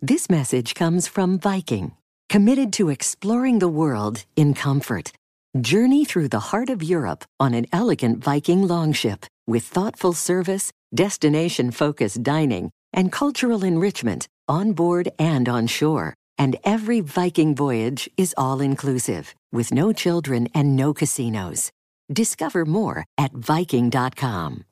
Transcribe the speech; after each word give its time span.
This 0.00 0.28
message 0.28 0.74
comes 0.74 1.06
from 1.06 1.38
Viking, 1.38 1.92
committed 2.28 2.72
to 2.74 2.88
exploring 2.88 3.58
the 3.58 3.68
world 3.68 4.24
in 4.36 4.54
comfort. 4.54 5.12
Journey 5.60 6.04
through 6.04 6.28
the 6.28 6.48
heart 6.50 6.70
of 6.70 6.82
Europe 6.82 7.24
on 7.38 7.54
an 7.54 7.66
elegant 7.72 8.24
Viking 8.24 8.66
longship 8.66 9.26
with 9.46 9.64
thoughtful 9.64 10.12
service, 10.12 10.72
destination 10.94 11.70
focused 11.70 12.22
dining, 12.22 12.70
and 12.92 13.12
cultural 13.12 13.64
enrichment 13.64 14.26
on 14.48 14.72
board 14.72 15.10
and 15.18 15.48
on 15.48 15.66
shore. 15.66 16.14
And 16.38 16.56
every 16.64 17.00
Viking 17.00 17.54
voyage 17.54 18.10
is 18.16 18.34
all 18.36 18.60
inclusive, 18.60 19.34
with 19.52 19.72
no 19.72 19.92
children 19.92 20.48
and 20.54 20.74
no 20.74 20.94
casinos. 20.94 21.70
Discover 22.12 22.64
more 22.64 23.04
at 23.18 23.32
Viking.com. 23.32 24.64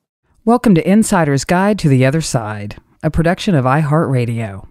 Welcome 0.43 0.73
to 0.75 0.89
Insider's 0.89 1.45
Guide 1.45 1.77
to 1.79 1.87
the 1.87 2.03
Other 2.03 2.21
Side, 2.21 2.77
a 3.03 3.11
production 3.11 3.53
of 3.53 3.65
iHeartRadio. 3.65 4.70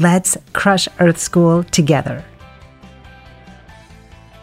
Let's 0.00 0.34
crush 0.54 0.88
Earth 0.98 1.18
School 1.18 1.62
together. 1.62 2.24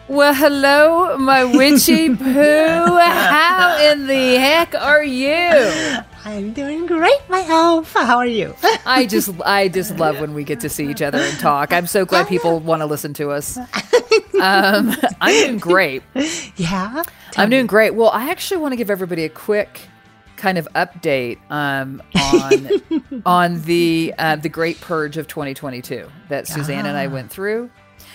Well, 0.06 0.32
hello, 0.32 1.18
my 1.18 1.42
witchy 1.44 2.14
poo. 2.16 2.22
How 2.24 3.76
in 3.90 4.06
the 4.06 4.36
heck 4.36 4.74
are 4.76 5.02
you? 5.02 5.98
I'm 6.24 6.52
doing 6.52 6.86
great, 6.86 7.18
my 7.28 7.44
elf. 7.48 7.92
How 7.92 8.18
are 8.18 8.26
you? 8.26 8.54
I 8.86 9.04
just, 9.06 9.30
I 9.44 9.66
just 9.66 9.96
love 9.98 10.20
when 10.20 10.32
we 10.32 10.44
get 10.44 10.60
to 10.60 10.68
see 10.68 10.88
each 10.88 11.02
other 11.02 11.18
and 11.18 11.38
talk. 11.40 11.72
I'm 11.72 11.88
so 11.88 12.04
glad 12.04 12.28
people 12.28 12.60
want 12.60 12.80
to 12.80 12.86
listen 12.86 13.12
to 13.14 13.30
us. 13.30 13.58
Um, 14.40 14.94
I'm 15.20 15.46
doing 15.46 15.58
great. 15.58 16.02
Yeah, 16.54 17.02
I'm 17.36 17.50
doing 17.50 17.66
great. 17.66 17.94
Well, 17.96 18.10
I 18.10 18.30
actually 18.30 18.60
want 18.60 18.70
to 18.70 18.76
give 18.76 18.88
everybody 18.88 19.24
a 19.24 19.28
quick 19.28 19.80
kind 20.38 20.56
of 20.56 20.66
update 20.74 21.38
um, 21.50 22.02
on 22.14 23.22
on 23.26 23.62
the 23.62 24.14
uh, 24.18 24.36
the 24.36 24.48
Great 24.48 24.80
Purge 24.80 25.16
of 25.18 25.28
2022 25.28 26.08
that 26.30 26.48
Suzanne 26.48 26.86
and 26.86 26.96
I 26.96 27.06
went 27.08 27.30
through. 27.30 27.70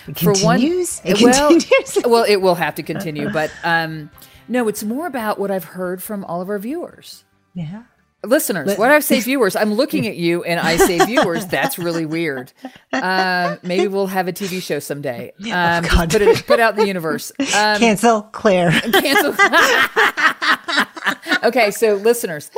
It 0.08 0.18
For 0.18 0.34
one- 0.44 0.60
it 0.60 1.22
well, 1.22 1.48
continues. 1.50 1.98
well, 2.04 2.24
it 2.24 2.36
will 2.36 2.56
have 2.56 2.74
to 2.74 2.82
continue, 2.82 3.30
but 3.30 3.50
um, 3.62 4.10
no, 4.48 4.66
it's 4.68 4.82
more 4.82 5.06
about 5.06 5.38
what 5.38 5.50
I've 5.50 5.64
heard 5.64 6.02
from 6.02 6.24
all 6.24 6.40
of 6.42 6.48
our 6.48 6.58
viewers. 6.58 7.24
yeah. 7.54 7.84
Listeners, 8.24 8.76
when 8.78 8.90
I 8.90 9.00
say 9.00 9.20
viewers, 9.20 9.56
I'm 9.56 9.74
looking 9.74 10.06
at 10.08 10.16
you 10.16 10.42
and 10.44 10.58
I 10.60 10.76
say 10.76 11.04
viewers. 11.04 11.46
That's 11.46 11.78
really 11.78 12.06
weird. 12.06 12.52
Um, 12.92 13.58
maybe 13.62 13.86
we'll 13.88 14.06
have 14.08 14.28
a 14.28 14.32
TV 14.32 14.62
show 14.62 14.78
someday. 14.78 15.32
Um, 15.54 15.84
God. 15.84 16.10
put 16.10 16.22
it 16.22 16.46
put 16.46 16.58
out 16.60 16.76
the 16.76 16.86
universe. 16.86 17.30
Um, 17.40 17.78
Cancel, 17.78 18.22
Claire. 18.32 18.70
cancel. 18.72 19.34
okay, 21.44 21.70
so 21.70 21.94
listeners, 21.96 22.50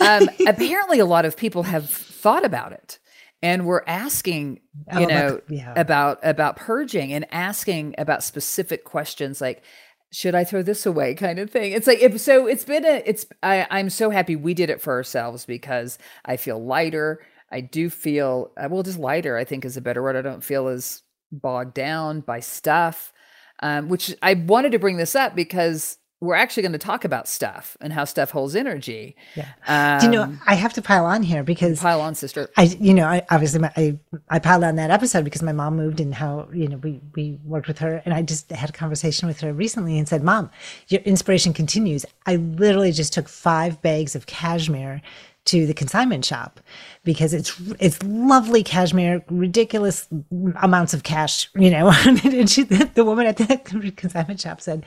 um, 0.00 0.28
apparently 0.46 0.98
a 0.98 1.04
lot 1.04 1.24
of 1.24 1.36
people 1.36 1.62
have 1.64 1.88
thought 1.88 2.44
about 2.44 2.72
it 2.72 2.98
and 3.42 3.66
we're 3.66 3.82
asking, 3.86 4.60
you 4.94 5.00
Oh, 5.00 5.04
know, 5.04 5.40
yeah. 5.48 5.74
about 5.76 6.18
about 6.22 6.56
purging 6.56 7.12
and 7.12 7.26
asking 7.32 7.94
about 7.98 8.22
specific 8.22 8.84
questions 8.84 9.40
like 9.40 9.62
should 10.12 10.34
I 10.34 10.44
throw 10.44 10.62
this 10.62 10.86
away 10.86 11.14
kind 11.16 11.38
of 11.38 11.50
thing. 11.50 11.72
It's 11.72 11.86
like 11.86 12.00
if 12.00 12.20
so 12.20 12.46
it's 12.46 12.64
been 12.64 12.84
a 12.84 13.02
it's 13.04 13.26
I 13.42 13.66
I'm 13.70 13.90
so 13.90 14.10
happy 14.10 14.36
we 14.36 14.54
did 14.54 14.70
it 14.70 14.80
for 14.80 14.92
ourselves 14.92 15.44
because 15.46 15.98
I 16.24 16.36
feel 16.36 16.62
lighter. 16.64 17.20
I 17.50 17.60
do 17.60 17.90
feel 17.90 18.52
uh, 18.56 18.68
well 18.70 18.82
just 18.82 18.98
lighter 18.98 19.36
I 19.36 19.44
think 19.44 19.64
is 19.64 19.76
a 19.76 19.82
better 19.82 20.02
word. 20.02 20.16
I 20.16 20.22
don't 20.22 20.44
feel 20.44 20.68
as 20.68 21.02
bogged 21.32 21.74
down 21.74 22.20
by 22.20 22.40
stuff. 22.40 23.12
Um, 23.64 23.88
which 23.88 24.12
I 24.22 24.34
wanted 24.34 24.72
to 24.72 24.80
bring 24.80 24.96
this 24.96 25.14
up 25.14 25.36
because 25.36 25.96
we're 26.22 26.36
actually 26.36 26.62
going 26.62 26.72
to 26.72 26.78
talk 26.78 27.04
about 27.04 27.26
stuff 27.26 27.76
and 27.80 27.92
how 27.92 28.04
stuff 28.04 28.30
holds 28.30 28.54
energy. 28.54 29.16
Yeah. 29.34 29.48
Um, 29.66 29.98
Do 29.98 30.06
you 30.06 30.12
know, 30.12 30.36
I 30.46 30.54
have 30.54 30.72
to 30.74 30.82
pile 30.82 31.04
on 31.04 31.24
here 31.24 31.42
because 31.42 31.80
pile 31.80 32.00
on, 32.00 32.14
sister. 32.14 32.48
I, 32.56 32.62
you 32.62 32.94
know, 32.94 33.06
I 33.06 33.26
obviously 33.28 33.58
my, 33.58 33.72
I, 33.76 33.98
I 34.30 34.38
piled 34.38 34.62
on 34.62 34.76
that 34.76 34.92
episode 34.92 35.24
because 35.24 35.42
my 35.42 35.50
mom 35.50 35.76
moved 35.76 35.98
and 35.98 36.14
how, 36.14 36.48
you 36.52 36.68
know, 36.68 36.76
we, 36.76 37.00
we 37.16 37.40
worked 37.44 37.66
with 37.66 37.80
her 37.80 38.02
and 38.04 38.14
I 38.14 38.22
just 38.22 38.52
had 38.52 38.70
a 38.70 38.72
conversation 38.72 39.26
with 39.26 39.40
her 39.40 39.52
recently 39.52 39.98
and 39.98 40.08
said, 40.08 40.22
mom, 40.22 40.48
your 40.86 41.00
inspiration 41.00 41.52
continues. 41.52 42.06
I 42.24 42.36
literally 42.36 42.92
just 42.92 43.12
took 43.12 43.28
five 43.28 43.82
bags 43.82 44.14
of 44.14 44.26
cashmere 44.26 45.02
to 45.44 45.66
the 45.66 45.74
consignment 45.74 46.24
shop 46.24 46.60
because 47.04 47.34
it's, 47.34 47.60
it's 47.80 48.02
lovely 48.02 48.62
cashmere, 48.62 49.24
ridiculous 49.28 50.08
amounts 50.60 50.94
of 50.94 51.02
cash, 51.02 51.48
you 51.54 51.70
know, 51.70 51.90
and 52.06 52.48
she, 52.48 52.62
the 52.62 53.04
woman 53.04 53.26
at 53.26 53.36
the 53.36 53.92
consignment 53.96 54.40
shop 54.40 54.60
said, 54.60 54.84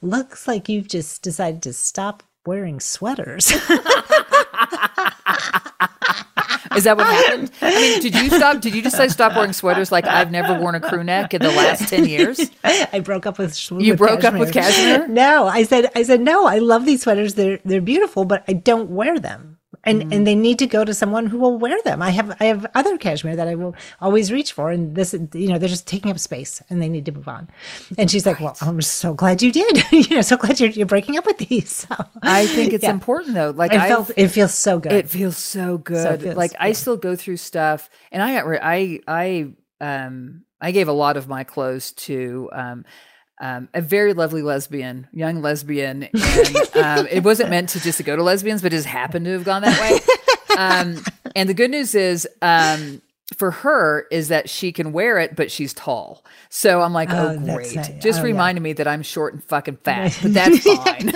looks 0.00 0.48
like 0.48 0.68
you've 0.68 0.88
just 0.88 1.22
decided 1.22 1.62
to 1.62 1.72
stop 1.72 2.22
wearing 2.46 2.80
sweaters. 2.80 3.52
Is 6.76 6.84
that 6.84 6.96
what 6.96 7.06
happened? 7.06 7.50
I 7.60 7.70
mean, 7.74 8.00
did 8.00 8.14
you 8.14 8.30
stop? 8.30 8.60
Did 8.60 8.74
you 8.74 8.82
just 8.82 8.96
say 8.96 9.08
stop 9.08 9.34
wearing 9.36 9.52
sweaters? 9.52 9.92
Like 9.92 10.06
I've 10.06 10.30
never 10.30 10.58
worn 10.58 10.74
a 10.74 10.80
crew 10.80 11.04
neck 11.04 11.34
in 11.34 11.42
the 11.42 11.50
last 11.50 11.88
ten 11.88 12.06
years. 12.06 12.50
I 12.64 13.00
broke 13.00 13.26
up 13.26 13.38
with. 13.38 13.70
You 13.70 13.94
broke 13.94 14.24
up 14.24 14.34
with 14.34 14.52
cashmere? 14.52 15.06
No, 15.08 15.46
I 15.46 15.64
said, 15.64 15.90
I 15.94 16.02
said 16.02 16.20
no. 16.20 16.46
I 16.46 16.58
love 16.58 16.86
these 16.86 17.02
sweaters. 17.02 17.34
They're 17.34 17.58
they're 17.64 17.82
beautiful, 17.82 18.24
but 18.24 18.44
I 18.48 18.54
don't 18.54 18.90
wear 18.90 19.18
them, 19.18 19.58
and 19.84 20.02
Mm. 20.02 20.14
and 20.14 20.26
they 20.26 20.34
need 20.34 20.58
to 20.60 20.66
go 20.66 20.84
to 20.84 20.94
someone 20.94 21.26
who 21.26 21.38
will 21.38 21.58
wear 21.58 21.76
them. 21.84 22.00
I 22.02 22.10
have 22.10 22.36
I 22.40 22.44
have 22.46 22.66
other 22.74 22.96
cashmere 22.98 23.36
that 23.36 23.48
I 23.48 23.54
will 23.54 23.74
always 24.00 24.30
reach 24.32 24.52
for, 24.52 24.70
and 24.70 24.94
this 24.94 25.12
you 25.34 25.48
know 25.48 25.58
they're 25.58 25.68
just 25.68 25.86
taking 25.86 26.10
up 26.10 26.18
space, 26.18 26.62
and 26.70 26.80
they 26.80 26.88
need 26.88 27.04
to 27.06 27.12
move 27.12 27.28
on. 27.28 27.48
And 27.98 28.10
she's 28.10 28.24
like, 28.26 28.40
well, 28.40 28.56
I'm 28.60 28.80
so 28.82 29.14
glad 29.14 29.42
you 29.42 29.50
did. 29.52 29.82
you 29.92 30.16
know, 30.16 30.22
so 30.22 30.36
glad 30.36 30.60
you're 30.60 30.70
you're 30.70 30.86
breaking 30.86 31.16
up 31.18 31.26
with 31.26 31.38
these. 31.38 31.86
So, 31.88 31.96
I 32.22 32.46
think 32.46 32.72
it's 32.72 32.84
Yeah. 32.84 32.90
important 32.90 33.34
though. 33.34 33.50
Like 33.50 33.72
It 33.72 33.80
I 33.80 33.88
felt 33.88 34.10
it 34.16 34.28
feels 34.28 34.54
so 34.54 34.78
good. 34.78 34.92
It 34.92 35.08
feels 35.10 35.36
so 35.36 35.78
good. 35.78 36.22
feels- 36.22 36.36
like 36.36 36.52
I 36.60 36.72
still 36.72 36.96
go 36.96 37.16
through 37.16 37.38
stuff, 37.38 37.90
and 38.12 38.22
I 38.22 38.38
I 38.76 39.00
I 39.08 39.52
um 39.80 40.44
I 40.60 40.70
gave 40.70 40.86
a 40.88 40.92
lot 40.92 41.16
of 41.16 41.26
my 41.28 41.44
clothes 41.44 41.92
to 42.06 42.48
um. 42.52 42.84
Um, 43.42 43.68
a 43.74 43.82
very 43.82 44.14
lovely 44.14 44.40
lesbian, 44.40 45.08
young 45.12 45.42
lesbian, 45.42 46.04
and 46.14 46.56
um, 46.76 47.06
it 47.10 47.24
wasn't 47.24 47.50
meant 47.50 47.70
to 47.70 47.80
just 47.80 48.02
go 48.04 48.14
to 48.14 48.22
lesbians, 48.22 48.62
but 48.62 48.72
it 48.72 48.76
just 48.76 48.86
happened 48.86 49.24
to 49.26 49.32
have 49.32 49.42
gone 49.44 49.62
that 49.62 49.80
way. 49.80 49.98
Um, 50.56 51.02
and 51.34 51.48
the 51.48 51.54
good 51.54 51.70
news 51.72 51.94
is, 51.96 52.28
um, 52.40 53.02
for 53.36 53.50
her 53.50 54.06
is 54.12 54.28
that 54.28 54.48
she 54.48 54.70
can 54.70 54.92
wear 54.92 55.18
it, 55.18 55.34
but 55.34 55.50
she's 55.50 55.72
tall. 55.74 56.22
So 56.50 56.82
I'm 56.82 56.92
like, 56.92 57.08
oh, 57.10 57.30
Oh, 57.30 57.38
great. 57.38 57.74
nice. 57.74 57.88
Just 58.00 58.20
Oh, 58.20 58.22
yeah. 58.22 58.26
reminded 58.28 58.60
me 58.60 58.74
that 58.74 58.86
I'm 58.86 59.02
short 59.02 59.32
and 59.34 59.42
fucking 59.44 59.78
fat, 59.82 60.16
but 60.22 60.34
that's 60.34 60.62
fine. 60.62 61.10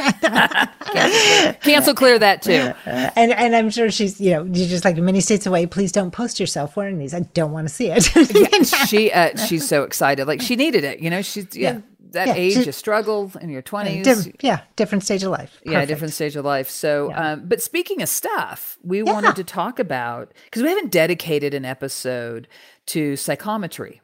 cancel, 0.93 1.53
cancel 1.61 1.95
clear 1.95 2.19
that 2.19 2.43
too. 2.43 2.73
And 2.87 3.33
and 3.33 3.55
I'm 3.55 3.71
sure 3.71 3.91
she's 3.91 4.21
you 4.21 4.31
know 4.33 4.45
you're 4.45 4.69
just 4.69 4.85
like 4.85 4.97
many 4.97 5.21
states 5.21 5.47
away. 5.47 5.67
Please 5.67 5.93
don't 5.93 6.11
post 6.11 6.41
yourself 6.41 6.77
wearing 6.77 6.99
these. 6.99 7.15
I 7.15 7.21
don't 7.21 7.53
want 7.53 7.69
to 7.69 7.75
see 7.75 7.91
it. 7.95 8.67
She 8.89 9.13
uh, 9.13 9.37
she's 9.37 9.69
so 9.69 9.83
excited. 9.85 10.27
Like 10.27 10.41
she 10.41 10.57
needed 10.57 10.85
it. 10.85 11.01
You 11.01 11.11
know, 11.11 11.23
she's 11.23 11.55
yeah, 11.55 11.81
that 12.17 12.27
Yeah, 12.29 12.35
age, 12.35 12.55
she- 12.55 12.65
you 12.65 12.73
struggle 12.73 13.31
in 13.41 13.49
your 13.49 13.63
20s. 13.63 14.05
Diff- 14.05 14.35
yeah, 14.43 14.61
different 14.75 15.05
stage 15.05 15.23
of 15.23 15.31
life. 15.31 15.61
Yeah, 15.65 15.85
different 15.85 16.13
stage 16.13 16.35
of 16.37 16.45
life. 16.45 16.69
So, 16.69 17.13
um, 17.15 17.45
but 17.47 17.63
speaking 17.63 18.03
of 18.03 18.09
stuff, 18.09 18.77
we 18.83 19.03
wanted 19.03 19.37
to 19.37 19.45
talk 19.45 19.79
about 19.79 20.33
because 20.45 20.63
we 20.63 20.69
haven't 20.69 20.91
dedicated 20.93 21.55
an 21.55 21.65
episode 21.65 22.49
to 22.87 23.17
psychometry. 23.17 24.01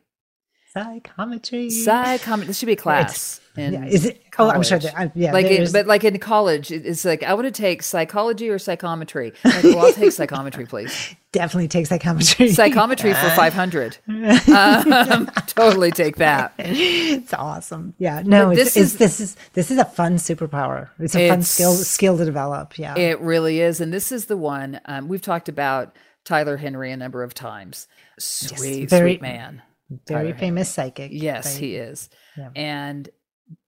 Psychometry. 0.72 1.68
Psychometry. 1.70 2.46
This 2.46 2.58
should 2.58 2.66
be 2.66 2.72
a 2.72 2.76
class. 2.76 3.40
Yeah, 3.54 3.84
is 3.84 4.06
it? 4.06 4.22
Oh, 4.38 4.48
I'm 4.48 4.62
sure 4.62 4.78
that. 4.78 4.98
I, 4.98 5.12
yeah, 5.14 5.32
like, 5.34 5.44
in, 5.44 5.70
but 5.70 5.86
like 5.86 6.04
in 6.04 6.18
college, 6.18 6.70
it's 6.70 7.04
like 7.04 7.22
I 7.22 7.34
want 7.34 7.44
to 7.44 7.50
take 7.50 7.82
psychology 7.82 8.48
or 8.48 8.58
psychometry. 8.58 9.32
Like, 9.44 9.64
well, 9.64 9.80
I'll 9.80 9.92
take 9.92 10.12
psychometry, 10.12 10.64
please. 10.64 11.14
definitely 11.32 11.68
take 11.68 11.86
psychometry. 11.86 12.48
Psychometry 12.48 13.12
for 13.12 13.28
five 13.36 13.52
hundred. 13.52 13.98
Um, 14.08 15.26
totally 15.46 15.90
take 15.90 16.16
that. 16.16 16.54
it's 16.58 17.34
awesome. 17.34 17.92
Yeah, 17.98 18.22
no, 18.24 18.50
it's, 18.50 18.72
this 18.74 18.76
it's 18.76 18.92
is- 18.92 18.96
this 18.98 19.20
is 19.20 19.36
this 19.52 19.70
is 19.70 19.76
a 19.76 19.84
fun 19.84 20.16
superpower. 20.16 20.88
It's 20.98 21.14
a 21.14 21.28
fun 21.28 21.42
skill 21.42 21.74
skill 21.74 22.16
to 22.16 22.24
develop. 22.24 22.78
Yeah, 22.78 22.96
It 22.96 23.20
really 23.20 23.60
is. 23.60 23.82
And 23.82 23.92
this 23.92 24.10
is 24.10 24.24
the 24.26 24.38
one 24.38 24.80
um, 24.86 25.08
we've 25.08 25.20
talked 25.20 25.50
about 25.50 25.94
Tyler 26.24 26.56
Henry 26.56 26.90
a 26.92 26.96
number 26.96 27.22
of 27.22 27.34
times. 27.34 27.86
Sweet, 28.18 28.88
very- 28.88 29.12
sweet 29.12 29.22
man. 29.22 29.60
Very 30.06 30.32
famous 30.32 30.68
psychic. 30.68 31.10
Yes, 31.12 31.54
right? 31.54 31.60
he 31.60 31.76
is. 31.76 32.10
And 32.54 33.08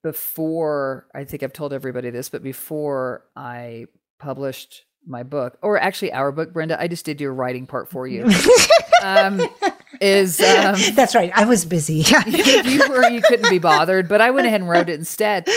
before, 0.03 1.07
I 1.13 1.23
think 1.25 1.43
I've 1.43 1.53
told 1.53 1.73
everybody 1.73 2.09
this, 2.09 2.29
but 2.29 2.43
before 2.43 3.25
I 3.35 3.85
published 4.19 4.85
my 5.05 5.23
book, 5.23 5.57
or 5.61 5.79
actually 5.79 6.11
our 6.13 6.31
book, 6.31 6.53
Brenda, 6.53 6.79
I 6.81 6.87
just 6.87 7.05
did 7.05 7.21
your 7.21 7.33
writing 7.33 7.67
part 7.67 7.89
for 7.89 8.07
you. 8.07 8.29
um, 9.03 9.41
is 10.01 10.39
um, 10.41 10.75
That's 10.93 11.15
right. 11.15 11.31
I 11.35 11.45
was 11.45 11.65
busy. 11.65 12.05
you 12.27 12.89
were 12.89 13.09
you 13.09 13.21
couldn't 13.21 13.49
be 13.49 13.59
bothered, 13.59 14.07
but 14.07 14.21
I 14.21 14.31
went 14.31 14.47
ahead 14.47 14.61
and 14.61 14.69
wrote 14.69 14.89
it 14.89 14.99
instead. 14.99 15.47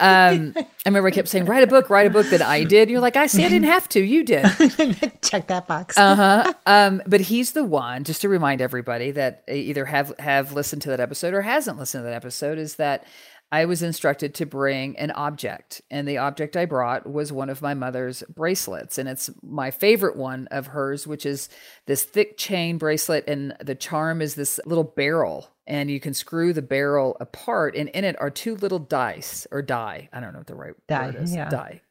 Um, 0.00 0.54
I 0.56 0.66
remember 0.86 1.08
I 1.08 1.10
kept 1.12 1.28
saying, 1.28 1.44
"Write 1.44 1.62
a 1.62 1.66
book, 1.66 1.90
write 1.90 2.06
a 2.06 2.10
book." 2.10 2.26
That 2.30 2.42
I 2.42 2.64
did. 2.64 2.90
You're 2.90 3.00
like, 3.00 3.16
"I 3.16 3.26
see, 3.26 3.44
I 3.44 3.48
didn't 3.48 3.68
have 3.68 3.88
to. 3.90 4.00
You 4.00 4.24
did." 4.24 4.42
Check 5.22 5.46
that 5.48 5.66
box. 5.66 5.96
Uh-huh. 5.96 6.52
Um, 6.66 7.02
but 7.06 7.20
he's 7.20 7.52
the 7.52 7.64
one, 7.64 8.04
just 8.04 8.22
to 8.22 8.28
remind 8.28 8.60
everybody 8.60 9.12
that 9.12 9.42
either 9.48 9.84
have 9.84 10.12
have 10.18 10.52
listened 10.52 10.82
to 10.82 10.88
that 10.90 11.00
episode 11.00 11.34
or 11.34 11.42
hasn't 11.42 11.78
listened 11.78 12.02
to 12.02 12.04
that 12.04 12.14
episode, 12.14 12.58
is 12.58 12.76
that 12.76 13.04
I 13.52 13.66
was 13.66 13.82
instructed 13.82 14.34
to 14.36 14.46
bring 14.46 14.98
an 14.98 15.10
object, 15.10 15.82
and 15.90 16.08
the 16.08 16.16
object 16.16 16.56
I 16.56 16.64
brought 16.64 17.06
was 17.06 17.30
one 17.30 17.50
of 17.50 17.60
my 17.60 17.74
mother's 17.74 18.22
bracelets, 18.34 18.96
and 18.96 19.06
it's 19.08 19.28
my 19.42 19.70
favorite 19.70 20.16
one 20.16 20.48
of 20.50 20.68
hers, 20.68 21.06
which 21.06 21.26
is 21.26 21.50
this 21.86 22.02
thick 22.02 22.38
chain 22.38 22.78
bracelet, 22.78 23.24
and 23.28 23.54
the 23.60 23.74
charm 23.74 24.22
is 24.22 24.34
this 24.36 24.58
little 24.64 24.84
barrel, 24.84 25.50
and 25.66 25.90
you 25.90 26.00
can 26.00 26.14
screw 26.14 26.54
the 26.54 26.62
barrel 26.62 27.14
apart, 27.20 27.76
and 27.76 27.90
in 27.90 28.04
it 28.04 28.18
are 28.18 28.30
two 28.30 28.56
little 28.56 28.78
dice 28.78 29.46
or 29.50 29.60
die. 29.60 30.08
I 30.14 30.20
don't 30.20 30.32
know 30.32 30.38
what 30.38 30.46
the 30.46 30.54
right 30.54 30.74
Die, 30.88 31.06
word 31.06 31.16
is. 31.16 31.34
yeah. 31.34 31.50
Die. 31.50 31.82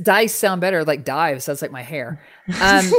Dice 0.00 0.32
sound 0.32 0.60
better, 0.60 0.84
like 0.84 1.04
dive 1.04 1.42
sounds 1.42 1.60
like 1.60 1.72
my 1.72 1.82
hair. 1.82 2.22
Um, 2.62 2.90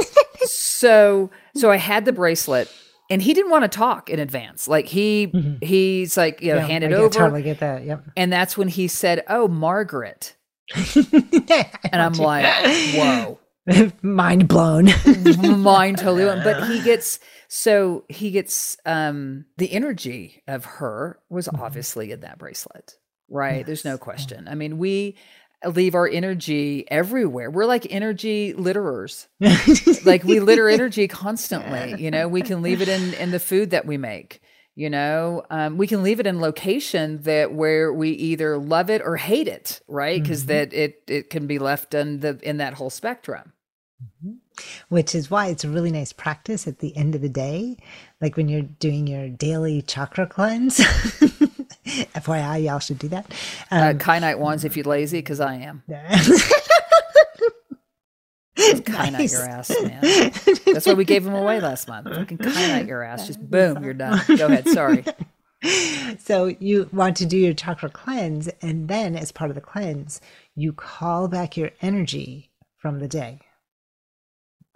so 0.44 1.30
so 1.56 1.70
I 1.70 1.76
had 1.76 2.04
the 2.04 2.12
bracelet, 2.12 2.70
and 3.10 3.22
he 3.22 3.34
didn't 3.34 3.50
want 3.50 3.64
to 3.64 3.68
talk 3.68 4.10
in 4.10 4.18
advance. 4.18 4.68
Like 4.68 4.86
he 4.86 5.58
he's 5.62 6.16
like 6.16 6.40
you 6.42 6.52
know 6.52 6.60
Yeah, 6.60 6.66
hand 6.66 6.84
I 6.84 6.92
over, 6.92 7.08
Totally 7.14 7.42
get 7.42 7.60
that. 7.60 7.84
Yep. 7.84 8.04
and 8.16 8.32
that's 8.32 8.56
when 8.56 8.68
he 8.68 8.88
said, 8.88 9.24
"Oh, 9.28 9.48
Margaret," 9.48 10.36
and 10.94 12.02
I'm 12.02 12.14
like, 12.14 12.46
"Whoa." 12.94 13.38
Mind 14.02 14.46
blown. 14.46 14.86
mind 15.60 15.98
totally 15.98 16.24
went. 16.24 16.44
But 16.44 16.68
he 16.68 16.80
gets 16.84 17.18
so 17.48 18.04
he 18.08 18.30
gets 18.30 18.76
um 18.86 19.46
the 19.56 19.72
energy 19.72 20.42
of 20.46 20.64
her 20.64 21.18
was 21.28 21.48
obviously 21.48 22.12
in 22.12 22.20
that 22.20 22.38
bracelet, 22.38 22.94
right? 23.28 23.66
There's 23.66 23.84
no 23.84 23.98
question. 23.98 24.46
I 24.46 24.54
mean, 24.54 24.78
we 24.78 25.16
leave 25.64 25.94
our 25.94 26.08
energy 26.08 26.84
everywhere. 26.90 27.50
We're 27.50 27.66
like 27.66 27.86
energy 27.90 28.52
litterers. 28.54 29.26
like 30.06 30.24
we 30.24 30.40
litter 30.40 30.68
energy 30.68 31.08
constantly. 31.08 32.02
You 32.02 32.10
know, 32.10 32.28
we 32.28 32.42
can 32.42 32.62
leave 32.62 32.82
it 32.82 32.88
in 32.88 33.14
in 33.14 33.30
the 33.30 33.40
food 33.40 33.70
that 33.70 33.86
we 33.86 33.96
make. 33.96 34.40
You 34.74 34.90
know, 34.90 35.42
um, 35.48 35.78
we 35.78 35.86
can 35.86 36.02
leave 36.02 36.20
it 36.20 36.26
in 36.26 36.40
location 36.40 37.22
that 37.22 37.52
where 37.52 37.90
we 37.92 38.10
either 38.10 38.58
love 38.58 38.90
it 38.90 39.00
or 39.02 39.16
hate 39.16 39.48
it, 39.48 39.80
right? 39.88 40.22
Because 40.22 40.46
that 40.46 40.74
it 40.74 41.02
it 41.08 41.30
can 41.30 41.46
be 41.46 41.58
left 41.58 41.94
in 41.94 42.20
the 42.20 42.38
in 42.42 42.58
that 42.58 42.74
whole 42.74 42.90
spectrum. 42.90 43.52
which 44.88 45.14
is 45.14 45.30
why 45.30 45.48
it's 45.48 45.64
a 45.64 45.68
really 45.68 45.90
nice 45.90 46.12
practice 46.12 46.66
at 46.66 46.78
the 46.78 46.96
end 46.96 47.14
of 47.14 47.20
the 47.20 47.28
day 47.28 47.76
like 48.20 48.36
when 48.36 48.48
you're 48.48 48.62
doing 48.62 49.06
your 49.06 49.28
daily 49.28 49.82
chakra 49.82 50.26
cleanse 50.26 50.78
fyi 52.14 52.64
y'all 52.64 52.78
should 52.78 52.98
do 52.98 53.08
that 53.08 53.26
uh, 53.70 53.90
um, 53.90 53.98
kyanite 53.98 54.38
wands 54.38 54.64
if 54.64 54.76
you're 54.76 54.84
lazy, 54.84 55.18
because 55.18 55.40
I 55.40 55.54
am. 55.54 55.82
Kyanite 58.56 59.12
nice. 59.12 59.32
your 59.32 59.42
ass, 59.42 59.70
man. 59.82 60.00
That's 60.66 60.86
why 60.86 60.94
we 60.94 61.04
gave 61.04 61.24
them 61.24 61.34
away 61.34 61.60
last 61.60 61.86
month. 61.88 62.08
Fucking 62.08 62.38
kyanite 62.38 62.88
your 62.88 63.02
ass. 63.02 63.26
Just 63.26 63.40
boom, 63.40 63.84
you're 63.84 63.94
done. 63.94 64.20
Go 64.36 64.46
ahead. 64.46 64.68
Sorry. 64.68 65.04
so 66.18 66.46
you 66.58 66.88
want 66.92 67.16
to 67.18 67.26
do 67.26 67.36
your 67.36 67.54
chakra 67.54 67.88
cleanse 67.88 68.48
and 68.60 68.88
then 68.88 69.16
as 69.16 69.32
part 69.32 69.50
of 69.50 69.54
the 69.54 69.60
cleanse 69.60 70.20
you 70.54 70.72
call 70.72 71.28
back 71.28 71.56
your 71.56 71.70
energy 71.80 72.50
from 72.76 72.98
the 72.98 73.08
day 73.08 73.40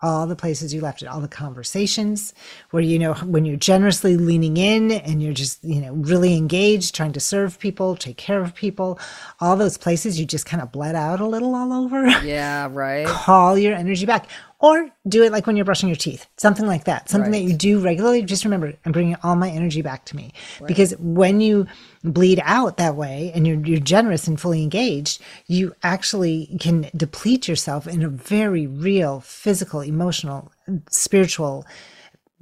all 0.02 0.26
the 0.26 0.37
places 0.37 0.73
you 0.73 0.81
left 0.81 1.02
it 1.02 1.06
all 1.06 1.20
the 1.20 1.29
conversations 1.29 2.32
where 2.70 2.82
you 2.82 2.99
know 2.99 3.14
when 3.14 3.44
you're 3.44 3.56
generously 3.56 4.17
leaning 4.17 4.56
in 4.56 4.91
and 4.93 5.23
you're 5.23 5.32
just 5.32 5.62
you 5.64 5.81
know 5.81 5.93
really 5.94 6.37
engaged 6.37 6.94
trying 6.94 7.12
to 7.12 7.20
serve 7.20 7.58
people 7.58 7.97
take 7.97 8.17
care 8.17 8.41
of 8.43 8.55
people 8.55 8.99
all 9.41 9.56
those 9.56 9.76
places 9.76 10.19
you 10.19 10.26
just 10.26 10.47
kind 10.47 10.62
of 10.62 10.73
bled 10.73 10.94
out 10.94 11.20
a 11.20 11.26
little 11.26 11.55
all 11.55 11.73
over 11.73 12.06
Yeah, 12.25 12.69
right. 12.70 13.06
call 13.06 13.58
your 13.58 13.75
energy 13.75 14.06
back 14.06 14.26
or 14.61 14.91
do 15.09 15.23
it 15.23 15.33
like 15.33 15.47
when 15.47 15.57
you're 15.57 15.65
brushing 15.65 15.89
your 15.89 15.97
teeth. 15.97 16.27
Something 16.37 16.67
like 16.67 16.85
that. 16.85 17.09
Something 17.09 17.33
that 17.33 17.43
you 17.43 17.55
do 17.55 17.81
regularly. 17.81 18.23
Just 18.23 18.45
remember 18.45 18.75
i'm 18.85 18.93
bringing 18.93 19.17
all 19.23 19.35
my 19.35 19.49
energy 19.49 19.83
back 19.83 20.05
to 20.07 20.17
me. 20.17 20.33
Because 20.67 20.95
when 20.99 21.41
you 21.41 21.67
bleed 22.05 22.41
out 22.45 22.77
that 22.77 22.95
way 22.95 23.33
and 23.35 23.47
you're, 23.47 23.61
you're 23.61 23.81
generous 23.81 24.27
and 24.27 24.41
fully 24.41 24.62
engaged 24.62 25.21
you 25.47 25.75
actually 25.83 26.57
can 26.59 26.91
deplete 26.97 27.47
yourself 27.47 27.87
in 27.87 28.03
a 28.03 28.09
very 28.09 28.67
real 28.67 29.21
physical 29.21 29.83
emotional 29.83 30.51
spiritual 30.89 31.67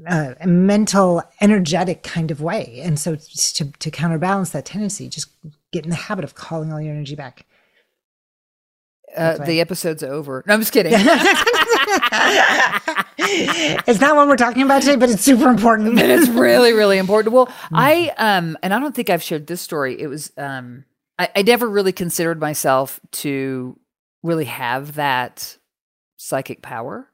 uh, 0.07 0.35
mental 0.45 1.23
energetic 1.41 2.05
kind 2.05 2.31
of 2.31 2.41
way. 2.41 2.81
And 2.85 3.01
so 3.01 3.17
to, 3.17 3.73
to 3.73 3.91
counterbalance 3.91 4.51
that 4.51 4.65
tendency 4.65 5.09
just 5.09 5.29
get 5.73 5.85
in 5.85 5.91
the 5.91 5.97
habit 5.97 6.25
of 6.25 6.35
calling 6.35 6.73
all 6.73 6.81
your 6.81 6.95
energy 6.95 7.17
back 7.17 7.47
Uh, 9.17 9.45
the 9.45 9.61
episode's 9.61 10.03
over. 10.03 10.45
No, 10.47 10.55
I'm 10.55 10.61
just 10.61 10.73
kidding. 10.73 10.93
it's 13.19 14.01
not 14.01 14.17
what 14.17 14.29
we're 14.29 14.37
talking 14.37 14.63
about 14.63 14.83
today, 14.83 14.97
but 14.97 15.11
it's 15.11 15.23
super 15.23 15.49
important. 15.49 15.99
it's 15.99 16.29
really, 16.29 16.73
really 16.73 16.99
important. 16.99 17.35
Well, 17.35 17.53
I 17.73 18.13
um, 18.17 18.57
and 18.63 18.73
I 18.73 18.79
don't 18.79 18.95
think 18.95 19.11
I've 19.11 19.23
shared 19.23 19.47
this 19.47 19.61
story. 19.61 20.01
It 20.01 20.07
was 20.09 20.33
um, 20.37 20.85
I, 21.19 21.29
I 21.37 21.43
never 21.43 21.69
really 21.69 21.93
considered 21.93 22.41
myself 22.41 23.01
to 23.13 23.79
really 24.23 24.45
have 24.45 24.95
that 24.95 25.59
psychic 26.17 26.63
power. 26.63 27.09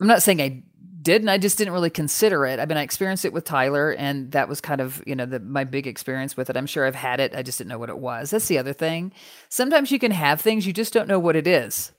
I'm 0.00 0.06
not 0.06 0.22
saying 0.22 0.40
I 0.40 0.62
didn't. 1.04 1.28
I 1.28 1.38
just 1.38 1.56
didn't 1.58 1.72
really 1.72 1.90
consider 1.90 2.46
it. 2.46 2.58
I 2.58 2.66
mean, 2.66 2.76
I 2.76 2.82
experienced 2.82 3.24
it 3.24 3.32
with 3.32 3.44
Tyler, 3.44 3.92
and 3.92 4.32
that 4.32 4.48
was 4.48 4.60
kind 4.60 4.80
of 4.80 5.02
you 5.06 5.14
know 5.14 5.26
the, 5.26 5.38
my 5.38 5.64
big 5.64 5.86
experience 5.86 6.36
with 6.36 6.50
it. 6.50 6.56
I'm 6.56 6.66
sure 6.66 6.86
I've 6.86 6.94
had 6.94 7.20
it. 7.20 7.34
I 7.36 7.42
just 7.42 7.58
didn't 7.58 7.70
know 7.70 7.78
what 7.78 7.90
it 7.90 7.98
was. 7.98 8.30
That's 8.30 8.48
the 8.48 8.58
other 8.58 8.72
thing. 8.72 9.12
Sometimes 9.48 9.92
you 9.92 9.98
can 9.98 10.10
have 10.10 10.40
things 10.40 10.66
you 10.66 10.72
just 10.72 10.92
don't 10.92 11.06
know 11.06 11.20
what 11.20 11.36
it 11.36 11.46
is. 11.46 11.92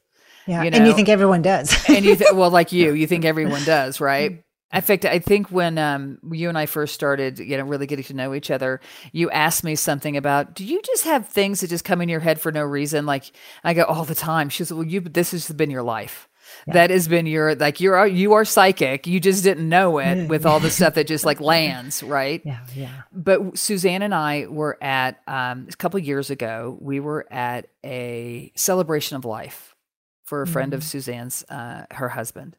Yeah, 0.48 0.64
you 0.64 0.72
and 0.74 0.86
you 0.86 0.94
think 0.94 1.08
everyone 1.08 1.42
does. 1.42 1.74
and 1.90 2.04
you 2.04 2.16
th- 2.16 2.34
well 2.34 2.50
like 2.50 2.72
you 2.72 2.94
you 2.96 3.08
think 3.08 3.24
everyone 3.24 3.64
does 3.64 4.02
right 4.02 4.44
in 4.74 4.82
fact 4.82 5.06
i 5.06 5.20
think 5.20 5.52
when 5.52 5.78
um, 5.78 6.20
you 6.32 6.50
and 6.50 6.58
i 6.58 6.66
first 6.66 6.94
started 6.94 7.40
you 7.40 7.58
know 7.58 7.64
really 7.64 7.88
getting 7.88 8.06
to 8.06 8.14
know 8.14 8.34
each 8.34 8.52
other 8.52 8.82
you 9.12 9.30
asked 9.32 9.64
me 9.64 9.76
something 9.76 10.18
about 10.18 10.54
do 10.54 10.66
you 10.66 10.82
just 10.82 11.04
have 11.04 11.28
things 11.28 11.62
that 11.62 11.70
just 11.70 11.86
come 11.86 12.02
in 12.02 12.10
your 12.10 12.20
head 12.20 12.40
for 12.40 12.52
no 12.52 12.64
reason 12.64 13.06
like 13.06 13.32
i 13.64 13.74
go 13.74 13.84
all 13.84 14.06
the 14.06 14.16
time 14.16 14.50
she 14.50 14.64
says 14.64 14.74
well 14.74 14.86
you 14.86 15.00
this 15.00 15.32
has 15.32 15.50
been 15.52 15.70
your 15.72 15.84
life 15.84 16.28
that 16.68 16.90
has 16.90 17.08
been 17.08 17.26
your 17.26 17.56
like 17.56 17.80
you're 17.80 18.06
you 18.06 18.34
are 18.34 18.46
psychic 18.46 19.08
you 19.08 19.20
just 19.20 19.44
didn't 19.44 19.68
know 19.68 19.98
it 20.00 20.28
with 20.28 20.46
all 20.46 20.60
the 20.60 20.70
stuff 20.70 20.96
that 20.96 21.08
just 21.08 21.26
like 21.26 21.40
lands 21.54 22.02
right 22.04 22.42
yeah, 22.46 22.60
yeah. 22.76 23.02
but 23.12 23.58
Suzanne 23.58 24.02
and 24.02 24.14
I 24.14 24.46
were 24.48 24.78
at 24.82 25.22
um, 25.28 25.68
a 25.72 25.76
couple 25.76 26.00
years 26.00 26.30
ago. 26.30 26.78
We 26.80 27.00
were 27.00 27.26
at 27.32 27.68
a 27.84 28.52
celebration 28.56 29.18
of 29.18 29.26
life 29.26 29.76
for 30.24 30.42
a 30.42 30.48
friend 30.48 30.74
of 30.74 30.84
Suzanne's, 30.84 31.44
uh, 31.50 31.86
her 31.92 32.10
husband, 32.10 32.58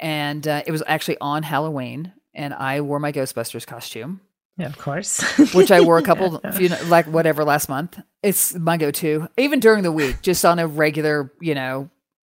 and 0.00 0.46
uh, 0.46 0.62
it 0.66 0.70
was 0.72 0.82
actually 0.86 1.18
on 1.20 1.42
Halloween. 1.42 2.12
and 2.34 2.52
I 2.52 2.80
wore 2.80 2.98
my 2.98 3.12
Ghostbusters 3.12 3.66
costume. 3.66 4.20
Yeah, 4.56 4.66
of 4.66 4.78
course. 4.78 5.20
which 5.52 5.72
I 5.72 5.80
wore 5.80 5.98
a 5.98 6.02
couple, 6.02 6.40
few, 6.54 6.68
like 6.86 7.06
whatever 7.06 7.44
last 7.44 7.68
month. 7.68 7.98
It's 8.22 8.54
my 8.54 8.76
go-to, 8.76 9.28
even 9.36 9.58
during 9.58 9.82
the 9.82 9.90
week, 9.90 10.22
just 10.22 10.44
on 10.44 10.58
a 10.58 10.66
regular, 10.66 11.32
you 11.40 11.54
know, 11.54 11.90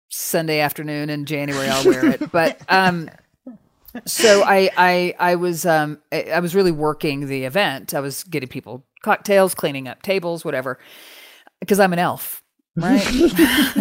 Sunday 0.10 0.60
afternoon 0.60 1.10
in 1.10 1.26
January, 1.26 1.68
I'll 1.68 1.86
wear 1.86 2.06
it. 2.06 2.32
But 2.32 2.62
um, 2.70 3.10
so 4.06 4.44
I, 4.44 4.70
I, 4.78 5.16
I 5.20 5.36
was, 5.36 5.66
um, 5.66 6.00
I, 6.12 6.24
I 6.24 6.40
was 6.40 6.56
really 6.56 6.72
working 6.72 7.28
the 7.28 7.46
event. 7.46 7.94
I 7.94 8.00
was 8.00 8.24
getting 8.24 8.50
people 8.50 8.86
cocktails, 9.04 9.56
cleaning 9.56 9.88
up 9.88 10.02
tables, 10.02 10.44
whatever, 10.46 10.80
because 11.60 11.80
I'm 11.80 11.94
an 11.94 12.00
elf. 12.00 12.42
right 12.78 13.08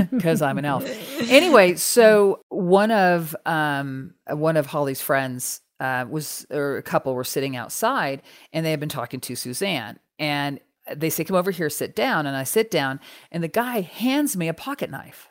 because 0.12 0.40
i'm 0.40 0.56
an 0.56 0.64
elf 0.64 0.84
anyway 1.28 1.74
so 1.74 2.38
one 2.48 2.92
of 2.92 3.34
um 3.44 4.14
one 4.28 4.56
of 4.56 4.66
holly's 4.66 5.00
friends 5.00 5.62
uh, 5.80 6.04
was 6.08 6.46
or 6.50 6.76
a 6.76 6.82
couple 6.82 7.14
were 7.14 7.24
sitting 7.24 7.56
outside 7.56 8.22
and 8.52 8.64
they 8.64 8.70
had 8.70 8.80
been 8.80 8.88
talking 8.88 9.20
to 9.20 9.34
Suzanne 9.34 9.98
and 10.18 10.60
they 10.94 11.10
say 11.10 11.24
come 11.24 11.36
over 11.36 11.50
here 11.50 11.68
sit 11.68 11.96
down 11.96 12.26
and 12.26 12.36
I 12.36 12.44
sit 12.44 12.70
down 12.70 13.00
and 13.30 13.42
the 13.42 13.48
guy 13.48 13.80
hands 13.80 14.36
me 14.36 14.48
a 14.48 14.54
pocket 14.54 14.90
knife 14.90 15.28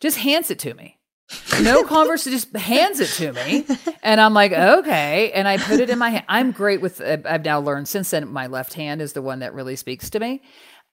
just 0.00 0.18
hands 0.18 0.50
it 0.50 0.58
to 0.60 0.74
me 0.74 0.98
no 1.62 1.84
converse 1.86 2.24
just 2.24 2.54
hands 2.56 3.00
it 3.00 3.08
to 3.08 3.32
me 3.32 3.66
and 4.02 4.20
I'm 4.20 4.34
like 4.34 4.52
okay 4.52 5.32
and 5.32 5.46
I 5.46 5.58
put 5.58 5.80
it 5.80 5.90
in 5.90 5.98
my 5.98 6.10
hand 6.10 6.24
I'm 6.28 6.52
great 6.52 6.80
with 6.80 7.00
I've 7.00 7.44
now 7.44 7.60
learned 7.60 7.88
since 7.88 8.10
then 8.10 8.28
my 8.28 8.46
left 8.46 8.74
hand 8.74 9.02
is 9.02 9.12
the 9.12 9.22
one 9.22 9.40
that 9.40 9.54
really 9.54 9.76
speaks 9.76 10.10
to 10.10 10.20
me 10.20 10.42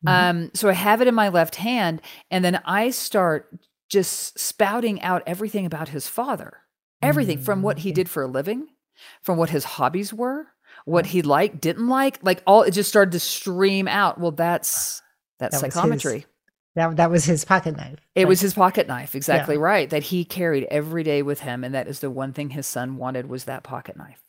mm-hmm. 0.05 0.07
um 0.07 0.51
so 0.53 0.69
I 0.69 0.73
have 0.73 1.01
it 1.01 1.07
in 1.07 1.15
my 1.15 1.29
left 1.29 1.55
hand 1.55 2.01
and 2.29 2.43
then 2.43 2.61
I 2.65 2.89
start 2.89 3.57
just 3.89 4.37
spouting 4.37 5.01
out 5.01 5.23
everything 5.25 5.65
about 5.65 5.89
his 5.89 6.07
father 6.07 6.65
everything 7.01 7.39
from 7.39 7.61
what 7.61 7.79
he 7.79 7.91
mm. 7.91 7.95
did 7.95 8.09
for 8.09 8.23
a 8.23 8.27
living, 8.27 8.67
from 9.21 9.37
what 9.37 9.49
his 9.49 9.63
hobbies 9.63 10.13
were, 10.13 10.47
what 10.85 11.07
he 11.07 11.21
liked, 11.21 11.61
didn't 11.61 11.87
like, 11.87 12.19
like 12.21 12.41
all 12.45 12.63
it 12.63 12.71
just 12.71 12.89
started 12.89 13.11
to 13.11 13.19
stream 13.19 13.87
out. 13.87 14.19
Well, 14.19 14.31
that's 14.31 15.01
that's 15.39 15.61
that 15.61 15.73
psychometry. 15.73 16.25
That 16.75 16.97
that 16.97 17.09
was 17.09 17.25
his 17.25 17.45
pocket 17.45 17.77
knife. 17.77 17.99
It 18.15 18.21
like, 18.21 18.27
was 18.27 18.41
his 18.41 18.53
pocket 18.53 18.87
knife, 18.87 19.15
exactly 19.15 19.55
yeah. 19.55 19.61
right. 19.61 19.89
That 19.89 20.03
he 20.03 20.25
carried 20.25 20.65
every 20.69 21.03
day 21.03 21.21
with 21.21 21.41
him, 21.41 21.63
and 21.63 21.73
that 21.73 21.87
is 21.87 21.99
the 21.99 22.11
one 22.11 22.33
thing 22.33 22.51
his 22.51 22.67
son 22.67 22.97
wanted 22.97 23.27
was 23.27 23.45
that 23.45 23.63
pocket 23.63 23.97
knife. 23.97 24.21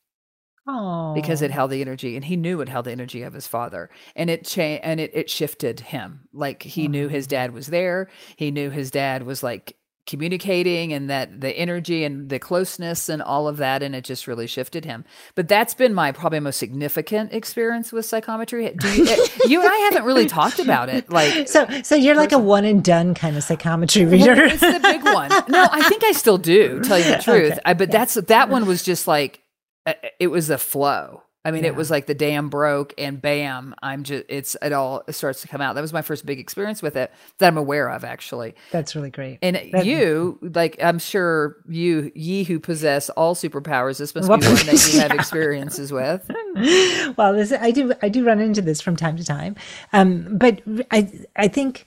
Oh, 0.68 1.14
because 1.14 1.42
it 1.42 1.52
held 1.52 1.70
the 1.70 1.80
energy, 1.80 2.16
and 2.16 2.24
he 2.24 2.36
knew 2.36 2.60
it 2.60 2.68
held 2.68 2.86
the 2.86 2.92
energy 2.92 3.22
of 3.22 3.34
his 3.34 3.46
father, 3.46 3.90
and 4.14 4.30
it 4.30 4.44
changed, 4.44 4.84
and 4.84 5.00
it 5.00 5.10
it 5.14 5.30
shifted 5.30 5.80
him. 5.80 6.28
Like 6.32 6.62
he 6.62 6.86
oh. 6.86 6.90
knew 6.90 7.08
his 7.08 7.26
dad 7.26 7.52
was 7.52 7.66
there. 7.66 8.08
He 8.36 8.50
knew 8.50 8.70
his 8.70 8.90
dad 8.90 9.24
was 9.24 9.42
like 9.42 9.76
communicating 10.06 10.92
and 10.92 11.10
that 11.10 11.40
the 11.40 11.50
energy 11.50 12.04
and 12.04 12.28
the 12.28 12.38
closeness 12.38 13.08
and 13.08 13.20
all 13.20 13.48
of 13.48 13.56
that 13.56 13.82
and 13.82 13.94
it 13.94 14.04
just 14.04 14.26
really 14.26 14.46
shifted 14.46 14.84
him. 14.84 15.04
But 15.34 15.48
that's 15.48 15.74
been 15.74 15.92
my 15.92 16.12
probably 16.12 16.40
most 16.40 16.58
significant 16.58 17.32
experience 17.32 17.92
with 17.92 18.06
psychometry. 18.06 18.72
Do 18.78 18.88
you, 18.88 19.06
eh, 19.08 19.16
you 19.46 19.60
and 19.60 19.68
i 19.68 19.76
haven't 19.90 20.04
really 20.04 20.26
talked 20.26 20.58
about 20.58 20.88
it 20.88 21.10
like 21.10 21.48
so 21.48 21.66
so 21.82 21.94
you're 21.94 22.14
like 22.14 22.32
a 22.32 22.38
one 22.38 22.64
and 22.64 22.82
done 22.82 23.14
kind 23.14 23.36
of 23.36 23.42
psychometry 23.42 24.04
reader. 24.04 24.34
Well, 24.34 24.50
it's 24.50 24.60
the 24.60 24.80
big 24.80 25.04
one. 25.04 25.30
No 25.48 25.68
i 25.70 25.82
think 25.88 26.04
i 26.04 26.12
still 26.12 26.38
do 26.38 26.80
tell 26.82 26.98
you 26.98 27.04
the 27.04 27.18
truth. 27.22 27.52
Okay. 27.52 27.60
I, 27.64 27.74
but 27.74 27.88
yeah. 27.88 27.98
that's 27.98 28.14
that 28.14 28.48
one 28.48 28.66
was 28.66 28.82
just 28.82 29.06
like 29.06 29.42
eh, 29.86 29.94
it 30.20 30.28
was 30.28 30.50
a 30.50 30.58
flow 30.58 31.22
I 31.46 31.52
mean, 31.52 31.62
yeah. 31.62 31.68
it 31.68 31.76
was 31.76 31.92
like 31.92 32.06
the 32.06 32.14
dam 32.14 32.48
broke 32.48 32.92
and 32.98 33.22
bam, 33.22 33.72
I'm 33.80 34.02
just, 34.02 34.24
it's, 34.28 34.56
it 34.60 34.72
all 34.72 35.04
starts 35.10 35.42
to 35.42 35.48
come 35.48 35.60
out. 35.60 35.76
That 35.76 35.80
was 35.80 35.92
my 35.92 36.02
first 36.02 36.26
big 36.26 36.40
experience 36.40 36.82
with 36.82 36.96
it 36.96 37.12
that 37.38 37.46
I'm 37.46 37.56
aware 37.56 37.88
of, 37.88 38.02
actually. 38.02 38.56
That's 38.72 38.96
really 38.96 39.10
great. 39.10 39.38
And 39.42 39.54
that, 39.72 39.86
you, 39.86 40.40
like, 40.42 40.76
I'm 40.82 40.98
sure 40.98 41.58
you, 41.68 42.10
ye 42.16 42.42
who 42.42 42.58
possess 42.58 43.10
all 43.10 43.36
superpowers, 43.36 43.98
this 43.98 44.12
must 44.12 44.26
be 44.26 44.32
one 44.32 44.40
that 44.40 44.90
you 44.92 44.98
have 44.98 45.12
experiences 45.12 45.92
with. 45.92 46.28
well, 47.16 47.32
this, 47.32 47.52
I 47.52 47.70
do, 47.70 47.92
I 48.02 48.08
do 48.08 48.24
run 48.24 48.40
into 48.40 48.60
this 48.60 48.80
from 48.80 48.96
time 48.96 49.16
to 49.16 49.24
time. 49.24 49.54
Um, 49.92 50.36
but 50.36 50.62
I, 50.90 51.08
I 51.36 51.46
think, 51.46 51.86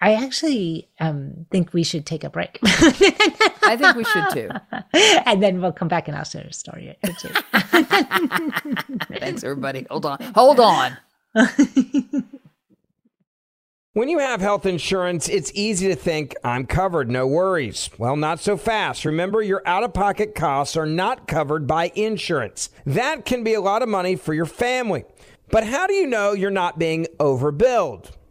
I 0.00 0.14
actually 0.14 0.88
um, 1.00 1.46
think 1.50 1.72
we 1.72 1.82
should 1.82 2.04
take 2.04 2.22
a 2.22 2.30
break. 2.30 2.58
I 2.64 3.76
think 3.78 3.96
we 3.96 4.04
should 4.04 4.30
too. 4.30 4.50
And 5.26 5.42
then 5.42 5.60
we'll 5.60 5.72
come 5.72 5.88
back 5.88 6.06
and 6.08 6.16
ask 6.16 6.34
a 6.34 6.52
story 6.52 6.96
too. 7.18 7.28
Thanks, 9.18 9.42
everybody. 9.42 9.86
Hold 9.90 10.06
on. 10.06 10.18
Hold 10.34 10.60
on. 10.60 10.96
When 13.96 14.10
you 14.10 14.18
have 14.18 14.42
health 14.42 14.66
insurance, 14.66 15.26
it's 15.26 15.50
easy 15.54 15.88
to 15.88 15.94
think, 15.96 16.34
I'm 16.44 16.66
covered, 16.66 17.10
no 17.10 17.26
worries. 17.26 17.88
Well, 17.96 18.14
not 18.14 18.40
so 18.40 18.58
fast. 18.58 19.06
Remember, 19.06 19.40
your 19.40 19.62
out 19.64 19.84
of 19.84 19.94
pocket 19.94 20.34
costs 20.34 20.76
are 20.76 20.84
not 20.84 21.26
covered 21.26 21.66
by 21.66 21.92
insurance. 21.94 22.68
That 22.84 23.24
can 23.24 23.42
be 23.42 23.54
a 23.54 23.60
lot 23.62 23.80
of 23.80 23.88
money 23.88 24.14
for 24.14 24.34
your 24.34 24.44
family. 24.44 25.06
But 25.50 25.64
how 25.64 25.86
do 25.86 25.94
you 25.94 26.06
know 26.06 26.32
you're 26.32 26.50
not 26.50 26.78
being 26.78 27.06
overbilled? 27.18 28.10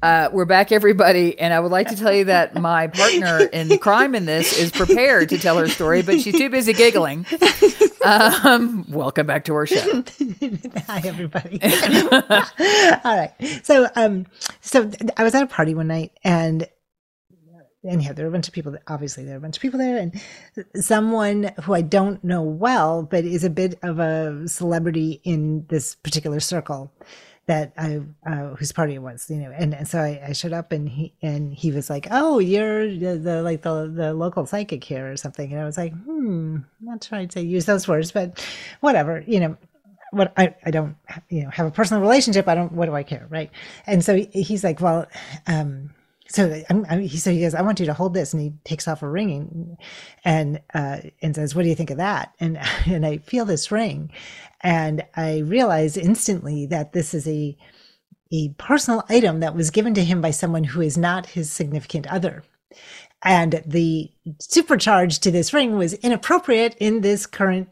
Uh, 0.00 0.28
we're 0.32 0.44
back, 0.44 0.70
everybody, 0.70 1.36
and 1.40 1.52
I 1.52 1.58
would 1.58 1.72
like 1.72 1.88
to 1.88 1.96
tell 1.96 2.12
you 2.12 2.26
that 2.26 2.54
my 2.60 2.86
partner 2.86 3.40
in 3.52 3.76
crime 3.78 4.14
in 4.14 4.26
this 4.26 4.56
is 4.56 4.70
prepared 4.70 5.28
to 5.30 5.38
tell 5.38 5.58
her 5.58 5.66
story, 5.66 6.02
but 6.02 6.20
she's 6.20 6.38
too 6.38 6.48
busy 6.48 6.72
giggling. 6.72 7.26
Um, 8.04 8.84
welcome 8.88 9.26
back 9.26 9.44
to 9.46 9.54
our 9.54 9.66
show. 9.66 9.80
Hi, 10.86 11.02
everybody. 11.04 11.60
All 13.04 13.16
right. 13.16 13.32
So, 13.64 13.88
um, 13.96 14.26
so 14.60 14.88
I 15.16 15.24
was 15.24 15.34
at 15.34 15.42
a 15.42 15.48
party 15.48 15.74
one 15.74 15.88
night, 15.88 16.12
and 16.22 16.68
anyhow, 17.84 18.12
there 18.12 18.24
were 18.24 18.30
a 18.30 18.32
bunch 18.32 18.46
of 18.46 18.54
people. 18.54 18.72
That, 18.72 18.82
obviously, 18.86 19.24
there 19.24 19.34
were 19.34 19.38
a 19.38 19.42
bunch 19.42 19.56
of 19.56 19.62
people 19.62 19.80
there, 19.80 19.98
and 19.98 20.22
someone 20.76 21.50
who 21.64 21.74
I 21.74 21.82
don't 21.82 22.22
know 22.22 22.42
well, 22.42 23.02
but 23.02 23.24
is 23.24 23.42
a 23.42 23.50
bit 23.50 23.76
of 23.82 23.98
a 23.98 24.46
celebrity 24.46 25.20
in 25.24 25.66
this 25.68 25.96
particular 25.96 26.38
circle 26.38 26.92
that 27.48 27.72
I 27.78 28.02
uh, 28.26 28.54
whose 28.56 28.72
party 28.72 28.94
it 28.94 29.02
was, 29.02 29.28
you 29.30 29.36
know, 29.36 29.50
and, 29.50 29.74
and 29.74 29.88
so 29.88 29.98
I, 29.98 30.20
I, 30.28 30.32
showed 30.32 30.52
up 30.52 30.70
and 30.70 30.86
he 30.86 31.14
and 31.22 31.52
he 31.52 31.72
was 31.72 31.88
like, 31.88 32.06
"Oh, 32.10 32.38
you're 32.38 32.86
the, 32.86 33.16
the, 33.16 33.42
like 33.42 33.62
the 33.62 33.90
the 33.92 34.12
local 34.12 34.44
psychic 34.44 34.84
here 34.84 35.10
or 35.10 35.16
something," 35.16 35.50
and 35.50 35.60
I 35.60 35.64
was 35.64 35.78
like, 35.78 35.94
"Hmm, 35.94 36.58
not 36.80 37.00
trying 37.00 37.28
to 37.28 37.40
use 37.40 37.64
those 37.64 37.88
words, 37.88 38.12
but 38.12 38.46
whatever, 38.80 39.24
you 39.26 39.40
know." 39.40 39.56
What 40.10 40.32
I, 40.38 40.54
I 40.64 40.70
don't 40.70 40.96
you 41.28 41.42
know 41.42 41.50
have 41.50 41.66
a 41.66 41.70
personal 41.70 42.00
relationship. 42.00 42.48
I 42.48 42.54
don't 42.54 42.72
what 42.72 42.86
do 42.86 42.94
I 42.94 43.02
care? 43.02 43.26
Right? 43.28 43.50
And 43.86 44.02
so 44.02 44.14
he, 44.16 44.24
he's 44.42 44.64
like 44.64 44.80
well 44.80 45.06
um 45.46 45.90
so 46.28 46.62
I'm, 46.68 46.86
I'm, 46.88 47.00
he 47.00 47.16
said 47.16 47.34
he 47.34 47.40
goes 47.40 47.54
I 47.54 47.62
want 47.62 47.80
you 47.80 47.86
to 47.86 47.94
hold 47.94 48.14
this 48.14 48.32
and 48.32 48.42
he 48.42 48.52
takes 48.64 48.86
off 48.86 49.02
a 49.02 49.08
ring 49.08 49.76
and 50.24 50.60
uh, 50.74 50.98
and 51.22 51.34
says 51.34 51.54
what 51.54 51.62
do 51.62 51.68
you 51.68 51.74
think 51.74 51.90
of 51.90 51.96
that 51.96 52.32
and 52.38 52.58
and 52.86 53.04
I 53.04 53.18
feel 53.18 53.44
this 53.44 53.72
ring 53.72 54.10
and 54.60 55.04
I 55.16 55.38
realize 55.38 55.96
instantly 55.96 56.66
that 56.66 56.92
this 56.92 57.14
is 57.14 57.26
a 57.26 57.56
a 58.30 58.50
personal 58.50 59.04
item 59.08 59.40
that 59.40 59.54
was 59.54 59.70
given 59.70 59.94
to 59.94 60.04
him 60.04 60.20
by 60.20 60.30
someone 60.30 60.64
who 60.64 60.80
is 60.80 60.98
not 60.98 61.26
his 61.26 61.50
significant 61.50 62.06
other. 62.08 62.44
And 63.22 63.62
the 63.66 64.10
supercharge 64.38 65.20
to 65.20 65.30
this 65.30 65.52
ring 65.52 65.76
was 65.76 65.94
inappropriate 65.94 66.76
in 66.78 67.00
this 67.00 67.26
current 67.26 67.68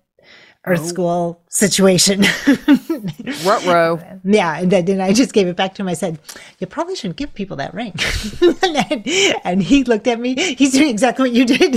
Earth 0.67 0.81
oh. 0.83 0.87
School 0.87 1.43
situation. 1.49 2.23
Row? 3.45 4.01
Yeah, 4.25 4.59
and 4.59 4.71
then 4.71 5.01
I 5.01 5.13
just 5.13 5.33
gave 5.33 5.47
it 5.47 5.57
back 5.57 5.75
to 5.77 5.83
him. 5.83 5.89
I 5.89 5.95
said, 5.95 6.19
"You 6.59 6.67
probably 6.67 6.97
shouldn't 6.97 7.17
give 7.17 7.35
people 7.35 7.57
that 7.59 7.73
ring." 7.73 7.95
and, 8.63 9.07
and, 9.45 9.63
he 9.63 9.85
looked 9.85 10.07
at 10.07 10.19
me. 10.19 10.35
He's 10.55 10.73
doing 10.73 10.89
exactly 10.89 11.31
what 11.31 11.37
you 11.37 11.45
did. 11.45 11.77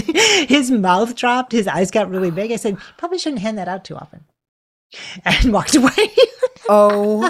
His 0.50 0.72
mouth 0.72 1.16
dropped. 1.16 1.52
His 1.52 1.68
eyes 1.68 1.92
got 1.92 2.10
really 2.10 2.32
big. 2.32 2.52
I 2.52 2.56
said, 2.56 2.78
"Probably 2.98 3.20
shouldn't 3.20 3.42
hand 3.42 3.58
that 3.58 3.68
out 3.68 3.86
too 3.86 3.96
often." 3.96 4.26
and 5.26 5.54
walked 5.54 5.76
away. 5.76 5.92
oh 6.70 7.30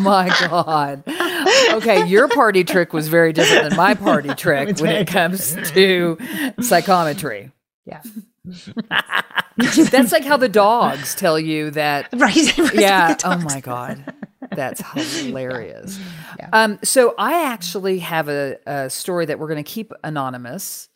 my 0.00 0.34
God. 0.48 1.02
Okay, 1.72 2.06
your 2.06 2.28
party 2.28 2.64
trick 2.64 2.92
was 2.92 3.08
very 3.08 3.32
different 3.32 3.70
than 3.70 3.76
my 3.76 3.94
party 3.94 4.34
trick 4.34 4.78
when 4.78 4.90
it 4.90 5.06
comes 5.06 5.56
to 5.70 6.18
psychometry. 6.60 7.52
Yeah. 7.84 8.02
That's 9.56 10.12
like 10.12 10.24
how 10.24 10.36
the 10.36 10.48
dogs 10.48 11.14
tell 11.14 11.38
you 11.38 11.70
that. 11.72 12.08
Right. 12.18 12.74
yeah. 12.74 13.16
Oh 13.24 13.38
my 13.38 13.60
God. 13.60 14.14
That's 14.52 14.80
hilarious. 14.92 15.98
Yeah. 16.38 16.48
Um, 16.52 16.78
so 16.82 17.14
I 17.18 17.46
actually 17.46 17.98
have 18.00 18.28
a, 18.28 18.56
a 18.66 18.90
story 18.90 19.26
that 19.26 19.38
we're 19.38 19.48
going 19.48 19.62
to 19.62 19.70
keep 19.70 19.92
anonymous 20.02 20.88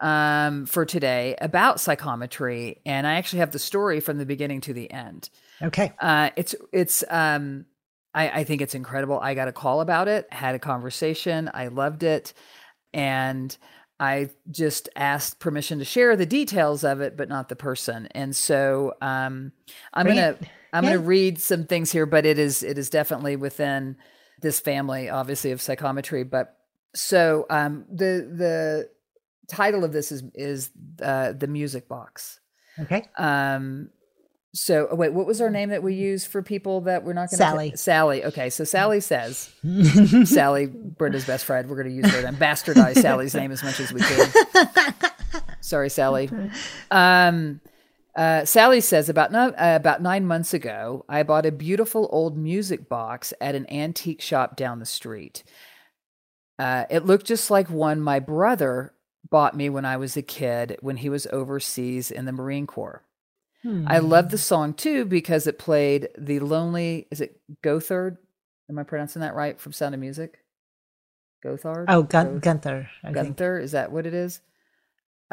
um, 0.00 0.66
for 0.66 0.84
today 0.84 1.36
about 1.40 1.80
psychometry, 1.80 2.80
and 2.84 3.06
I 3.06 3.14
actually 3.14 3.40
have 3.40 3.52
the 3.52 3.58
story 3.58 4.00
from 4.00 4.18
the 4.18 4.26
beginning 4.26 4.60
to 4.62 4.74
the 4.74 4.90
end. 4.90 5.30
Okay, 5.62 5.92
uh, 6.00 6.30
it's 6.36 6.54
it's 6.72 7.04
um, 7.08 7.66
I, 8.12 8.40
I 8.40 8.44
think 8.44 8.60
it's 8.62 8.74
incredible. 8.74 9.18
I 9.20 9.34
got 9.34 9.48
a 9.48 9.52
call 9.52 9.80
about 9.80 10.08
it, 10.08 10.32
had 10.32 10.54
a 10.54 10.58
conversation, 10.58 11.50
I 11.52 11.68
loved 11.68 12.02
it, 12.02 12.32
and 12.92 13.56
I 14.00 14.30
just 14.50 14.88
asked 14.96 15.38
permission 15.38 15.78
to 15.78 15.84
share 15.84 16.16
the 16.16 16.26
details 16.26 16.84
of 16.84 17.00
it, 17.00 17.16
but 17.16 17.28
not 17.28 17.48
the 17.48 17.56
person. 17.56 18.08
And 18.10 18.34
so 18.34 18.94
um, 19.00 19.52
I'm 19.92 20.06
Great. 20.06 20.16
gonna 20.16 20.36
I'm 20.72 20.84
yeah. 20.84 20.90
gonna 20.90 21.02
read 21.02 21.40
some 21.40 21.66
things 21.66 21.92
here, 21.92 22.06
but 22.06 22.26
it 22.26 22.38
is 22.38 22.62
it 22.62 22.76
is 22.76 22.90
definitely 22.90 23.36
within 23.36 23.96
this 24.40 24.60
family, 24.60 25.08
obviously 25.08 25.52
of 25.52 25.62
psychometry. 25.62 26.24
But 26.24 26.56
so 26.94 27.46
um, 27.50 27.84
the 27.88 28.28
the 28.36 28.90
title 29.48 29.84
of 29.84 29.92
this 29.92 30.10
is 30.10 30.24
is 30.34 30.70
uh, 31.00 31.32
the 31.32 31.46
music 31.46 31.88
box. 31.88 32.40
Okay. 32.80 33.08
Um. 33.16 33.90
So 34.54 34.86
oh, 34.88 34.94
wait, 34.94 35.12
what 35.12 35.26
was 35.26 35.40
our 35.40 35.50
name 35.50 35.70
that 35.70 35.82
we 35.82 35.94
use 35.94 36.24
for 36.24 36.40
people 36.40 36.82
that 36.82 37.02
we're 37.02 37.12
not 37.12 37.28
going 37.28 37.30
to 37.30 37.36
Sally? 37.36 37.72
Sally. 37.74 38.24
Okay, 38.24 38.50
so 38.50 38.62
Sally 38.62 39.00
says 39.00 39.52
Sally, 40.24 40.66
Brenda's 40.66 41.24
best 41.24 41.44
friend. 41.44 41.68
We're 41.68 41.82
going 41.82 41.88
to 41.88 41.94
use 41.94 42.08
her 42.08 42.24
and 42.24 42.36
bastardize 42.38 42.98
Sally's 43.02 43.34
name 43.34 43.50
as 43.50 43.64
much 43.64 43.80
as 43.80 43.92
we 43.92 44.00
can. 44.00 44.94
Sorry, 45.60 45.90
Sally. 45.90 46.30
Um. 46.90 47.60
Uh, 48.16 48.44
Sally 48.44 48.80
says 48.80 49.08
about 49.08 49.32
no, 49.32 49.48
uh, 49.48 49.74
about 49.74 50.00
nine 50.00 50.24
months 50.24 50.54
ago, 50.54 51.04
I 51.08 51.24
bought 51.24 51.46
a 51.46 51.50
beautiful 51.50 52.08
old 52.12 52.38
music 52.38 52.88
box 52.88 53.34
at 53.40 53.56
an 53.56 53.68
antique 53.68 54.20
shop 54.20 54.54
down 54.54 54.78
the 54.78 54.86
street. 54.86 55.42
Uh, 56.56 56.84
it 56.90 57.04
looked 57.04 57.26
just 57.26 57.50
like 57.50 57.68
one 57.68 58.00
my 58.00 58.20
brother 58.20 58.94
bought 59.28 59.56
me 59.56 59.68
when 59.68 59.84
I 59.84 59.96
was 59.96 60.16
a 60.16 60.22
kid 60.22 60.76
when 60.80 60.98
he 60.98 61.08
was 61.08 61.26
overseas 61.32 62.12
in 62.12 62.24
the 62.24 62.30
Marine 62.30 62.68
Corps. 62.68 63.02
Hmm. 63.64 63.86
I 63.88 63.98
love 63.98 64.30
the 64.30 64.38
song 64.38 64.74
too 64.74 65.06
because 65.06 65.46
it 65.46 65.58
played 65.58 66.08
the 66.18 66.38
lonely. 66.40 67.08
Is 67.10 67.20
it 67.22 67.40
Gothard? 67.62 68.18
Am 68.68 68.78
I 68.78 68.82
pronouncing 68.82 69.20
that 69.22 69.34
right 69.34 69.58
from 69.58 69.72
Sound 69.72 69.94
of 69.94 70.00
Music? 70.00 70.38
Gothard. 71.42 71.86
Oh, 71.88 72.02
Gun- 72.02 72.40
Gunther. 72.40 72.88
I 73.02 73.12
Gunther. 73.12 73.56
Think. 73.56 73.64
Is 73.64 73.72
that 73.72 73.90
what 73.90 74.06
it 74.06 74.14
is? 74.14 74.40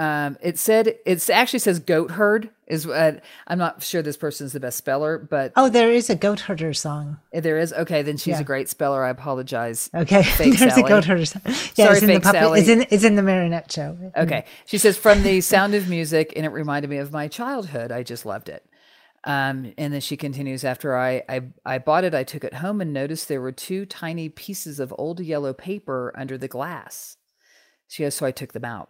Um, 0.01 0.35
it 0.41 0.57
said 0.57 0.95
it 1.05 1.29
actually 1.29 1.59
says 1.59 1.77
goat 1.77 2.09
herd 2.09 2.49
is 2.65 2.87
what 2.87 3.21
I'm 3.45 3.59
not 3.59 3.83
sure 3.83 4.01
this 4.01 4.17
person 4.17 4.47
is 4.47 4.53
the 4.53 4.59
best 4.59 4.79
speller, 4.79 5.19
but 5.19 5.53
oh, 5.55 5.69
there 5.69 5.91
is 5.91 6.09
a 6.09 6.15
goat 6.15 6.39
herder 6.39 6.73
song. 6.73 7.19
Eh, 7.31 7.39
there 7.39 7.59
is 7.59 7.71
okay. 7.71 8.01
Then 8.01 8.17
she's 8.17 8.37
yeah. 8.37 8.41
a 8.41 8.43
great 8.43 8.67
speller. 8.67 9.05
I 9.05 9.11
apologize. 9.11 9.91
Okay, 9.93 10.23
there's 10.39 10.57
Sally. 10.57 10.81
a 10.81 10.87
goat 10.87 11.05
herder 11.05 11.27
song. 11.27 11.43
Yeah, 11.45 11.53
Sorry, 11.53 11.91
it's 11.91 12.01
in 12.01 12.07
fake 12.07 12.23
the 12.23 12.25
puppet, 12.25 12.41
Sally. 12.41 12.59
It's 12.61 12.69
in 12.69 12.85
it's 12.89 13.03
in 13.03 13.15
the 13.15 13.21
marionette 13.21 13.71
show. 13.71 13.95
Okay, 14.17 14.45
she 14.65 14.79
says 14.79 14.97
from 14.97 15.21
the 15.21 15.39
Sound 15.41 15.75
of 15.75 15.87
Music, 15.87 16.33
and 16.35 16.47
it 16.47 16.49
reminded 16.49 16.89
me 16.89 16.97
of 16.97 17.11
my 17.11 17.27
childhood. 17.27 17.91
I 17.91 18.01
just 18.01 18.25
loved 18.25 18.49
it. 18.49 18.65
Um, 19.23 19.71
and 19.77 19.93
then 19.93 20.01
she 20.01 20.17
continues 20.17 20.63
after 20.63 20.97
I, 20.97 21.21
I 21.29 21.41
I 21.63 21.77
bought 21.77 22.05
it, 22.05 22.15
I 22.15 22.23
took 22.23 22.43
it 22.43 22.55
home 22.55 22.81
and 22.81 22.91
noticed 22.91 23.27
there 23.27 23.39
were 23.39 23.51
two 23.51 23.85
tiny 23.85 24.29
pieces 24.29 24.79
of 24.79 24.95
old 24.97 25.19
yellow 25.19 25.53
paper 25.53 26.11
under 26.17 26.39
the 26.39 26.47
glass. 26.47 27.17
She 27.87 28.01
goes, 28.01 28.15
so 28.15 28.25
I 28.25 28.31
took 28.31 28.53
them 28.53 28.65
out. 28.65 28.89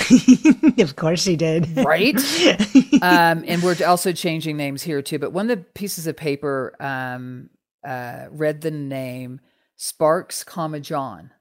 of 0.78 0.96
course 0.96 1.22
she 1.22 1.36
did. 1.36 1.76
right? 1.76 2.16
um, 3.02 3.44
and 3.46 3.62
we're 3.62 3.76
also 3.86 4.12
changing 4.12 4.56
names 4.56 4.82
here 4.82 5.02
too. 5.02 5.18
But 5.18 5.32
one 5.32 5.50
of 5.50 5.58
the 5.58 5.64
pieces 5.64 6.06
of 6.06 6.16
paper 6.16 6.74
um, 6.80 7.50
uh, 7.86 8.26
read 8.30 8.60
the 8.60 8.70
name 8.70 9.40
Sparks, 9.76 10.42
comma 10.42 10.80
John. 10.80 11.32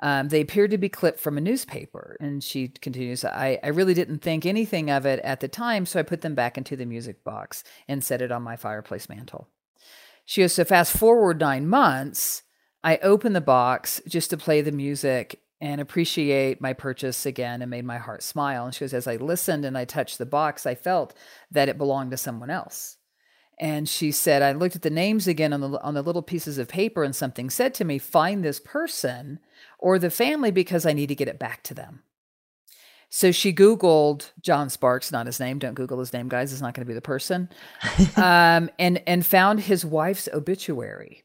Um, 0.00 0.28
they 0.28 0.40
appeared 0.40 0.70
to 0.70 0.78
be 0.78 0.88
clipped 0.88 1.18
from 1.18 1.36
a 1.36 1.40
newspaper. 1.40 2.16
And 2.20 2.42
she 2.42 2.68
continues, 2.68 3.24
I, 3.24 3.58
I 3.62 3.68
really 3.68 3.94
didn't 3.94 4.20
think 4.20 4.46
anything 4.46 4.90
of 4.90 5.06
it 5.06 5.18
at 5.24 5.40
the 5.40 5.48
time, 5.48 5.86
so 5.86 5.98
I 5.98 6.04
put 6.04 6.20
them 6.20 6.34
back 6.34 6.56
into 6.56 6.76
the 6.76 6.86
music 6.86 7.24
box 7.24 7.64
and 7.88 8.04
set 8.04 8.22
it 8.22 8.30
on 8.30 8.42
my 8.42 8.56
fireplace 8.56 9.08
mantle. 9.08 9.48
She 10.24 10.42
goes, 10.42 10.52
So 10.52 10.64
fast 10.64 10.96
forward 10.96 11.40
nine 11.40 11.66
months, 11.66 12.42
I 12.84 12.98
open 12.98 13.32
the 13.32 13.40
box 13.40 14.00
just 14.06 14.30
to 14.30 14.36
play 14.36 14.60
the 14.60 14.72
music 14.72 15.40
and 15.60 15.80
appreciate 15.80 16.60
my 16.60 16.72
purchase 16.72 17.26
again 17.26 17.62
and 17.62 17.70
made 17.70 17.84
my 17.84 17.98
heart 17.98 18.22
smile. 18.22 18.64
And 18.64 18.74
she 18.74 18.80
goes, 18.80 18.94
As 18.94 19.06
I 19.06 19.16
listened 19.16 19.64
and 19.64 19.76
I 19.76 19.84
touched 19.84 20.18
the 20.18 20.26
box, 20.26 20.66
I 20.66 20.74
felt 20.74 21.14
that 21.50 21.68
it 21.68 21.78
belonged 21.78 22.10
to 22.12 22.16
someone 22.16 22.50
else. 22.50 22.96
And 23.60 23.88
she 23.88 24.12
said, 24.12 24.42
I 24.42 24.52
looked 24.52 24.76
at 24.76 24.82
the 24.82 24.90
names 24.90 25.26
again 25.26 25.52
on 25.52 25.60
the 25.60 25.82
on 25.82 25.94
the 25.94 26.02
little 26.02 26.22
pieces 26.22 26.58
of 26.58 26.68
paper, 26.68 27.02
and 27.02 27.14
something 27.14 27.50
said 27.50 27.74
to 27.74 27.84
me, 27.84 27.98
find 27.98 28.44
this 28.44 28.60
person 28.60 29.40
or 29.78 29.98
the 29.98 30.10
family 30.10 30.52
because 30.52 30.86
I 30.86 30.92
need 30.92 31.08
to 31.08 31.16
get 31.16 31.28
it 31.28 31.40
back 31.40 31.64
to 31.64 31.74
them. 31.74 32.02
So 33.10 33.32
she 33.32 33.52
Googled 33.52 34.30
John 34.40 34.68
Sparks, 34.68 35.10
not 35.10 35.26
his 35.26 35.40
name. 35.40 35.58
Don't 35.58 35.74
Google 35.74 35.98
his 35.98 36.12
name, 36.12 36.28
guys. 36.28 36.52
It's 36.52 36.60
not 36.60 36.74
going 36.74 36.84
to 36.84 36.88
be 36.88 36.94
the 36.94 37.00
person. 37.00 37.48
um, 38.16 38.70
and 38.78 39.02
and 39.06 39.26
found 39.26 39.60
his 39.60 39.84
wife's 39.84 40.28
obituary. 40.32 41.24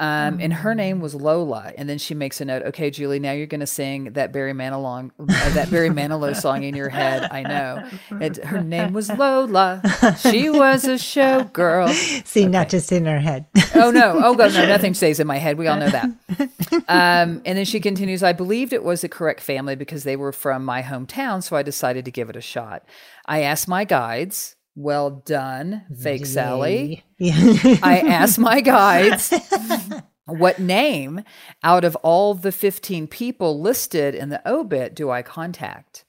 Um, 0.00 0.40
and 0.40 0.50
her 0.52 0.74
name 0.74 1.00
was 1.00 1.14
Lola. 1.14 1.74
And 1.76 1.86
then 1.86 1.98
she 1.98 2.14
makes 2.14 2.40
a 2.40 2.46
note. 2.46 2.62
Okay, 2.62 2.90
Julie, 2.90 3.18
now 3.18 3.32
you're 3.32 3.46
going 3.46 3.60
to 3.60 3.66
sing 3.66 4.14
that 4.14 4.32
Barry 4.32 4.54
Manilow, 4.54 5.10
uh, 5.18 5.24
that 5.54 5.70
Barry 5.70 5.90
Manilow 5.90 6.34
song 6.34 6.62
in 6.62 6.74
your 6.74 6.88
head. 6.88 7.28
I 7.30 7.42
know. 7.42 7.86
It, 8.18 8.42
her 8.44 8.62
name 8.62 8.94
was 8.94 9.10
Lola. 9.10 9.82
She 10.18 10.48
was 10.48 10.84
a 10.84 10.94
showgirl. 10.94 11.90
See, 12.26 12.46
not 12.46 12.70
just 12.70 12.90
in 12.92 13.04
her 13.04 13.20
head. 13.20 13.44
oh 13.74 13.90
no! 13.90 14.20
Oh 14.24 14.32
no! 14.32 14.48
No, 14.48 14.66
nothing 14.66 14.94
stays 15.00 15.20
in 15.20 15.26
my 15.26 15.36
head. 15.36 15.58
We 15.58 15.66
all 15.66 15.76
know 15.76 15.90
that. 15.90 16.04
Um, 16.88 17.42
and 17.44 17.58
then 17.58 17.64
she 17.64 17.78
continues. 17.78 18.22
I 18.22 18.32
believed 18.32 18.72
it 18.72 18.82
was 18.82 19.02
the 19.02 19.08
correct 19.08 19.40
family 19.40 19.76
because 19.76 20.04
they 20.04 20.16
were 20.16 20.32
from 20.32 20.64
my 20.64 20.82
hometown, 20.82 21.42
so 21.42 21.56
I 21.56 21.62
decided 21.62 22.06
to 22.06 22.10
give 22.10 22.30
it 22.30 22.36
a 22.36 22.40
shot. 22.40 22.84
I 23.26 23.42
asked 23.42 23.68
my 23.68 23.84
guides. 23.84 24.56
Well 24.76 25.10
done, 25.10 25.82
fake 26.00 26.24
Sally. 26.26 27.04
Yeah. 27.18 27.34
I 27.82 28.02
asked 28.06 28.38
my 28.38 28.60
guides 28.60 29.28
what 30.32 30.58
name 30.58 31.22
out 31.62 31.84
of 31.84 31.96
all 31.96 32.34
the 32.34 32.52
15 32.52 33.06
people 33.06 33.60
listed 33.60 34.14
in 34.14 34.28
the 34.28 34.42
obit 34.50 34.94
do 34.94 35.10
I 35.10 35.22
contact? 35.22 36.04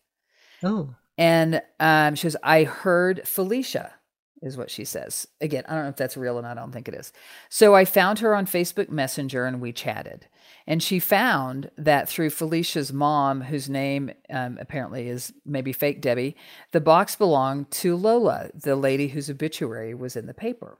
oh, 0.63 0.95
And 1.17 1.61
um, 1.79 2.15
she 2.15 2.23
goes, 2.23 2.35
I 2.43 2.63
heard 2.63 3.27
Felicia, 3.27 3.93
is 4.41 4.57
what 4.57 4.71
she 4.71 4.85
says. 4.85 5.27
Again, 5.39 5.63
I 5.67 5.75
don't 5.75 5.83
know 5.83 5.89
if 5.89 5.95
that's 5.95 6.17
real 6.17 6.37
and 6.37 6.47
I 6.47 6.53
don't 6.53 6.71
think 6.71 6.87
it 6.87 6.95
is. 6.95 7.13
So 7.49 7.75
I 7.75 7.85
found 7.85 8.19
her 8.19 8.33
on 8.33 8.45
Facebook 8.45 8.89
Messenger 8.89 9.45
and 9.45 9.61
we 9.61 9.71
chatted. 9.71 10.27
And 10.65 10.81
she 10.81 10.99
found 10.99 11.69
that 11.77 12.09
through 12.09 12.31
Felicia's 12.31 12.91
mom, 12.91 13.41
whose 13.41 13.69
name 13.69 14.11
um, 14.29 14.57
apparently 14.59 15.07
is 15.07 15.33
maybe 15.45 15.73
fake 15.73 16.01
Debbie, 16.01 16.35
the 16.71 16.81
box 16.81 17.15
belonged 17.15 17.69
to 17.71 17.95
Lola, 17.95 18.49
the 18.53 18.75
lady 18.75 19.09
whose 19.09 19.29
obituary 19.29 19.93
was 19.93 20.15
in 20.15 20.25
the 20.25 20.33
paper. 20.33 20.77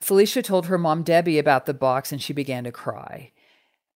Felicia 0.00 0.42
told 0.42 0.66
her 0.66 0.78
mom 0.78 1.02
Debbie 1.02 1.38
about 1.38 1.66
the 1.66 1.74
box 1.74 2.12
and 2.12 2.22
she 2.22 2.32
began 2.32 2.64
to 2.64 2.72
cry. 2.72 3.32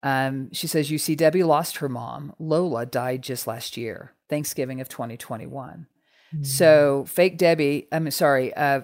Um, 0.03 0.51
she 0.51 0.67
says, 0.67 0.89
You 0.89 0.97
see, 0.97 1.15
Debbie 1.15 1.43
lost 1.43 1.77
her 1.77 1.89
mom. 1.89 2.33
Lola 2.39 2.85
died 2.85 3.21
just 3.21 3.45
last 3.45 3.77
year, 3.77 4.13
Thanksgiving 4.29 4.81
of 4.81 4.89
2021. 4.89 5.87
So, 6.43 7.05
fake 7.09 7.37
Debbie, 7.37 7.87
I'm 7.91 8.09
sorry, 8.09 8.53
uh, 8.53 8.81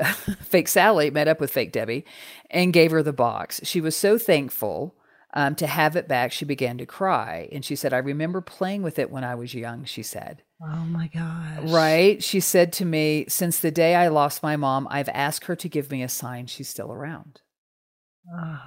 fake 0.40 0.68
Sally 0.68 1.10
met 1.10 1.28
up 1.28 1.40
with 1.40 1.52
fake 1.52 1.72
Debbie 1.72 2.04
and 2.50 2.72
gave 2.72 2.90
her 2.90 3.02
the 3.02 3.12
box. 3.12 3.60
She 3.62 3.80
was 3.80 3.96
so 3.96 4.18
thankful 4.18 4.96
um, 5.34 5.54
to 5.56 5.66
have 5.66 5.94
it 5.96 6.08
back, 6.08 6.32
she 6.32 6.44
began 6.44 6.78
to 6.78 6.86
cry. 6.86 7.48
And 7.52 7.64
she 7.64 7.76
said, 7.76 7.92
I 7.92 7.98
remember 7.98 8.40
playing 8.40 8.82
with 8.82 8.98
it 8.98 9.10
when 9.10 9.24
I 9.24 9.34
was 9.34 9.54
young, 9.54 9.84
she 9.84 10.02
said. 10.02 10.42
oh 10.62 10.84
my 10.86 11.08
gosh. 11.08 11.70
Right? 11.70 12.22
She 12.22 12.40
said 12.40 12.72
to 12.74 12.84
me, 12.84 13.26
Since 13.28 13.60
the 13.60 13.70
day 13.70 13.94
I 13.94 14.08
lost 14.08 14.42
my 14.42 14.56
mom, 14.56 14.88
I've 14.90 15.08
asked 15.10 15.44
her 15.44 15.56
to 15.56 15.68
give 15.68 15.90
me 15.90 16.02
a 16.02 16.08
sign 16.08 16.46
she's 16.46 16.68
still 16.68 16.92
around. 16.92 17.40
Oh, 18.34 18.60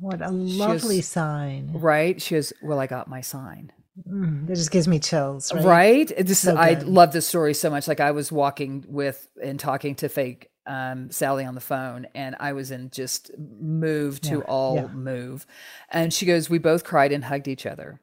what 0.00 0.20
a 0.20 0.30
lovely 0.30 0.96
was- 0.96 1.08
sign. 1.08 1.70
Right? 1.74 2.20
She 2.20 2.34
goes, 2.34 2.52
Well, 2.62 2.80
I 2.80 2.86
got 2.86 3.08
my 3.08 3.20
sign. 3.20 3.72
Mm, 4.08 4.46
that 4.46 4.56
just 4.56 4.70
gives 4.70 4.88
me 4.88 4.98
chills. 4.98 5.52
Right. 5.52 5.64
Right? 5.64 6.26
Just, 6.26 6.42
So 6.42 6.56
I 6.56 6.74
love 6.74 7.12
this 7.12 7.26
story 7.26 7.52
so 7.54 7.68
much. 7.70 7.86
Like 7.86 8.00
I 8.00 8.12
was 8.12 8.32
walking 8.32 8.84
with 8.88 9.28
and 9.42 9.60
talking 9.60 9.94
to 9.96 10.08
fake 10.08 10.48
um, 10.66 11.10
Sally 11.10 11.44
on 11.44 11.54
the 11.54 11.60
phone, 11.60 12.06
and 12.14 12.36
I 12.38 12.52
was 12.52 12.70
in 12.70 12.90
just 12.90 13.30
move 13.38 14.20
to 14.22 14.38
Yeah, 14.38 14.44
all 14.48 14.76
yeah. 14.76 14.86
move. 14.88 15.46
And 15.90 16.12
she 16.12 16.26
goes, 16.26 16.48
We 16.50 16.58
both 16.58 16.84
cried 16.84 17.12
and 17.12 17.24
hugged 17.24 17.48
each 17.48 17.66
other. 17.66 18.00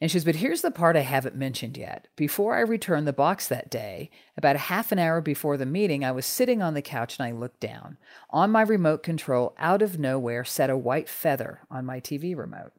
And 0.00 0.10
she 0.10 0.16
goes, 0.18 0.24
But 0.24 0.36
here's 0.36 0.62
the 0.62 0.70
part 0.70 0.96
I 0.96 1.00
haven't 1.00 1.36
mentioned 1.36 1.76
yet. 1.76 2.08
Before 2.16 2.56
I 2.56 2.60
returned 2.60 3.06
the 3.06 3.12
box 3.12 3.46
that 3.48 3.70
day, 3.70 4.10
about 4.36 4.56
a 4.56 4.60
half 4.60 4.90
an 4.90 4.98
hour 4.98 5.20
before 5.20 5.56
the 5.56 5.66
meeting, 5.66 6.04
I 6.04 6.10
was 6.12 6.26
sitting 6.26 6.60
on 6.60 6.74
the 6.74 6.82
couch 6.82 7.18
and 7.18 7.26
I 7.28 7.32
looked 7.32 7.60
down. 7.60 7.98
On 8.30 8.50
my 8.50 8.62
remote 8.62 9.02
control, 9.02 9.54
out 9.58 9.80
of 9.82 9.98
nowhere, 9.98 10.44
sat 10.44 10.70
a 10.70 10.76
white 10.76 11.08
feather 11.08 11.60
on 11.70 11.86
my 11.86 12.00
TV 12.00 12.36
remote. 12.36 12.72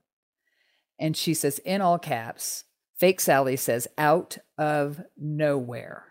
And 0.99 1.15
she 1.15 1.33
says, 1.33 1.59
in 1.59 1.81
all 1.81 1.97
caps, 1.97 2.65
fake 2.97 3.19
Sally 3.21 3.55
says, 3.55 3.87
out 3.97 4.37
of 4.57 5.01
nowhere. 5.17 6.05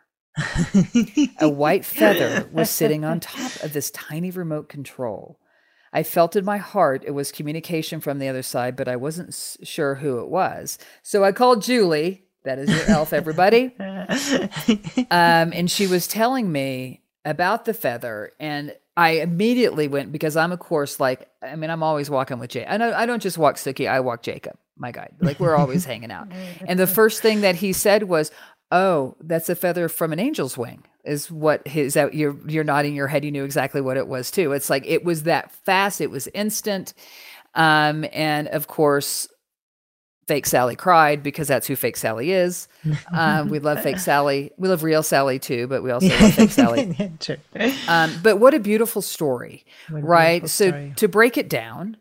A 1.41 1.49
white 1.49 1.85
feather 1.85 2.49
was 2.53 2.71
sitting 2.71 3.05
on 3.05 3.21
top 3.21 3.63
of 3.63 3.73
this 3.73 3.91
tiny 3.91 4.31
remote 4.31 4.69
control. 4.69 5.39
I 5.93 6.03
felt 6.03 6.37
in 6.37 6.45
my 6.45 6.57
heart 6.57 7.05
it 7.07 7.11
was 7.11 7.31
communication 7.33 8.01
from 8.01 8.19
the 8.19 8.29
other 8.29 8.43
side, 8.43 8.77
but 8.77 8.89
I 8.89 8.97
wasn't 8.97 9.29
s- 9.29 9.59
sure 9.63 9.97
who 9.97 10.21
it 10.21 10.29
was. 10.29 10.79
So 11.03 11.23
I 11.23 11.33
called 11.33 11.63
Julie. 11.63 12.25
That 12.45 12.59
is 12.59 12.71
your 12.71 12.91
elf, 12.97 13.13
everybody. 13.13 13.75
Um, 15.11 15.53
and 15.53 15.71
she 15.71 15.87
was 15.87 16.07
telling 16.07 16.51
me 16.51 17.03
about 17.25 17.65
the 17.67 17.75
feather, 17.75 18.33
and 18.41 18.75
I 18.97 19.11
immediately 19.21 19.87
went 19.89 20.11
because 20.13 20.37
I'm, 20.37 20.53
of 20.53 20.59
course, 20.59 20.99
like 20.99 21.29
I 21.43 21.55
mean, 21.57 21.71
I'm 21.71 21.83
always 21.83 22.11
walking 22.11 22.39
with 22.39 22.51
Jay. 22.51 22.67
I 22.69 22.77
know 22.79 22.93
I 22.93 23.07
don't 23.07 23.23
just 23.23 23.39
walk 23.39 23.57
Suki; 23.57 23.89
I 23.89 24.01
walk 24.01 24.23
Jacob, 24.23 24.57
my 24.77 24.91
guy. 24.91 25.09
Like 25.21 25.39
we're 25.41 25.55
always 25.57 25.85
hanging 25.85 26.11
out. 26.11 26.29
And 26.67 26.79
the 26.79 26.87
first 26.87 27.23
thing 27.23 27.43
that 27.43 27.57
he 27.57 27.73
said 27.73 28.05
was, 28.05 28.31
"Oh, 28.73 29.15
that's 29.21 29.49
a 29.49 29.55
feather 29.55 29.89
from 29.89 30.13
an 30.13 30.19
angel's 30.19 30.59
wing." 30.59 30.83
Is 31.05 31.31
what 31.31 31.67
his 31.67 31.97
out 31.97 32.15
you're 32.15 32.37
you're 32.49 32.65
nodding 32.65 32.95
your 32.95 33.09
head. 33.09 33.25
You 33.25 33.31
knew 33.33 33.45
exactly 33.45 33.81
what 33.81 33.97
it 33.97 34.07
was 34.09 34.31
too. 34.31 34.53
It's 34.53 34.71
like 34.71 34.85
it 34.87 35.05
was 35.05 35.25
that 35.25 35.51
fast. 35.65 36.01
It 36.01 36.11
was 36.11 36.29
instant. 36.29 36.95
Um, 37.55 38.05
and 38.13 38.47
of 38.49 38.69
course, 38.69 39.27
fake 40.29 40.47
Sally 40.47 40.77
cried 40.77 41.23
because 41.25 41.49
that's 41.49 41.67
who 41.67 41.75
fake 41.75 41.97
Sally 41.97 42.31
is. 42.31 42.69
Um, 43.13 43.49
we 43.49 43.59
love 43.59 43.83
fake 43.83 43.99
Sally. 44.11 44.53
We 44.57 44.69
love 44.69 44.85
real 44.85 45.03
Sally 45.03 45.41
too, 45.41 45.67
but 45.67 45.83
we 45.83 45.91
also 45.91 46.09
love 46.09 46.35
fake 46.35 46.51
Sally. 46.53 46.97
Um, 47.89 48.13
but 48.23 48.37
what 48.37 48.55
a 48.55 48.61
beautiful 48.61 49.03
story, 49.03 49.65
What 49.91 49.99
a 49.99 50.03
right? 50.03 50.33
beautiful 50.43 50.49
So 50.49 50.69
story. 50.69 50.93
to 50.97 51.09
break 51.09 51.37
it 51.37 51.49
down 51.49 51.97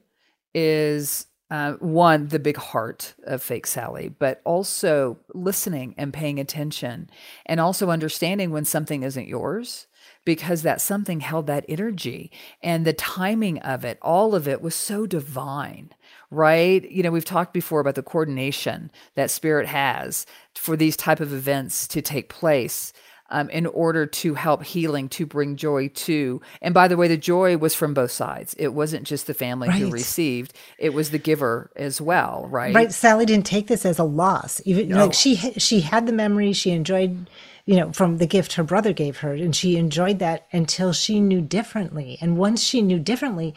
is 0.54 1.26
uh, 1.52 1.74
one 1.74 2.30
the 2.30 2.40
big 2.40 2.58
heart 2.58 3.14
of 3.26 3.44
fake 3.44 3.68
Sally, 3.68 4.08
but 4.08 4.42
also 4.46 5.20
listening 5.34 5.94
and 5.98 6.14
paying 6.14 6.40
attention, 6.40 7.10
and 7.46 7.60
also 7.60 7.92
understanding 7.92 8.52
when 8.52 8.66
something 8.66 9.04
isn't 9.04 9.28
yours. 9.28 9.86
Because 10.24 10.62
that 10.62 10.82
something 10.82 11.20
held 11.20 11.48
that 11.48 11.66
energy 11.68 12.32
and 12.62 12.86
the 12.86 12.94
timing 12.94 13.58
of 13.60 13.84
it, 13.84 13.98
all 14.04 14.36
of 14.36 14.48
it 14.48 14.62
was 14.62 14.76
so 14.76 15.08
divine, 15.08 15.94
right? 16.30 16.90
You 16.92 17.02
know, 17.02 17.10
we've 17.10 17.26
talked 17.26 17.54
before 17.54 17.80
about 17.80 17.96
the 17.96 18.04
coordination 18.04 18.92
that 19.16 19.32
spirit 19.32 19.68
has 19.68 20.28
for 20.54 20.78
these 20.78 20.96
type 20.96 21.22
of 21.22 21.34
events 21.34 21.88
to 21.88 22.04
take 22.04 22.30
place 22.30 22.94
um, 23.32 23.50
in 23.50 23.66
order 23.66 24.06
to 24.06 24.36
help 24.36 24.64
healing, 24.64 25.10
to 25.10 25.26
bring 25.26 25.56
joy 25.56 25.88
to. 25.88 26.42
And 26.62 26.74
by 26.74 26.88
the 26.88 26.98
way, 26.98 27.08
the 27.08 27.18
joy 27.18 27.58
was 27.58 27.74
from 27.74 27.94
both 27.94 28.12
sides. 28.12 28.54
It 28.60 28.70
wasn't 28.70 29.08
just 29.08 29.26
the 29.26 29.34
family 29.34 29.70
who 29.72 29.90
received; 29.90 30.54
it 30.78 30.94
was 30.94 31.10
the 31.10 31.18
giver 31.18 31.72
as 31.76 32.00
well, 32.00 32.48
right? 32.50 32.76
Right. 32.76 32.92
Sally 32.92 33.26
didn't 33.26 33.46
take 33.46 33.68
this 33.68 33.86
as 33.86 33.98
a 33.98 34.04
loss. 34.04 34.62
Even 34.66 34.90
like 34.90 35.14
she 35.14 35.36
she 35.36 35.82
had 35.82 36.06
the 36.06 36.14
memory. 36.14 36.54
She 36.54 36.72
enjoyed, 36.72 37.30
you 37.66 37.78
know, 37.78 37.92
from 37.92 38.18
the 38.18 38.28
gift 38.28 38.54
her 38.54 38.64
brother 38.64 38.94
gave 38.94 39.18
her, 39.18 39.34
and 39.34 39.56
she 39.56 39.78
enjoyed 39.78 40.20
that 40.20 40.48
until 40.52 40.94
she 40.94 41.20
knew 41.20 41.42
differently. 41.42 42.18
And 42.22 42.38
once 42.38 42.62
she 42.62 42.82
knew 42.82 43.00
differently, 43.00 43.56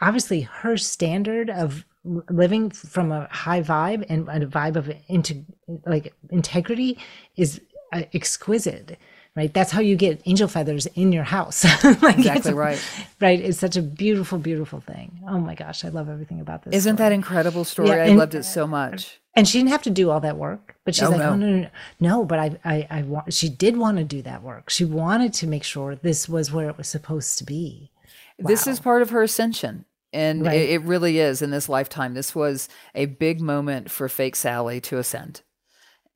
obviously 0.00 0.42
her 0.42 0.76
standard 0.76 1.48
of 1.48 1.86
living 2.04 2.70
from 2.70 3.12
a 3.12 3.28
high 3.30 3.62
vibe 3.62 4.04
and 4.08 4.28
a 4.28 4.46
vibe 4.46 4.74
of 4.76 4.92
into 5.06 5.44
like 5.86 6.12
integrity 6.30 6.98
is 7.36 7.60
uh, 7.92 8.02
exquisite. 8.12 8.98
Right. 9.34 9.52
That's 9.54 9.70
how 9.72 9.80
you 9.80 9.96
get 9.96 10.20
angel 10.26 10.46
feathers 10.46 10.84
in 10.94 11.10
your 11.10 11.24
house. 11.24 11.64
like 12.02 12.18
Exactly 12.18 12.52
right. 12.52 12.78
Right. 13.18 13.40
It's 13.40 13.58
such 13.58 13.78
a 13.78 13.82
beautiful, 13.82 14.36
beautiful 14.38 14.80
thing. 14.80 15.20
Oh 15.26 15.38
my 15.38 15.54
gosh, 15.54 15.86
I 15.86 15.88
love 15.88 16.10
everything 16.10 16.40
about 16.40 16.64
this. 16.64 16.74
Isn't 16.74 16.96
story. 16.96 17.08
that 17.08 17.14
incredible 17.14 17.64
story? 17.64 17.88
Yeah, 17.88 17.94
I 17.94 18.06
and- 18.08 18.18
loved 18.18 18.34
it 18.34 18.42
so 18.44 18.66
much. 18.66 19.20
and 19.34 19.48
she 19.48 19.58
didn't 19.58 19.70
have 19.70 19.82
to 19.84 19.90
do 19.90 20.10
all 20.10 20.20
that 20.20 20.36
work 20.36 20.76
but 20.84 20.94
she's 20.94 21.04
Oh, 21.04 21.10
like 21.10 21.20
no. 21.20 21.30
oh 21.30 21.36
no 21.36 21.46
no 21.48 21.56
no 21.60 21.68
no 22.00 22.24
but 22.26 22.38
i 22.38 22.58
i, 22.66 22.86
I 22.90 23.02
want 23.02 23.32
she 23.32 23.48
did 23.48 23.78
want 23.78 23.96
to 23.96 24.04
do 24.04 24.20
that 24.22 24.42
work 24.42 24.68
she 24.68 24.84
wanted 24.84 25.32
to 25.34 25.46
make 25.46 25.64
sure 25.64 25.94
this 25.96 26.28
was 26.28 26.52
where 26.52 26.68
it 26.68 26.76
was 26.76 26.86
supposed 26.88 27.38
to 27.38 27.44
be 27.44 27.90
This 28.38 28.66
is 28.66 28.78
part 28.80 29.00
of 29.00 29.08
her 29.10 29.22
ascension. 29.22 29.86
And 30.12 30.44
Right. 30.44 30.60
it, 30.60 30.70
it 30.70 30.82
really 30.82 31.18
is 31.18 31.40
in 31.40 31.50
this 31.50 31.70
lifetime. 31.70 32.12
This 32.12 32.34
was 32.34 32.68
a 32.94 33.06
big 33.06 33.40
moment 33.40 33.90
for 33.90 34.06
fake 34.10 34.36
Sally 34.36 34.78
to 34.82 34.98
ascend. 34.98 35.40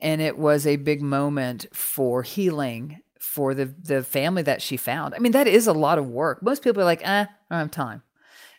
And 0.00 0.20
it 0.20 0.36
was 0.36 0.66
a 0.66 0.76
big 0.76 1.00
moment 1.00 1.64
for 1.72 2.22
healing 2.22 3.00
for 3.26 3.54
the, 3.54 3.66
the 3.66 4.02
family 4.02 4.42
that 4.42 4.62
she 4.62 4.76
found. 4.76 5.14
I 5.14 5.18
mean, 5.18 5.32
that 5.32 5.46
is 5.46 5.66
a 5.66 5.72
lot 5.72 5.98
of 5.98 6.08
work. 6.08 6.42
Most 6.42 6.62
people 6.62 6.80
are 6.80 6.86
like, 6.86 7.02
eh, 7.06 7.26
I 7.26 7.54
don't 7.54 7.58
have 7.58 7.70
time. 7.70 8.02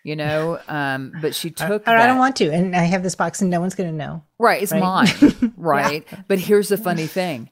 You 0.04 0.16
know, 0.16 0.60
um, 0.68 1.14
but 1.22 1.34
she 1.36 1.50
took 1.52 1.88
or 1.88 1.92
i 1.98 2.06
don't 2.06 2.18
want 2.20 2.36
to 2.38 2.50
and 2.50 2.74
i 2.76 2.84
have 2.84 3.04
this 3.04 3.16
box 3.16 3.42
and 3.42 3.50
no 3.50 3.60
one's 3.60 3.76
going 3.76 3.90
to 3.90 3.96
know 3.96 4.24
Right, 4.40 4.62
it's 4.62 4.72
Right? 4.72 4.82
mine. 4.82 5.54
Right. 5.58 6.08
But 6.28 6.40
here's 6.40 6.70
the 6.70 6.78
funny 6.78 7.08
thing. 7.08 7.50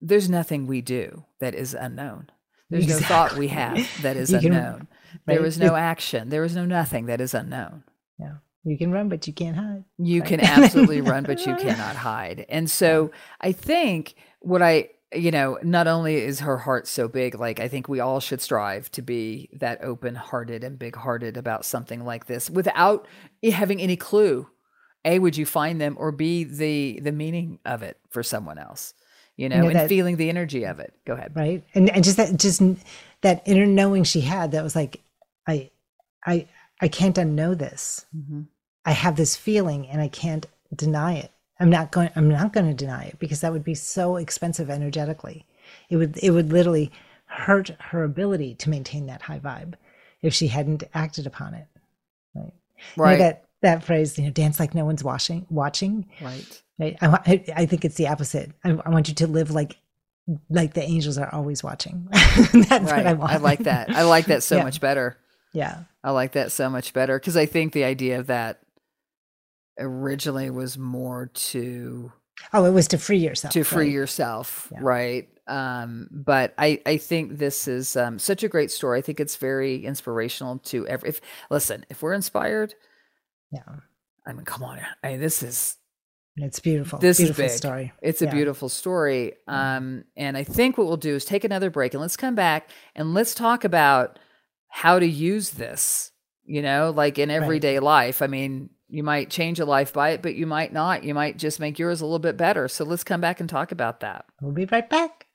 There's 0.00 0.28
nothing 0.28 0.66
we 0.66 0.80
do 0.82 1.24
that 1.40 1.54
is 1.54 1.74
unknown. 1.74 2.30
There's 2.70 2.86
no 2.86 2.98
thought 2.98 3.36
we 3.36 3.48
have 3.48 3.78
that 4.02 4.16
is 4.16 4.30
You 4.30 4.38
unknown. 4.38 4.88
There 5.26 5.38
right? 5.40 5.46
is 5.48 5.58
no 5.58 5.74
action. 5.74 6.28
There 6.28 6.44
is 6.44 6.54
no 6.54 6.66
nothing 6.66 7.06
that 7.06 7.20
is 7.20 7.34
unknown. 7.34 7.82
yeah 8.18 8.34
you 8.64 8.76
can 8.76 8.90
run 8.92 9.08
but 9.08 9.26
you 9.26 9.32
can't 9.32 9.56
hide 9.56 9.84
You 9.98 10.22
can 10.22 10.40
absolutely 10.40 11.00
run, 11.00 11.22
but 11.24 11.46
you 11.46 11.54
cannot 11.56 11.96
hide. 11.96 12.44
And 12.48 12.70
so 12.70 13.10
I 13.40 13.52
think 13.52 14.14
what 14.40 14.60
I, 14.62 14.90
you 15.18 15.30
know, 15.30 15.58
not 15.62 15.86
only 15.86 16.16
is 16.16 16.40
her 16.40 16.58
heart 16.58 16.86
so 16.86 17.08
big, 17.08 17.34
like 17.34 17.60
I 17.60 17.68
think 17.68 17.88
we 17.88 18.00
all 18.00 18.20
should 18.20 18.40
strive 18.40 18.90
to 18.92 19.02
be 19.02 19.48
that 19.54 19.82
open 19.82 20.14
hearted 20.14 20.64
and 20.64 20.78
big 20.78 20.96
hearted 20.96 21.36
about 21.36 21.64
something 21.64 22.04
like 22.04 22.26
this 22.26 22.50
without 22.50 23.06
having 23.52 23.80
any 23.80 23.96
clue. 23.96 24.48
A, 25.04 25.18
would 25.20 25.36
you 25.36 25.46
find 25.46 25.80
them 25.80 25.96
or 25.98 26.10
B, 26.12 26.44
the 26.44 27.00
the 27.00 27.12
meaning 27.12 27.60
of 27.64 27.82
it 27.82 27.98
for 28.10 28.22
someone 28.22 28.58
else, 28.58 28.92
you 29.36 29.48
know, 29.48 29.60
know, 29.60 29.66
and 29.68 29.76
that- 29.76 29.88
feeling 29.88 30.16
the 30.16 30.28
energy 30.28 30.64
of 30.64 30.80
it. 30.80 30.94
Go 31.06 31.14
ahead. 31.14 31.32
right 31.34 31.64
and 31.74 31.90
and 31.90 32.02
just 32.02 32.16
that 32.16 32.36
just 32.36 32.62
that 33.22 33.42
inner 33.46 33.66
knowing 33.66 34.04
she 34.04 34.20
had 34.20 34.52
that 34.52 34.62
was 34.62 34.76
like 34.76 35.00
i 35.46 35.70
i 36.26 36.46
i 36.80 36.88
can't 36.88 37.16
unknow 37.16 37.56
this 37.56 38.06
mm-hmm. 38.16 38.42
i 38.84 38.92
have 38.92 39.16
this 39.16 39.36
feeling 39.36 39.88
and 39.88 40.00
i 40.00 40.08
can't 40.08 40.46
deny 40.74 41.14
it 41.14 41.32
i'm 41.60 41.70
not 41.70 41.90
going 41.92 42.10
i'm 42.16 42.28
not 42.28 42.52
going 42.52 42.66
to 42.66 42.74
deny 42.74 43.04
it 43.04 43.18
because 43.18 43.40
that 43.40 43.52
would 43.52 43.64
be 43.64 43.74
so 43.74 44.16
expensive 44.16 44.68
energetically 44.70 45.44
it 45.90 45.96
would 45.96 46.16
it 46.22 46.30
would 46.30 46.52
literally 46.52 46.90
hurt 47.26 47.70
her 47.80 48.04
ability 48.04 48.54
to 48.54 48.70
maintain 48.70 49.06
that 49.06 49.22
high 49.22 49.38
vibe 49.40 49.74
if 50.22 50.32
she 50.34 50.46
hadn't 50.48 50.84
acted 50.94 51.26
upon 51.26 51.54
it 51.54 51.66
right 52.34 52.44
You 52.44 52.82
know, 52.96 53.04
Right. 53.04 53.18
that 53.18 53.44
that 53.62 53.84
phrase 53.84 54.18
you 54.18 54.24
know 54.24 54.30
dance 54.30 54.60
like 54.60 54.74
no 54.74 54.84
one's 54.84 55.02
watching 55.04 55.46
watching 55.50 56.06
Right. 56.20 56.62
Right. 56.78 56.96
I, 57.00 57.06
I, 57.08 57.44
I 57.62 57.66
think 57.66 57.86
it's 57.86 57.94
the 57.94 58.08
opposite. 58.08 58.52
I, 58.62 58.70
I 58.84 58.90
want 58.90 59.08
you 59.08 59.14
to 59.14 59.26
live 59.26 59.50
like 59.50 59.76
like 60.50 60.74
the 60.74 60.82
angels 60.82 61.16
are 61.16 61.32
always 61.32 61.64
watching. 61.64 62.06
That's 62.12 62.52
Right. 62.52 62.82
what 62.82 63.06
I 63.06 63.12
want. 63.14 63.32
I 63.32 63.36
like 63.38 63.60
that. 63.60 63.88
I 63.96 64.02
like 64.02 64.26
that 64.26 64.42
so 64.42 64.56
Yeah. 64.58 64.62
much 64.64 64.78
better. 64.78 65.16
Yeah. 65.54 65.84
I 66.04 66.10
like 66.10 66.32
that 66.32 66.52
so 66.52 66.68
much 66.68 66.92
better 66.92 67.18
because 67.18 67.34
I 67.34 67.46
think 67.46 67.72
the 67.72 67.84
idea 67.84 68.18
of 68.20 68.26
that 68.26 68.60
originally 69.78 70.50
was 70.50 70.76
more 70.78 71.30
to 71.34 72.12
Oh, 72.52 72.64
it 72.66 72.70
was 72.70 72.88
to 72.88 72.98
free 72.98 73.18
yourself. 73.18 73.52
to 73.54 73.64
free 73.64 73.86
right? 73.86 73.92
yourself, 73.92 74.68
Yeah. 74.72 74.78
right? 74.82 75.28
Um, 75.46 76.08
but 76.10 76.52
I 76.58 76.80
I 76.84 76.96
think 76.98 77.38
this 77.38 77.66
is 77.68 77.96
um, 77.96 78.18
such 78.18 78.42
a 78.42 78.48
great 78.48 78.70
story. 78.70 78.98
I 78.98 79.02
think 79.02 79.20
it's 79.20 79.36
very 79.36 79.84
inspirational 79.84 80.58
to 80.58 80.86
every. 80.86 81.08
If 81.10 81.20
listen, 81.50 81.86
if 81.88 82.02
we're 82.02 82.12
inspired, 82.14 82.74
Yeah. 83.52 83.62
I 84.26 84.32
mean, 84.32 84.44
come 84.44 84.62
on, 84.64 84.80
I 85.04 85.12
mean, 85.12 85.20
this 85.20 85.42
is 85.42 85.76
It's 86.36 86.58
beautiful. 86.60 86.98
this 86.98 87.18
beautiful 87.18 87.44
is 87.44 87.52
big. 87.52 87.58
story. 87.58 87.92
It's 88.02 88.20
a 88.22 88.26
Yeah. 88.26 88.32
beautiful 88.34 88.68
story. 88.68 89.34
Um, 89.46 90.04
and 90.16 90.36
I 90.36 90.42
think 90.44 90.76
what 90.76 90.88
we'll 90.88 90.96
do 90.96 91.14
is 91.14 91.24
take 91.24 91.44
another 91.44 91.70
break 91.70 91.94
and 91.94 92.00
let's 92.00 92.16
come 92.16 92.34
back 92.34 92.68
and 92.94 93.14
let's 93.14 93.34
talk 93.34 93.64
about 93.64 94.18
how 94.68 94.98
to 94.98 95.06
use 95.06 95.50
this, 95.50 96.10
you 96.44 96.60
know, 96.60 96.92
like 96.94 97.18
in 97.18 97.30
everyday 97.30 97.78
life. 97.78 98.20
I 98.20 98.26
mean, 98.26 98.70
you 98.88 99.02
might 99.02 99.30
change 99.30 99.58
a 99.58 99.64
life 99.64 99.92
by 99.92 100.10
it, 100.10 100.22
but 100.22 100.34
you 100.34 100.46
might 100.46 100.72
not. 100.72 101.04
You 101.04 101.14
might 101.14 101.38
just 101.38 101.58
make 101.58 101.78
yours 101.78 102.00
a 102.00 102.04
little 102.04 102.18
bit 102.18 102.36
better. 102.36 102.68
So 102.68 102.84
let's 102.84 103.04
come 103.04 103.20
back 103.20 103.40
and 103.40 103.48
talk 103.48 103.72
about 103.72 104.00
that. 104.00 104.26
We'll 104.40 104.52
be 104.52 104.66
right 104.66 104.88
back. 104.88 105.26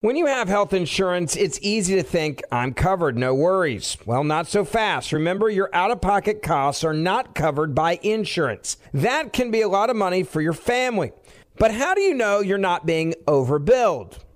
When 0.00 0.16
you 0.16 0.26
have 0.26 0.48
health 0.48 0.72
insurance, 0.72 1.36
it's 1.36 1.60
easy 1.62 1.94
to 1.94 2.02
think, 2.02 2.42
I'm 2.50 2.74
covered, 2.74 3.16
no 3.16 3.36
worries. 3.36 3.96
Well, 4.04 4.24
not 4.24 4.48
so 4.48 4.64
fast. 4.64 5.12
Remember, 5.12 5.48
your 5.48 5.70
out 5.72 5.92
of 5.92 6.00
pocket 6.00 6.42
costs 6.42 6.82
are 6.82 6.92
not 6.92 7.36
covered 7.36 7.72
by 7.72 8.00
insurance. 8.02 8.78
That 8.92 9.32
can 9.32 9.52
be 9.52 9.60
a 9.60 9.68
lot 9.68 9.90
of 9.90 9.96
money 9.96 10.24
for 10.24 10.40
your 10.40 10.54
family. 10.54 11.12
But 11.56 11.72
how 11.72 11.94
do 11.94 12.00
you 12.00 12.14
know 12.14 12.40
you're 12.40 12.58
not 12.58 12.84
being 12.84 13.14
overbilled? 13.28 14.18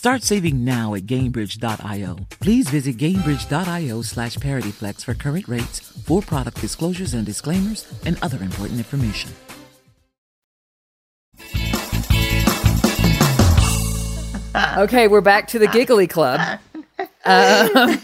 Start 0.00 0.22
saving 0.22 0.64
now 0.64 0.94
at 0.94 1.02
Gainbridge.io. 1.02 2.16
Please 2.40 2.70
visit 2.70 2.96
Gainbridge.io 2.96 4.00
slash 4.00 4.36
ParityFlex 4.36 5.04
for 5.04 5.12
current 5.12 5.46
rates, 5.46 5.78
for 5.78 6.22
product 6.22 6.58
disclosures 6.58 7.12
and 7.12 7.26
disclaimers, 7.26 7.86
and 8.06 8.16
other 8.22 8.42
important 8.42 8.78
information. 8.78 9.30
Okay, 14.78 15.06
we're 15.06 15.20
back 15.20 15.48
to 15.48 15.58
the 15.58 15.68
Giggly 15.68 16.06
Club. 16.06 16.40
Um, 17.22 18.00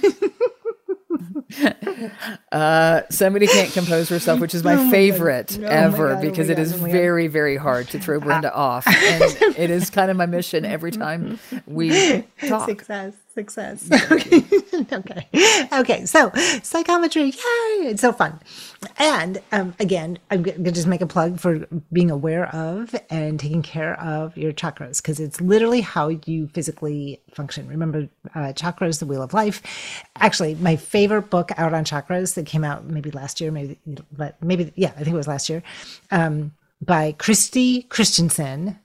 uh, 2.52 3.02
somebody 3.11 3.46
can't 3.46 3.72
compose 3.72 4.09
herself, 4.09 4.40
which 4.40 4.55
is 4.55 4.62
my, 4.64 4.76
favorite 4.90 5.57
Oh 5.59 5.62
my 5.62 5.68
ever 5.68 6.09
God, 6.09 6.12
oh 6.12 6.16
my 6.16 6.20
because 6.22 6.48
it 6.48 6.57
God, 6.57 6.62
is 6.62 6.74
oh 6.74 6.79
my 6.79 6.88
God. 6.88 6.92
very, 6.92 7.26
very 7.26 7.57
hard 7.57 7.88
to 7.88 7.98
throw 7.98 8.20
Brenda 8.20 8.55
off. 8.55 8.87
And 8.96 9.22
it 9.57 9.70
is 9.70 9.90
kind 9.90 10.11
of 10.11 10.16
my 10.16 10.26
mission 10.26 10.64
every 10.64 10.90
time 10.90 11.38
we 11.66 12.24
talk. 12.46 12.68
Success, 12.68 13.14
success. 13.37 13.88
Okay. 14.16 14.44
okay. 14.92 15.27
Okay. 15.72 16.05
So 16.07 16.31
psychometry, 16.62 17.25
yay! 17.25 17.88
It's 17.90 18.03
so 18.03 18.12
fun. 18.12 18.38
And 18.99 19.42
um, 19.53 19.75
again, 19.81 20.18
I'm 20.31 20.42
going 20.42 20.64
to 20.64 20.70
just 20.70 20.87
make 20.87 21.01
a 21.01 21.07
plug 21.07 21.40
for 21.40 21.66
being 21.92 22.11
aware 22.11 22.46
of 22.55 22.94
and 23.11 23.40
taking 23.40 23.62
care 23.62 23.99
of 24.01 24.37
your 24.37 24.53
chakras 24.53 25.03
because 25.03 25.18
it's 25.18 25.40
literally 25.40 25.81
how 25.81 26.09
you 26.27 26.49
physically 26.49 27.20
function. 27.33 27.68
Remember, 27.68 28.09
uh, 28.35 28.53
chakras, 28.53 28.99
the 28.99 29.07
wheel 29.07 29.22
of 29.22 29.35
life. 29.35 29.62
Actually, 30.16 30.55
my 30.57 30.77
favorite 30.77 31.31
book 31.31 31.51
out 31.57 31.75
on 31.75 31.85
chakras 31.85 32.35
that 32.35 32.46
came 32.46 32.64
out 32.64 32.85
maybe 32.85 33.11
last 33.11 33.40
year, 33.40 33.51
maybe, 33.51 33.79
maybe, 34.40 34.72
yeah, 34.77 34.92
I 34.96 35.05
think 35.05 35.14
it 35.14 35.22
was 35.25 35.29
last 35.29 35.49
year, 35.49 35.62
um, 36.11 36.53
by 36.85 37.12
Christy 37.12 37.83
Christensen 37.83 38.79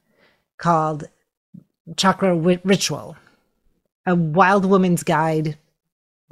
called 0.58 1.06
chakra 1.98 2.36
ritual, 2.36 3.18
a 4.06 4.16
wild 4.16 4.66
woman's 4.66 5.04
guide 5.04 5.58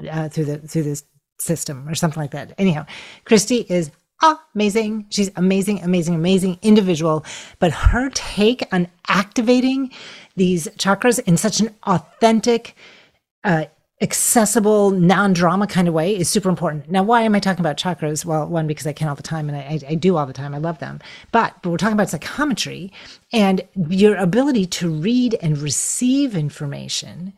uh, 0.09 0.29
through 0.29 0.45
the 0.45 0.57
through 0.59 0.83
this 0.83 1.03
system 1.39 1.87
or 1.87 1.95
something 1.95 2.21
like 2.21 2.31
that. 2.31 2.53
Anyhow, 2.57 2.85
Christy 3.25 3.65
is 3.69 3.91
amazing. 4.21 5.05
She's 5.09 5.31
amazing, 5.35 5.81
amazing, 5.81 6.15
amazing 6.15 6.59
individual. 6.61 7.25
But 7.59 7.71
her 7.71 8.09
take 8.09 8.63
on 8.73 8.87
activating 9.07 9.91
these 10.35 10.67
chakras 10.77 11.19
in 11.19 11.37
such 11.37 11.59
an 11.59 11.75
authentic, 11.83 12.75
uh, 13.43 13.65
accessible, 14.01 14.91
non-drama 14.91 15.67
kind 15.67 15.87
of 15.87 15.93
way 15.93 16.15
is 16.15 16.29
super 16.29 16.49
important. 16.49 16.89
Now, 16.89 17.03
why 17.03 17.23
am 17.23 17.35
I 17.35 17.39
talking 17.39 17.59
about 17.59 17.77
chakras? 17.77 18.23
Well, 18.23 18.47
one 18.47 18.65
because 18.65 18.87
I 18.87 18.93
can 18.93 19.09
all 19.09 19.15
the 19.15 19.23
time 19.23 19.49
and 19.49 19.57
I, 19.57 19.79
I, 19.89 19.95
do 19.95 20.15
all 20.15 20.25
the 20.25 20.33
time. 20.33 20.55
I 20.55 20.57
love 20.57 20.79
them. 20.79 20.99
But 21.31 21.61
but 21.61 21.69
we're 21.69 21.77
talking 21.77 21.93
about 21.93 22.09
psychometry 22.09 22.93
and 23.33 23.61
your 23.89 24.15
ability 24.15 24.67
to 24.67 24.89
read 24.89 25.35
and 25.41 25.57
receive 25.57 26.35
information 26.35 27.33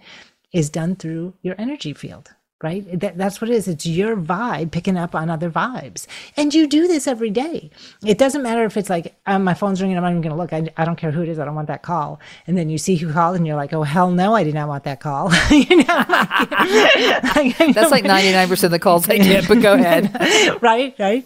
is 0.54 0.70
done 0.70 0.96
through 0.96 1.34
your 1.42 1.56
energy 1.58 1.94
field 1.94 2.32
right? 2.64 3.00
That, 3.00 3.18
that's 3.18 3.42
what 3.42 3.50
it 3.50 3.54
is. 3.54 3.68
It's 3.68 3.86
your 3.86 4.16
vibe 4.16 4.72
picking 4.72 4.98
up 4.98 5.16
on 5.16 5.30
other 5.30 5.50
vibes. 5.50 6.08
And 6.38 6.54
you 6.54 6.68
do 6.68 6.88
this 6.88 7.08
every 7.08 7.30
day. 7.30 7.70
It 8.06 8.18
doesn't 8.18 8.44
matter 8.44 8.64
if 8.66 8.78
it's 8.78 8.90
like, 8.90 9.16
um, 9.26 9.44
my 9.44 9.54
phone's 9.54 9.82
ringing, 9.82 9.98
I'm 9.98 10.04
not 10.04 10.12
even 10.12 10.22
going 10.22 10.32
to 10.32 10.38
look. 10.38 10.54
I, 10.54 10.70
I 10.78 10.86
don't 10.86 10.96
care 10.96 11.12
who 11.12 11.22
it 11.22 11.30
is. 11.30 11.40
I 11.40 11.46
don't 11.46 11.56
want 11.56 11.68
that 11.68 11.82
call. 11.82 12.20
And 12.48 12.58
then 12.58 12.70
you 12.70 12.78
see 12.78 12.96
who 12.96 13.12
called 13.12 13.36
and 13.36 13.48
you're 13.48 13.56
like, 13.56 13.74
oh, 13.74 13.84
hell 13.84 14.12
no, 14.12 14.36
I 14.36 14.44
did 14.44 14.54
not 14.54 14.68
want 14.68 14.84
that 14.84 15.00
call. 15.00 15.32
you 15.52 15.78
know, 15.78 16.06
like, 16.08 17.58
that's 17.74 17.92
like 17.92 18.06
99% 18.06 18.64
of 18.64 18.72
the 18.72 18.80
calls 18.80 19.10
I 19.10 19.18
get, 19.18 19.48
but 19.48 19.62
go 19.62 19.74
ahead. 19.76 20.62
right, 20.62 20.96
right. 21.00 21.26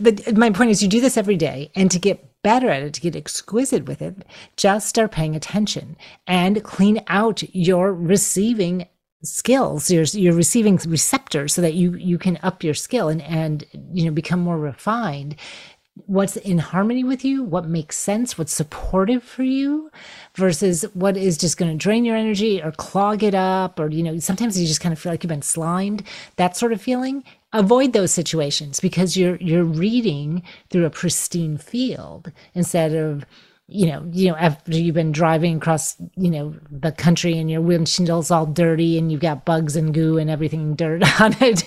But 0.00 0.36
my 0.36 0.50
point 0.50 0.70
is, 0.70 0.82
you 0.82 0.88
do 0.88 1.00
this 1.00 1.16
every 1.16 1.36
day. 1.36 1.70
And 1.74 1.90
to 1.90 1.98
get 1.98 2.42
better 2.42 2.68
at 2.68 2.82
it, 2.82 2.94
to 2.94 3.00
get 3.00 3.16
exquisite 3.16 3.86
with 3.86 4.02
it, 4.02 4.14
just 4.56 4.88
start 4.88 5.10
paying 5.10 5.34
attention 5.34 5.96
and 6.26 6.62
clean 6.62 7.02
out 7.08 7.42
your 7.54 7.92
receiving 7.92 8.86
skills. 9.24 9.90
You're, 9.90 10.04
you're 10.04 10.34
receiving 10.34 10.76
receptors 10.86 11.54
so 11.54 11.62
that 11.62 11.74
you 11.74 11.94
you 11.94 12.18
can 12.18 12.38
up 12.42 12.62
your 12.62 12.74
skill 12.74 13.08
and 13.08 13.22
and 13.22 13.64
you 13.92 14.04
know 14.04 14.10
become 14.10 14.40
more 14.40 14.58
refined. 14.58 15.36
What's 16.06 16.36
in 16.36 16.58
harmony 16.58 17.04
with 17.04 17.24
you? 17.24 17.44
What 17.44 17.68
makes 17.68 17.96
sense? 17.96 18.36
What's 18.36 18.52
supportive 18.52 19.22
for 19.22 19.44
you? 19.44 19.92
Versus 20.34 20.82
what 20.92 21.16
is 21.16 21.38
just 21.38 21.56
going 21.56 21.70
to 21.70 21.78
drain 21.78 22.04
your 22.04 22.16
energy 22.16 22.60
or 22.60 22.72
clog 22.72 23.22
it 23.22 23.34
up 23.34 23.78
or 23.78 23.88
you 23.90 24.02
know 24.02 24.18
sometimes 24.18 24.60
you 24.60 24.66
just 24.66 24.80
kind 24.80 24.92
of 24.92 24.98
feel 24.98 25.12
like 25.12 25.22
you've 25.22 25.28
been 25.28 25.42
slimed 25.42 26.02
that 26.36 26.56
sort 26.56 26.72
of 26.72 26.82
feeling. 26.82 27.24
Avoid 27.52 27.92
those 27.92 28.12
situations 28.12 28.80
because 28.80 29.16
you're 29.16 29.36
you're 29.36 29.64
reading 29.64 30.42
through 30.70 30.86
a 30.86 30.90
pristine 30.90 31.56
field 31.56 32.32
instead 32.54 32.92
of 32.92 33.24
you 33.66 33.86
know, 33.86 34.06
you 34.12 34.28
know, 34.28 34.36
after 34.36 34.76
you've 34.76 34.94
been 34.94 35.10
driving 35.10 35.56
across, 35.56 35.96
you 36.16 36.30
know, 36.30 36.54
the 36.70 36.92
country 36.92 37.38
and 37.38 37.50
your 37.50 37.62
windshield's 37.62 38.30
all 38.30 38.44
dirty 38.44 38.98
and 38.98 39.10
you've 39.10 39.22
got 39.22 39.46
bugs 39.46 39.74
and 39.74 39.94
goo 39.94 40.18
and 40.18 40.28
everything 40.28 40.74
dirt 40.74 41.02
on 41.20 41.34
it. 41.40 41.62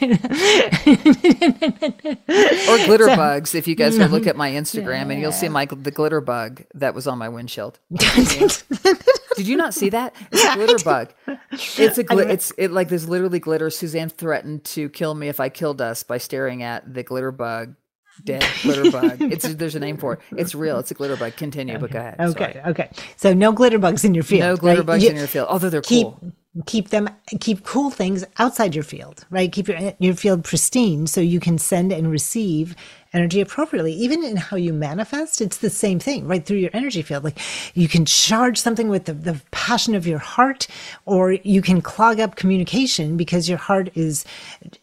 or 2.70 2.86
glitter 2.86 3.06
so, 3.06 3.16
bugs. 3.16 3.56
If 3.56 3.68
you 3.68 3.74
guys 3.74 3.98
will 3.98 4.10
look 4.10 4.28
at 4.28 4.36
my 4.36 4.52
Instagram 4.52 5.08
yeah. 5.08 5.12
and 5.14 5.22
you'll 5.22 5.32
see 5.32 5.50
my 5.50 5.66
the 5.66 5.90
glitter 5.90 6.22
bug 6.22 6.64
that 6.76 6.94
was 6.94 7.08
on 7.08 7.18
my 7.18 7.30
windshield. 7.30 7.80
Did 7.92 9.48
you 9.48 9.58
not 9.58 9.74
see 9.74 9.90
that? 9.90 10.16
It's 10.32 10.44
a 10.44 10.54
glitter 10.54 10.84
bug. 10.84 11.14
It's 11.52 11.98
a 11.98 12.04
gl- 12.04 12.30
it's 12.30 12.52
it 12.60 12.72
like 12.72 12.90
there's 12.90 13.10
literally 13.10 13.40
glitter. 13.40 13.72
Suzanne 13.72 14.10
threatened 14.10 14.64
to 14.66 14.90
kill 14.90 15.16
me 15.16 15.30
if 15.30 15.40
I 15.40 15.50
killed 15.50 15.82
us 15.82 16.04
by 16.04 16.20
staring 16.20 16.62
at 16.62 16.94
the 16.94 17.02
glitter 17.02 17.32
bug 17.32 17.76
dead 18.24 18.46
glitter 18.62 18.92
bug. 18.92 19.18
It's 19.22 19.48
there's 19.56 19.76
a 19.76 19.80
name 19.80 19.98
for 19.98 20.14
it. 20.14 20.20
It's 20.32 20.56
real. 20.56 20.80
It's 20.80 20.92
a 20.92 20.94
glitter 20.94 21.16
bug. 21.16 21.36
Continue, 21.36 21.76
okay. 21.76 21.82
but 21.82 21.92
go 21.92 22.00
ahead. 22.00 22.16
Okay, 22.20 22.54
Sorry. 22.54 22.66
okay. 22.72 22.90
So 23.16 23.34
no 23.34 23.52
glitter 23.52 23.80
bugs 23.80 24.04
in 24.04 24.14
your 24.14 24.24
field. 24.24 24.42
No 24.42 24.58
glitter 24.58 24.82
right? 24.82 24.86
bugs 24.86 25.04
you, 25.04 25.10
in 25.10 25.16
your 25.16 25.28
field, 25.28 25.48
although 25.50 25.70
they're 25.70 25.82
keep, 25.82 26.08
cool. 26.08 26.34
Keep 26.66 26.90
them. 26.90 27.10
Keep 27.40 27.64
cool 27.64 27.92
things 27.92 28.26
outside 28.40 28.74
your 28.74 28.84
field. 28.84 29.26
Right. 29.30 29.52
Keep 29.52 29.68
your 29.68 29.94
your 30.00 30.16
field 30.16 30.44
pristine 30.44 31.08
so 31.08 31.22
you 31.22 31.40
can 31.40 31.58
send 31.58 31.92
and 31.92 32.10
receive 32.10 32.76
energy 33.14 33.42
appropriately. 33.42 33.94
Even 33.94 34.24
in 34.24 34.38
how 34.38 34.58
you 34.58 34.74
manifest, 34.74 35.42
it's 35.42 35.58
the 35.58 35.70
same 35.70 36.00
thing, 36.00 36.28
right 36.28 36.46
through 36.46 36.58
your 36.58 36.72
energy 36.74 37.02
field. 37.02 37.24
Like 37.24 37.40
you 37.74 37.88
can 37.88 38.06
charge 38.06 38.58
something 38.60 38.90
with 38.90 39.06
the, 39.06 39.14
the 39.14 39.42
passion 39.52 39.96
of 39.96 40.08
your 40.08 40.20
heart, 40.20 40.68
or 41.06 41.34
you 41.34 41.62
can 41.62 41.82
clog 41.82 42.20
up 42.20 42.36
communication 42.36 43.18
because 43.18 43.48
your 43.50 43.58
heart 43.58 43.90
is, 43.96 44.26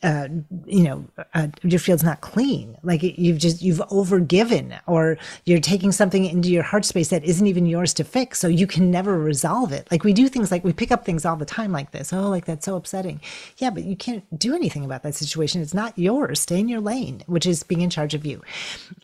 uh, 0.02 0.28
you 0.66 0.82
know, 0.82 1.04
uh, 1.34 1.48
your 1.62 1.80
field's 1.80 2.04
not 2.04 2.20
clean. 2.20 2.76
Like 2.82 3.02
you've 3.02 3.38
just, 3.38 3.62
you've 3.62 3.78
overgiven, 3.90 4.78
or 4.86 5.18
you're 5.44 5.60
taking 5.60 5.92
something 5.92 6.24
into 6.24 6.50
your 6.50 6.62
heart 6.62 6.84
space 6.84 7.08
that 7.08 7.24
isn't 7.24 7.46
even 7.46 7.66
yours 7.66 7.94
to 7.94 8.04
fix. 8.04 8.38
So 8.38 8.48
you 8.48 8.66
can 8.66 8.90
never 8.90 9.18
resolve 9.18 9.72
it. 9.72 9.88
Like 9.90 10.04
we 10.04 10.12
do 10.12 10.28
things 10.28 10.50
like 10.50 10.64
we 10.64 10.72
pick 10.72 10.90
up 10.92 11.04
things 11.04 11.24
all 11.24 11.36
the 11.36 11.44
time 11.44 11.72
like 11.72 11.90
this. 11.90 12.12
Oh, 12.12 12.28
like 12.28 12.44
that's 12.44 12.64
so 12.64 12.76
upsetting. 12.76 13.20
Yeah, 13.58 13.70
but 13.70 13.84
you 13.84 13.96
can't 13.96 14.24
do 14.38 14.54
anything 14.54 14.84
about 14.84 15.02
that 15.02 15.14
situation. 15.14 15.60
It's 15.60 15.74
not 15.74 15.98
yours. 15.98 16.40
Stay 16.40 16.60
in 16.60 16.68
your 16.68 16.80
lane, 16.80 17.22
which 17.26 17.46
is 17.46 17.62
being 17.62 17.80
in 17.80 17.90
charge 17.90 18.13
of 18.14 18.24
you. 18.24 18.42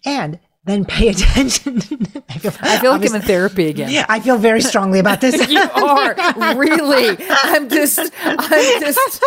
And 0.04 0.38
then 0.64 0.84
pay 0.84 1.08
attention. 1.10 1.80
I 2.28 2.38
feel, 2.38 2.52
I 2.60 2.78
feel 2.78 2.90
like 2.92 3.08
I'm 3.08 3.14
in 3.14 3.22
therapy 3.22 3.68
again. 3.68 4.04
I 4.08 4.20
feel 4.20 4.36
very 4.36 4.60
strongly 4.60 4.98
about 4.98 5.20
this. 5.20 5.48
you 5.50 5.58
are 5.58 6.14
really. 6.54 7.16
I'm 7.30 7.68
just. 7.68 7.98
I'm 8.22 8.80
just. 8.80 9.24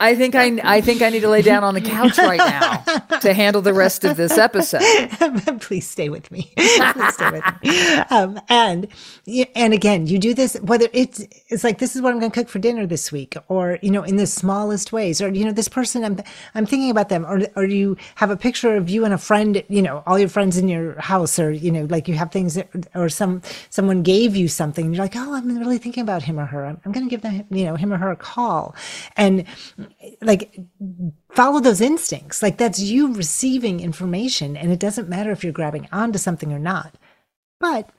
I 0.00 0.14
think 0.16 0.34
I. 0.34 0.60
I 0.62 0.80
think 0.80 1.02
I 1.02 1.10
need 1.10 1.20
to 1.20 1.28
lay 1.28 1.42
down 1.42 1.64
on 1.64 1.74
the 1.74 1.80
couch 1.80 2.18
right 2.18 2.38
now 2.38 3.18
to 3.18 3.34
handle 3.34 3.62
the 3.62 3.74
rest 3.74 4.04
of 4.04 4.16
this 4.16 4.38
episode. 4.38 4.80
Please 5.60 5.88
stay 5.88 6.08
with 6.08 6.30
me. 6.30 6.52
Please 6.56 7.14
stay 7.14 7.30
with 7.30 7.44
me. 7.62 7.96
Um, 8.10 8.40
and 8.48 8.86
and 9.56 9.74
again, 9.74 10.06
you 10.06 10.18
do 10.18 10.34
this 10.34 10.54
whether 10.60 10.88
it's 10.92 11.20
it's 11.48 11.64
like 11.64 11.78
this 11.78 11.96
is 11.96 12.02
what 12.02 12.12
I'm 12.12 12.20
going 12.20 12.30
to 12.30 12.40
cook 12.40 12.48
for 12.48 12.60
dinner 12.60 12.86
this 12.86 13.10
week, 13.10 13.36
or 13.48 13.78
you 13.82 13.90
know, 13.90 14.04
in 14.04 14.16
the 14.16 14.26
smallest 14.26 14.92
ways, 14.92 15.20
or 15.20 15.28
you 15.30 15.44
know, 15.44 15.52
this 15.52 15.68
person 15.68 16.04
I'm 16.04 16.20
I'm 16.54 16.66
thinking 16.66 16.90
about 16.90 17.08
them, 17.08 17.26
or 17.26 17.40
or 17.56 17.64
you 17.64 17.96
have 18.16 18.30
a 18.30 18.36
picture 18.36 18.76
of 18.76 18.88
you 18.88 19.04
and 19.04 19.12
a 19.12 19.18
friend, 19.18 19.64
you 19.68 19.82
know, 19.82 20.04
all 20.06 20.18
your 20.18 20.28
friends 20.28 20.43
in 20.52 20.68
your 20.68 21.00
house, 21.00 21.38
or 21.38 21.50
you 21.50 21.70
know, 21.70 21.84
like 21.84 22.08
you 22.08 22.14
have 22.14 22.30
things, 22.30 22.54
that, 22.54 22.68
or 22.94 23.08
some 23.08 23.42
someone 23.70 24.02
gave 24.02 24.36
you 24.36 24.48
something, 24.48 24.84
and 24.84 24.94
you're 24.94 25.04
like, 25.04 25.16
oh, 25.16 25.34
I'm 25.34 25.48
really 25.58 25.78
thinking 25.78 26.02
about 26.02 26.22
him 26.22 26.38
or 26.38 26.46
her. 26.46 26.64
I'm, 26.66 26.80
I'm 26.84 26.92
going 26.92 27.06
to 27.06 27.10
give 27.10 27.22
them, 27.22 27.44
you 27.50 27.64
know, 27.64 27.76
him 27.76 27.92
or 27.92 27.96
her 27.96 28.10
a 28.10 28.16
call, 28.16 28.74
and 29.16 29.44
like 30.20 30.58
follow 31.32 31.60
those 31.60 31.80
instincts. 31.80 32.42
Like 32.42 32.58
that's 32.58 32.80
you 32.80 33.14
receiving 33.14 33.80
information, 33.80 34.56
and 34.56 34.70
it 34.70 34.80
doesn't 34.80 35.08
matter 35.08 35.32
if 35.32 35.42
you're 35.42 35.52
grabbing 35.52 35.88
onto 35.90 36.18
something 36.18 36.52
or 36.52 36.58
not, 36.58 36.96
but 37.58 37.90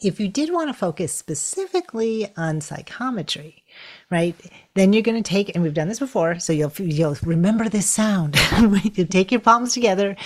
if 0.00 0.20
you 0.20 0.28
did 0.28 0.52
want 0.52 0.68
to 0.68 0.74
focus 0.74 1.12
specifically 1.12 2.32
on 2.36 2.60
psychometry, 2.60 3.64
right, 4.10 4.34
then 4.74 4.92
you're 4.92 5.02
going 5.02 5.22
to 5.22 5.28
take, 5.28 5.54
and 5.54 5.62
we've 5.62 5.74
done 5.74 5.88
this 5.88 5.98
before, 5.98 6.38
so 6.38 6.52
you'll 6.52 6.72
you'll 6.78 7.16
remember 7.22 7.68
this 7.68 7.86
sound. 7.86 8.36
you 8.94 9.04
take 9.04 9.30
your 9.30 9.40
palms 9.40 9.72
together, 9.72 10.16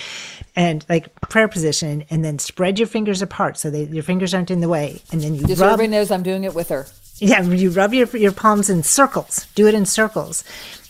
and 0.55 0.85
like 0.89 1.13
prayer 1.21 1.47
position, 1.47 2.05
and 2.09 2.23
then 2.23 2.39
spread 2.39 2.79
your 2.79 2.87
fingers 2.87 3.21
apart 3.21 3.57
so 3.57 3.69
that 3.69 3.89
your 3.89 4.03
fingers 4.03 4.33
aren't 4.33 4.51
in 4.51 4.61
the 4.61 4.69
way, 4.69 5.01
and 5.11 5.21
then 5.21 5.35
you 5.35 5.45
just 5.45 5.61
rub. 5.61 5.73
everybody 5.73 5.89
knows 5.89 6.11
I'm 6.11 6.23
doing 6.23 6.43
it 6.43 6.53
with 6.53 6.69
her. 6.69 6.87
Yeah, 7.17 7.41
you 7.41 7.69
rub 7.71 7.93
your 7.93 8.07
your 8.17 8.31
palms 8.31 8.69
in 8.69 8.83
circles. 8.83 9.47
Do 9.55 9.67
it 9.67 9.73
in 9.73 9.85
circles, 9.85 10.43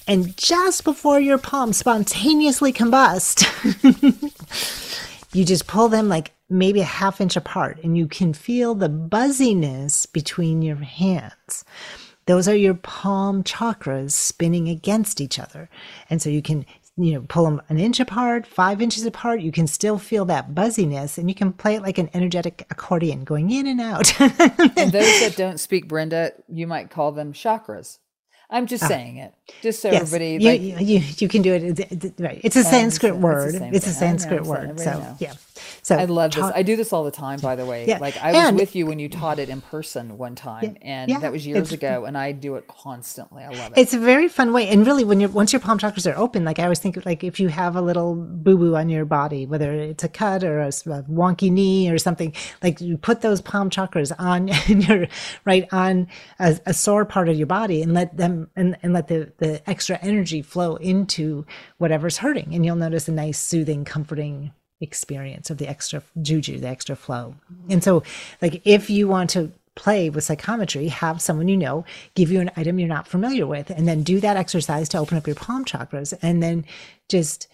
and 0.07 0.35
just 0.37 0.83
before 0.83 1.19
your 1.19 1.37
palms 1.37 1.77
spontaneously 1.77 2.73
combust. 2.73 3.43
you 5.33 5.43
just 5.43 5.67
pull 5.67 5.89
them 5.89 6.09
like 6.09 6.31
maybe 6.49 6.81
a 6.81 6.85
half 6.85 7.19
inch 7.19 7.35
apart 7.35 7.79
and 7.83 7.97
you 7.97 8.07
can 8.07 8.33
feel 8.33 8.75
the 8.75 8.89
buzziness 8.89 10.05
between 10.05 10.61
your 10.61 10.75
hands. 10.75 11.65
Those 12.25 12.47
are 12.47 12.55
your 12.55 12.73
palm 12.73 13.43
chakras 13.43 14.11
spinning 14.11 14.69
against 14.69 15.19
each 15.19 15.39
other. 15.39 15.69
And 16.09 16.21
so 16.21 16.29
you 16.29 16.41
can, 16.41 16.65
you 16.95 17.13
know, 17.13 17.25
pull 17.27 17.45
them 17.45 17.61
an 17.69 17.79
inch 17.79 17.99
apart, 17.99 18.47
five 18.47 18.81
inches 18.81 19.05
apart. 19.05 19.41
You 19.41 19.51
can 19.51 19.67
still 19.67 19.97
feel 19.97 20.25
that 20.25 20.55
buzziness 20.55 21.17
and 21.17 21.29
you 21.29 21.35
can 21.35 21.51
play 21.51 21.75
it 21.75 21.81
like 21.81 21.97
an 21.97 22.09
energetic 22.13 22.65
accordion 22.69 23.23
going 23.23 23.51
in 23.51 23.67
and 23.67 23.81
out. 23.81 24.19
and 24.19 24.91
those 24.91 25.19
that 25.21 25.33
don't 25.35 25.59
speak 25.59 25.87
Brenda, 25.87 26.31
you 26.47 26.67
might 26.67 26.89
call 26.89 27.11
them 27.11 27.33
chakras. 27.33 27.99
I'm 28.49 28.67
just 28.67 28.83
ah. 28.83 28.87
saying 28.87 29.17
it, 29.17 29.33
just 29.63 29.81
so 29.81 29.89
yes, 29.89 30.01
everybody. 30.03 30.33
You, 30.33 30.75
like, 30.75 30.87
you, 30.87 31.01
you 31.17 31.27
can 31.27 31.41
do 31.41 31.53
it. 31.53 32.13
Right. 32.19 32.39
It's 32.43 32.55
a 32.55 32.63
Sanskrit 32.63 33.15
word. 33.15 33.55
It's, 33.55 33.87
a 33.87 33.91
Sanskrit 33.91 34.43
word. 34.43 34.79
So 34.79 35.15
yeah. 35.19 35.33
So 35.83 35.97
I 35.97 36.05
love 36.05 36.31
this. 36.31 36.43
I 36.43 36.63
do 36.63 36.77
this 36.77 36.93
all 36.93 37.03
the 37.03 37.11
time, 37.11 37.41
by 37.41 37.57
the 37.57 37.65
way. 37.65 37.85
Yeah. 37.85 37.97
Like 37.97 38.15
I 38.17 38.31
was 38.31 38.35
and, 38.37 38.57
with 38.57 38.73
you 38.73 38.85
when 38.85 38.99
you 38.99 39.09
taught 39.09 39.37
it 39.37 39.49
in 39.49 39.59
person 39.59 40.17
one 40.17 40.33
time, 40.33 40.77
yeah, 40.81 40.87
and 40.87 41.11
yeah, 41.11 41.19
that 41.19 41.33
was 41.33 41.45
years 41.45 41.73
ago, 41.73 42.05
and 42.05 42.17
I 42.17 42.31
do 42.31 42.55
it 42.55 42.67
constantly. 42.67 43.43
I 43.43 43.49
love 43.49 43.73
it. 43.73 43.77
It's 43.77 43.93
a 43.93 43.99
very 43.99 44.29
fun 44.29 44.53
way, 44.53 44.69
and 44.69 44.87
really, 44.87 45.03
when 45.03 45.19
you're 45.19 45.29
once 45.29 45.51
your 45.51 45.59
palm 45.59 45.77
chakras 45.77 46.09
are 46.09 46.17
open, 46.17 46.45
like 46.45 46.57
I 46.57 46.63
always 46.63 46.79
think, 46.79 47.05
like 47.05 47.21
if 47.25 47.37
you 47.37 47.49
have 47.49 47.75
a 47.75 47.81
little 47.81 48.15
boo 48.15 48.57
boo 48.57 48.77
on 48.77 48.87
your 48.87 49.03
body, 49.03 49.45
whether 49.45 49.73
it's 49.73 50.05
a 50.05 50.07
cut 50.07 50.45
or 50.45 50.61
a, 50.61 50.67
a, 50.67 51.03
wonky 51.03 51.51
knee 51.51 51.89
or 51.89 51.97
something, 51.97 52.33
like 52.61 52.79
you 52.79 52.97
put 52.97 53.19
those 53.19 53.41
palm 53.41 53.69
chakras 53.69 54.13
on 54.17 54.47
your 54.67 55.07
right 55.43 55.67
on 55.73 56.07
a, 56.39 56.57
a 56.65 56.73
sore 56.73 57.03
part 57.03 57.27
of 57.27 57.35
your 57.35 57.47
body, 57.47 57.81
and 57.81 57.93
let 57.93 58.15
them 58.15 58.49
and, 58.55 58.77
and 58.83 58.93
let 58.93 59.09
the 59.09 59.33
the 59.39 59.69
extra 59.69 59.99
energy 60.01 60.41
flow 60.41 60.77
into 60.77 61.45
whatever's 61.77 62.19
hurting, 62.19 62.55
and 62.55 62.65
you'll 62.65 62.77
notice 62.77 63.09
a 63.09 63.11
nice, 63.11 63.37
soothing, 63.37 63.83
comforting 63.83 64.53
experience 64.81 65.49
of 65.49 65.57
the 65.57 65.67
extra 65.67 66.03
juju, 66.21 66.59
the 66.59 66.67
extra 66.67 66.95
flow. 66.95 67.35
And 67.69 67.83
so, 67.83 68.03
like, 68.41 68.61
if 68.65 68.89
you 68.89 69.07
want 69.07 69.29
to 69.31 69.51
play 69.75 70.09
with 70.09 70.23
psychometry, 70.23 70.87
have 70.87 71.21
someone 71.21 71.47
you 71.47 71.57
know 71.57 71.83
give 72.15 72.31
you 72.31 72.39
an 72.39 72.51
item 72.55 72.79
you're 72.79 72.87
not 72.87 73.07
familiar 73.07 73.47
with, 73.47 73.69
and 73.69 73.87
then 73.87 74.03
do 74.03 74.19
that 74.19 74.37
exercise 74.37 74.89
to 74.89 74.97
open 74.97 75.17
up 75.17 75.27
your 75.27 75.35
palm 75.35 75.65
chakras, 75.65 76.13
and 76.21 76.43
then 76.43 76.65
just 77.09 77.47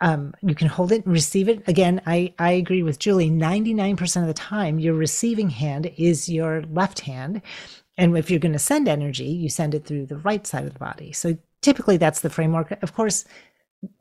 um, 0.00 0.34
you 0.42 0.54
can 0.54 0.68
hold 0.68 0.92
it 0.92 1.04
and 1.04 1.12
receive 1.12 1.48
it. 1.48 1.66
Again, 1.66 2.02
I, 2.06 2.34
I 2.38 2.52
agree 2.52 2.82
with 2.82 2.98
Julie. 2.98 3.30
99% 3.30 4.20
of 4.20 4.26
the 4.26 4.34
time, 4.34 4.78
your 4.78 4.94
receiving 4.94 5.50
hand 5.50 5.90
is 5.96 6.28
your 6.28 6.62
left 6.72 7.00
hand. 7.00 7.42
And 7.96 8.16
if 8.16 8.30
you're 8.30 8.40
going 8.40 8.52
to 8.52 8.58
send 8.58 8.88
energy, 8.88 9.24
you 9.24 9.48
send 9.48 9.74
it 9.74 9.86
through 9.86 10.06
the 10.06 10.18
right 10.18 10.46
side 10.46 10.66
of 10.66 10.74
the 10.74 10.78
body. 10.78 11.12
So 11.12 11.38
typically 11.62 11.96
that's 11.96 12.20
the 12.20 12.30
framework. 12.30 12.72
Of 12.82 12.94
course, 12.94 13.24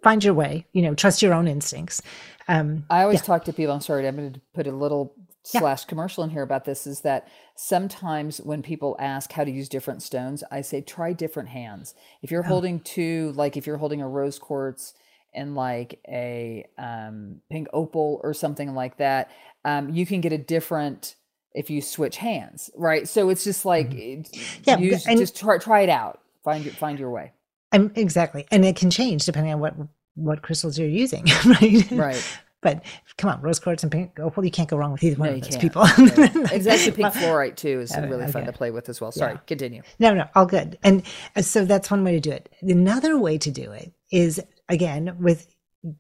find 0.04 0.24
your 0.24 0.34
way, 0.34 0.66
you 0.74 0.82
know, 0.82 0.94
trust 0.94 1.22
your 1.22 1.34
own 1.34 1.48
instincts. 1.48 2.02
Um, 2.48 2.86
I 2.90 3.02
always 3.04 3.20
yeah. 3.22 3.26
talk 3.26 3.46
to 3.46 3.54
people. 3.54 3.74
I'm 3.74 3.82
sorry, 3.82 4.08
I'm 4.08 4.16
going 4.16 4.34
to 4.34 4.42
put 4.54 4.68
a 4.68 4.72
little 4.72 5.14
Yeah. 5.54 5.62
slash 5.62 5.86
commercial 5.86 6.24
in 6.24 6.30
here 6.30 6.44
about 6.44 6.66
this. 6.66 6.86
Is 6.88 7.02
that 7.02 7.28
sometimes 7.56 8.38
when 8.40 8.62
people 8.62 8.96
ask 9.00 9.32
how 9.32 9.44
to 9.44 9.52
use 9.52 9.70
different 9.70 10.04
stones, 10.04 10.44
I 10.52 10.62
say 10.62 10.82
try 10.82 11.14
different 11.14 11.50
hands. 11.50 11.96
If 12.22 12.32
you're 12.32 12.44
holding 12.44 12.80
two, 12.82 13.32
like 13.36 13.58
if 13.58 13.66
you're 13.66 13.78
holding 13.78 14.02
a 14.02 14.08
rose 14.08 14.38
quartz 14.40 14.94
and 15.34 15.56
like 15.56 16.00
a 16.08 16.66
um, 16.78 17.42
pink 17.52 17.68
opal 17.74 18.20
or 18.24 18.34
something 18.34 18.74
like 18.76 18.98
that, 18.98 19.30
um, 19.64 19.90
you 19.90 20.06
can 20.06 20.22
get 20.22 20.32
a 20.34 20.38
different 20.38 21.16
if 21.54 21.70
you 21.70 21.82
switch 21.82 22.18
hands, 22.18 22.70
right? 22.76 23.08
So 23.08 23.30
it's 23.30 23.44
just 23.44 23.66
like 23.66 23.90
Mm-hmm. 23.90 24.62
Yeah, 24.66 24.78
use, 24.78 25.08
and- 25.08 25.18
just 25.20 25.36
try 25.38 25.58
try 25.58 25.82
it 25.82 25.90
out. 25.90 26.20
Find 26.44 26.64
your 26.64 26.74
find 26.74 27.00
your 27.00 27.10
way. 27.12 27.32
I'm, 27.72 27.92
exactly. 27.96 28.46
And 28.52 28.64
it 28.64 28.76
can 28.78 28.90
change 28.92 29.26
depending 29.26 29.52
on 29.54 29.60
what, 29.60 29.74
what 30.16 30.42
crystals 30.42 30.78
you're 30.80 30.88
using, 30.90 31.24
right? 31.46 31.92
Right. 31.92 32.40
But 32.62 32.84
come 33.18 33.30
on, 33.30 33.42
rose 33.42 33.60
quartz 33.60 33.84
and 33.84 33.92
pink 33.92 34.20
opal, 34.20 34.44
you 34.44 34.50
can't 34.50 34.68
go 34.68 34.76
wrong 34.78 34.92
with 34.94 35.04
either 35.04 35.18
one 35.20 35.30
No, 35.30 35.36
of 35.36 35.42
those 35.42 35.50
can't. 35.52 35.62
people. 35.62 35.84
Right. 35.84 36.52
Exactly. 36.52 36.92
Pink 36.94 37.14
fluorite 37.14 37.56
too 37.58 37.82
is 37.82 37.92
Oh, 37.96 38.02
really 38.02 38.26
fun 38.32 38.46
to 38.46 38.52
play 38.54 38.72
with 38.72 38.90
as 38.90 39.00
well. 39.00 39.12
Sorry, 39.12 39.34
Yeah. 39.34 39.40
continue. 39.46 39.84
No, 40.00 40.16
no, 40.16 40.26
all 40.34 40.48
good. 40.48 40.80
And 40.84 41.04
uh, 41.36 41.44
so 41.44 41.64
that's 41.66 41.92
one 41.92 42.04
way 42.04 42.14
to 42.14 42.20
do 42.20 42.32
it. 42.32 42.50
Another 42.64 43.20
way 43.20 43.38
to 43.38 43.52
do 43.52 43.72
it 43.72 43.94
is 44.12 44.42
again 44.68 45.16
with 45.20 45.48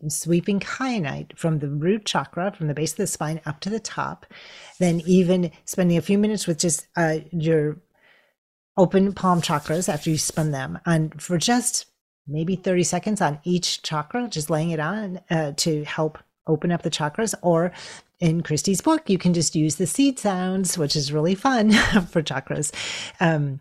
sweeping 0.07 0.59
kyanite 0.59 1.37
from 1.37 1.59
the 1.59 1.69
root 1.69 2.05
chakra, 2.05 2.51
from 2.51 2.65
the 2.67 2.73
base 2.73 2.93
of 2.93 2.97
the 2.97 3.05
spine 3.07 3.39
up 3.45 3.59
to 3.59 3.69
the 3.69 3.79
top, 3.79 4.25
then 4.79 5.01
even 5.05 5.51
spending 5.65 5.97
a 5.97 6.01
few 6.01 6.17
minutes 6.17 6.47
with 6.47 6.57
just 6.57 6.87
uh, 6.97 7.17
your 7.31 7.77
open 8.77 9.13
palm 9.13 9.39
chakras 9.41 9.87
after 9.87 10.09
you 10.09 10.17
spun 10.17 10.49
them, 10.49 10.79
and 10.87 11.21
for 11.21 11.37
just 11.37 11.85
maybe 12.27 12.55
30 12.55 12.83
seconds 12.83 13.21
on 13.21 13.39
each 13.43 13.81
chakra, 13.81 14.27
just 14.27 14.49
laying 14.49 14.71
it 14.71 14.79
on 14.79 15.19
uh, 15.29 15.53
to 15.57 15.83
help 15.83 16.17
open 16.47 16.71
up 16.71 16.83
the 16.83 16.91
chakras. 16.91 17.33
Or 17.41 17.71
in 18.19 18.41
Christie's 18.43 18.81
book, 18.81 19.09
you 19.09 19.17
can 19.17 19.33
just 19.33 19.55
use 19.55 19.75
the 19.75 19.87
seed 19.87 20.17
sounds, 20.19 20.77
which 20.77 20.95
is 20.95 21.11
really 21.11 21.35
fun 21.35 21.71
for 22.09 22.21
chakras. 22.23 22.71
Um, 23.19 23.59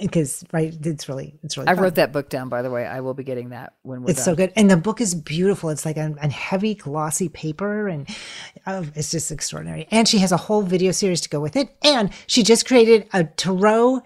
because 0.00 0.42
right, 0.52 0.74
it's 0.86 1.08
really, 1.08 1.38
it's 1.42 1.56
really. 1.56 1.68
I 1.68 1.74
fun. 1.74 1.84
wrote 1.84 1.94
that 1.96 2.12
book 2.12 2.28
down, 2.30 2.48
by 2.48 2.62
the 2.62 2.70
way. 2.70 2.86
I 2.86 3.00
will 3.00 3.14
be 3.14 3.24
getting 3.24 3.50
that 3.50 3.74
when 3.82 4.02
we're 4.02 4.10
It's 4.10 4.24
done. 4.24 4.24
so 4.24 4.34
good, 4.34 4.52
and 4.56 4.70
the 4.70 4.76
book 4.76 5.00
is 5.02 5.14
beautiful. 5.14 5.68
It's 5.68 5.84
like 5.84 5.98
a, 5.98 6.14
a 6.20 6.28
heavy, 6.30 6.74
glossy 6.74 7.28
paper, 7.28 7.86
and 7.86 8.08
oh, 8.66 8.86
it's 8.94 9.10
just 9.10 9.30
extraordinary. 9.30 9.86
And 9.90 10.08
she 10.08 10.18
has 10.18 10.32
a 10.32 10.38
whole 10.38 10.62
video 10.62 10.92
series 10.92 11.20
to 11.22 11.28
go 11.28 11.40
with 11.40 11.56
it. 11.56 11.76
And 11.82 12.10
she 12.26 12.42
just 12.42 12.66
created 12.66 13.06
a 13.12 13.24
tarot, 13.24 14.02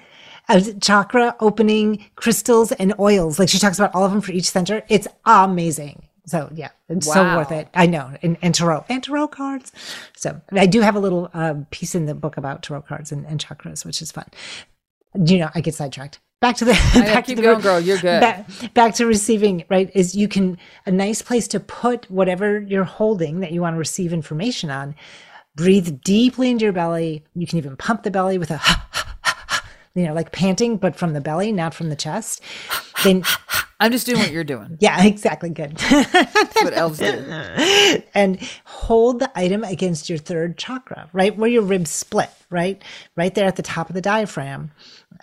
chakra 0.81 1.37
opening 1.41 2.05
crystals 2.17 2.73
and 2.73 2.95
oils. 2.99 3.39
Like 3.39 3.49
she 3.49 3.59
talks 3.59 3.79
about 3.79 3.95
all 3.95 4.05
of 4.05 4.13
them 4.13 4.21
for 4.21 4.33
each 4.33 4.51
center. 4.51 4.83
It's 4.89 5.09
amazing. 5.25 6.07
So 6.27 6.49
yeah, 6.55 6.71
it's 6.89 7.13
so 7.13 7.25
worth 7.37 7.51
it. 7.51 7.69
I 7.75 7.87
know, 7.87 8.13
and, 8.23 8.37
and 8.41 8.55
tarot 8.55 8.85
and 8.89 9.03
tarot 9.03 9.29
cards. 9.29 9.73
So 10.17 10.41
I 10.53 10.67
do 10.67 10.81
have 10.81 10.95
a 10.95 11.01
little 11.01 11.29
uh, 11.35 11.55
piece 11.71 11.95
in 11.95 12.07
the 12.07 12.15
book 12.15 12.37
about 12.37 12.63
tarot 12.63 12.83
cards 12.83 13.11
and, 13.11 13.27
and 13.27 13.45
chakras, 13.45 13.85
which 13.85 14.01
is 14.01 14.13
fun. 14.13 14.27
You 15.15 15.39
know, 15.39 15.51
I 15.55 15.61
get 15.61 15.75
sidetracked. 15.75 16.21
Back 16.41 16.57
to 16.57 16.65
the 16.65 16.73
back 16.95 17.27
keep 17.27 17.37
to 17.37 17.43
the 17.43 17.49
going, 17.49 17.61
girl. 17.61 17.81
You're 17.81 17.99
good. 17.99 18.21
Back, 18.21 18.75
back 18.75 18.95
to 18.95 19.07
receiving, 19.07 19.65
right? 19.69 19.91
Is 19.95 20.15
you 20.15 20.29
can 20.29 20.57
a 20.87 20.91
nice 20.91 21.21
place 21.21 21.49
to 21.49 21.61
put 21.61 22.11
whatever 22.11 22.61
you're 22.61 22.85
holding 22.85 23.41
that 23.41 23.53
you 23.53 23.61
want 23.61 23.75
to 23.75 23.79
receive 23.79 24.13
information 24.13 24.71
on. 24.71 24.95
Breathe 25.57 26.01
deeply 26.03 26.49
into 26.49 26.65
your 26.65 26.73
belly. 26.73 27.25
You 27.35 27.47
can 27.47 27.59
even 27.59 27.77
pump 27.77 28.05
the 28.05 28.11
belly 28.11 28.39
with 28.39 28.51
a, 28.51 28.61
you 30.01 30.07
know, 30.07 30.15
like 30.15 30.33
panting, 30.33 30.79
but 30.79 30.97
from 30.97 31.13
the 31.13 31.21
belly, 31.21 31.53
not 31.53 31.75
from 31.75 31.91
the 31.91 31.97
chest. 31.97 32.41
Then, 33.05 33.23
I'm 33.81 33.93
just 33.93 34.07
doing 34.07 34.19
what 34.19 34.31
you're 34.31 34.45
doing. 34.45 34.77
yeah, 34.81 35.05
exactly, 35.05 35.51
good. 35.51 35.77
That's 35.77 36.63
what 36.63 36.73
elves 36.73 37.01
do. 37.01 37.07
and 38.15 38.41
hold 38.65 39.19
the 39.19 39.31
item 39.35 39.63
against 39.63 40.09
your 40.09 40.17
third 40.17 40.57
chakra, 40.57 41.11
right 41.13 41.37
where 41.37 41.51
your 41.51 41.61
ribs 41.61 41.91
split, 41.91 42.31
right, 42.51 42.83
right 43.17 43.35
there 43.35 43.47
at 43.47 43.57
the 43.57 43.63
top 43.63 43.89
of 43.89 43.95
the 43.95 44.01
diaphragm, 44.01 44.71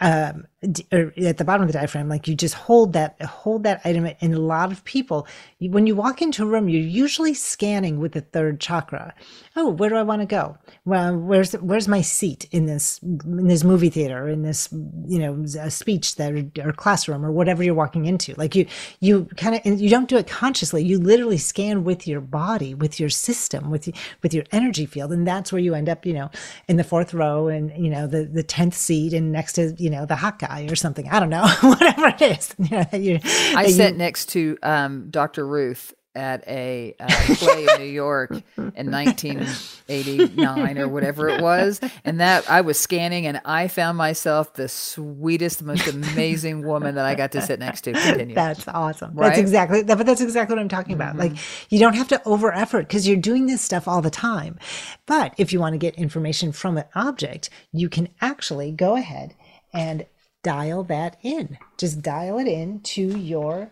um, 0.02 0.46
or 0.92 1.14
at 1.18 1.38
the 1.38 1.46
bottom 1.46 1.62
of 1.64 1.68
the 1.68 1.74
diaphragm. 1.74 2.10
Like 2.10 2.28
you 2.28 2.36
just 2.36 2.56
hold 2.56 2.94
that, 2.94 3.22
hold 3.22 3.64
that 3.64 3.82
item. 3.86 4.10
And 4.22 4.34
a 4.34 4.40
lot 4.40 4.72
of 4.72 4.84
people, 4.86 5.28
when 5.60 5.88
you 5.88 5.96
walk 5.96 6.22
into 6.22 6.44
a 6.44 6.46
room, 6.46 6.70
you're 6.70 6.82
usually 6.82 7.34
scanning 7.34 8.00
with 8.00 8.14
the 8.14 8.22
third 8.22 8.60
chakra. 8.60 9.14
Oh, 9.56 9.70
where 9.70 9.90
do 9.90 9.96
I 9.96 10.04
want 10.04 10.22
to 10.22 10.26
go? 10.26 10.58
Well, 10.86 11.18
where's 11.18 11.54
where's 11.54 11.88
my 11.88 12.02
seat 12.02 12.48
in 12.52 12.66
this 12.66 13.00
in 13.02 13.48
this 13.48 13.64
movie 13.64 13.90
theater, 13.90 14.28
in 14.30 14.44
this 14.44 14.70
you 15.08 15.20
know 15.20 15.46
speech 15.70 16.16
that 16.16 16.34
or, 16.34 16.70
or 16.70 16.74
classroom 16.74 17.26
or 17.26 17.32
whatever 17.32 17.64
you're 17.64 17.74
walking 17.74 18.06
into? 18.06 18.34
Like 18.36 18.56
you 18.56 18.66
you 19.00 19.26
kind 19.38 19.56
of 19.56 19.80
you 19.82 19.90
don't 19.90 20.10
do 20.10 20.18
it 20.18 20.28
consciously. 20.28 20.84
You 20.84 21.00
literally 21.00 21.38
scan 21.38 21.84
with 21.84 22.08
your 22.08 22.22
body, 22.22 22.74
with 22.74 23.00
your 23.00 23.10
system, 23.10 23.70
with 23.70 23.90
with 24.24 24.34
your 24.34 24.46
energy 24.52 24.86
field, 24.86 25.12
and 25.12 25.28
that's 25.28 25.52
where 25.52 25.62
you 25.62 25.76
end 25.76 25.90
up. 25.90 26.06
You 26.06 26.14
know, 26.14 26.32
in 26.68 26.78
the 26.78 26.84
fourth 26.84 27.14
row 27.18 27.48
and 27.48 27.72
you 27.84 27.90
know 27.90 28.08
the 28.08 28.24
the 28.26 28.44
tenth 28.44 28.74
seat 28.76 29.14
and 29.14 29.32
next 29.32 29.54
to 29.54 29.74
you 29.78 29.90
know 29.90 30.06
the 30.06 30.16
hot 30.16 30.40
guy 30.40 30.68
or 30.70 30.76
something. 30.76 31.10
I 31.10 31.20
don't 31.20 31.30
know, 31.30 31.46
whatever 31.62 32.08
it 32.08 32.22
is. 32.22 32.56
You 32.58 32.78
know, 32.78 32.84
that 32.92 33.02
you, 33.02 33.20
I 33.24 33.64
that 33.64 33.68
you- 33.68 33.74
sat 33.74 33.96
next 33.96 34.28
to 34.30 34.58
um, 34.64 35.10
Dr. 35.10 35.46
Ruth 35.46 35.94
at 36.18 36.46
a 36.48 36.96
uh, 37.00 37.08
play 37.36 37.68
in 37.72 37.82
New 37.82 37.88
York 37.88 38.32
in 38.58 38.92
1989 38.92 40.78
or 40.80 40.88
whatever 40.88 41.30
it 41.30 41.42
was, 41.42 41.80
and 42.04 42.20
that 42.20 42.50
I 42.50 42.62
was 42.62 42.78
scanning, 42.78 43.28
and 43.28 43.40
I 43.46 43.68
found 43.68 43.98
myself 43.98 44.56
the 44.56 44.68
sweetest, 44.68 45.64
most 45.64 45.88
amazing 45.88 46.66
woman 46.66 46.96
that 46.96 47.06
I 47.06 47.16
got 47.16 47.32
to 47.34 47.42
sit 47.42 47.60
next 47.60 47.82
to. 47.82 47.94
Continue. 47.94 48.36
That's 48.36 48.68
awesome. 48.68 49.14
Right? 49.14 49.28
That's 49.28 49.40
exactly 49.40 49.84
that, 49.84 49.98
but 49.98 50.06
that's 50.06 50.22
exactly 50.22 50.56
what 50.56 50.62
I'm 50.62 50.70
talking 50.70 50.96
about. 50.96 51.16
Like 51.16 51.34
you 51.70 51.80
don't 51.80 51.96
have 51.96 52.08
to 52.10 52.22
over 52.28 52.54
effort 52.54 52.88
because 52.88 53.08
you're 53.08 53.18
doing 53.18 53.46
this 53.46 53.62
stuff 53.62 53.88
all 53.88 54.02
the 54.02 54.10
time. 54.10 54.58
But 55.06 55.34
if 55.38 55.54
you 55.54 55.60
want 55.60 55.74
to 55.74 55.78
get 55.78 55.96
information 55.96 56.52
from 56.52 56.78
an 56.78 56.86
object, 56.96 57.50
you 57.72 57.90
can 57.90 58.10
actually 58.20 58.72
go 58.72 58.96
ahead 58.96 59.36
and 59.74 60.06
dial 60.44 60.84
that 60.86 61.18
in. 61.22 61.58
Just 61.78 62.02
dial 62.02 62.40
it 62.40 62.48
in 62.48 62.80
to 62.82 63.18
your 63.18 63.70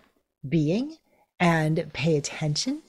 being 0.47 0.97
and 1.39 1.89
pay 1.93 2.17
attention. 2.17 2.81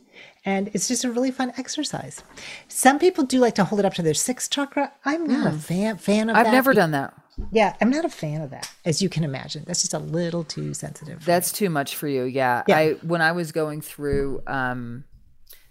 And 0.45 0.71
it's 0.73 0.87
just 0.87 1.05
a 1.05 1.11
really 1.11 1.33
fun 1.33 1.53
exercise. 1.59 2.23
Some 2.69 2.99
people 3.01 3.25
do 3.25 3.41
like 3.41 3.57
to 3.57 3.65
hold 3.65 3.81
it 3.81 3.85
up 3.85 3.95
to 3.95 4.03
their 4.03 4.15
sixth 4.15 4.51
chakra. 4.51 4.93
I'm 5.05 5.27
not 5.27 5.47
a 5.53 5.57
fan 5.59 5.97
fan 5.99 6.31
of 6.31 6.37
I've 6.37 6.45
that. 6.47 6.53
never 6.53 6.73
done 6.73 6.93
that. 6.93 7.15
Yeah, 7.51 7.75
I'm 7.81 7.91
not 7.91 8.05
a 8.05 8.09
fan 8.09 8.41
of 8.41 8.51
that, 8.51 8.71
as 8.85 9.03
you 9.03 9.09
can 9.09 9.25
imagine. 9.25 9.65
That's 9.67 9.83
just 9.83 9.93
a 9.93 9.99
little 9.99 10.45
too 10.45 10.73
sensitive. 10.73 11.15
for 11.19 11.21
me. 11.21 11.27
That's 11.27 11.51
too 11.53 11.69
much 11.69 11.97
for 11.97 12.07
you. 12.09 12.23
Yeah. 12.25 12.63
Yeah. 12.69 12.79
I 12.79 12.93
when 13.03 13.21
I 13.21 13.33
was 13.33 13.51
going 13.53 13.81
through 13.83 14.41
um 14.47 15.05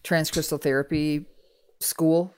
transcrystal 0.03 0.61
therapy 0.61 1.25
school, 1.79 2.33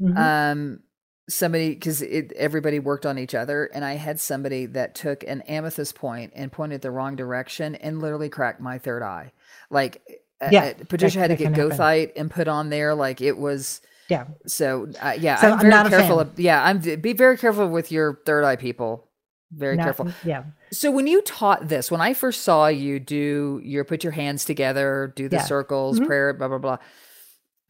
Mm-hmm. 0.00 0.16
um 0.16 0.80
somebody 1.28 1.76
cuz 1.76 2.02
everybody 2.36 2.78
worked 2.78 3.06
on 3.06 3.18
each 3.18 3.34
other 3.34 3.66
and 3.72 3.84
I 3.84 3.94
had 3.94 4.18
somebody 4.18 4.66
that 4.66 4.94
took 4.94 5.22
an 5.24 5.42
amethyst 5.42 5.94
point 5.94 6.32
and 6.34 6.50
pointed 6.50 6.82
the 6.82 6.90
wrong 6.90 7.14
direction 7.16 7.74
and 7.76 8.00
literally 8.00 8.28
cracked 8.28 8.60
my 8.60 8.78
third 8.78 9.02
eye. 9.02 9.32
Like 9.70 10.02
uh, 10.40 10.48
Yeah, 10.50 10.64
uh, 10.80 10.84
Patricia 10.88 11.18
had 11.20 11.28
to 11.28 11.36
get 11.36 11.54
happen. 11.54 11.70
goethite 11.70 12.12
and 12.16 12.30
put 12.30 12.48
on 12.48 12.70
there 12.70 12.94
like 12.94 13.20
it 13.20 13.38
was 13.38 13.80
yeah. 14.08 14.24
so 14.46 14.88
uh, 15.00 15.14
yeah, 15.18 15.36
So 15.36 15.48
I'm 15.48 15.52
I'm 15.54 15.58
very 15.60 15.70
not 15.70 15.88
careful 15.90 16.18
of 16.20 16.40
yeah, 16.40 16.64
I'm 16.64 16.78
be 16.80 17.12
very 17.12 17.36
careful 17.38 17.68
with 17.68 17.92
your 17.92 18.18
third 18.26 18.42
eye 18.44 18.56
people. 18.56 19.06
Very 19.52 19.76
Not- 19.76 19.84
careful. 19.84 20.08
Yeah. 20.24 20.44
So 20.72 20.90
when 20.92 21.06
you 21.08 21.22
taught 21.22 21.68
this, 21.68 21.90
when 21.90 22.00
I 22.00 22.14
first 22.14 22.42
saw 22.42 22.68
you 22.68 22.98
do 23.00 23.60
your 23.64 23.84
put 23.84 24.02
your 24.04 24.12
hands 24.12 24.44
together, 24.44 25.12
do 25.16 25.28
the 25.28 25.36
Yeah. 25.36 25.42
circles, 25.44 25.98
prayer, 26.00 26.32
blah 26.32 26.48
blah 26.48 26.58
blah. 26.58 26.78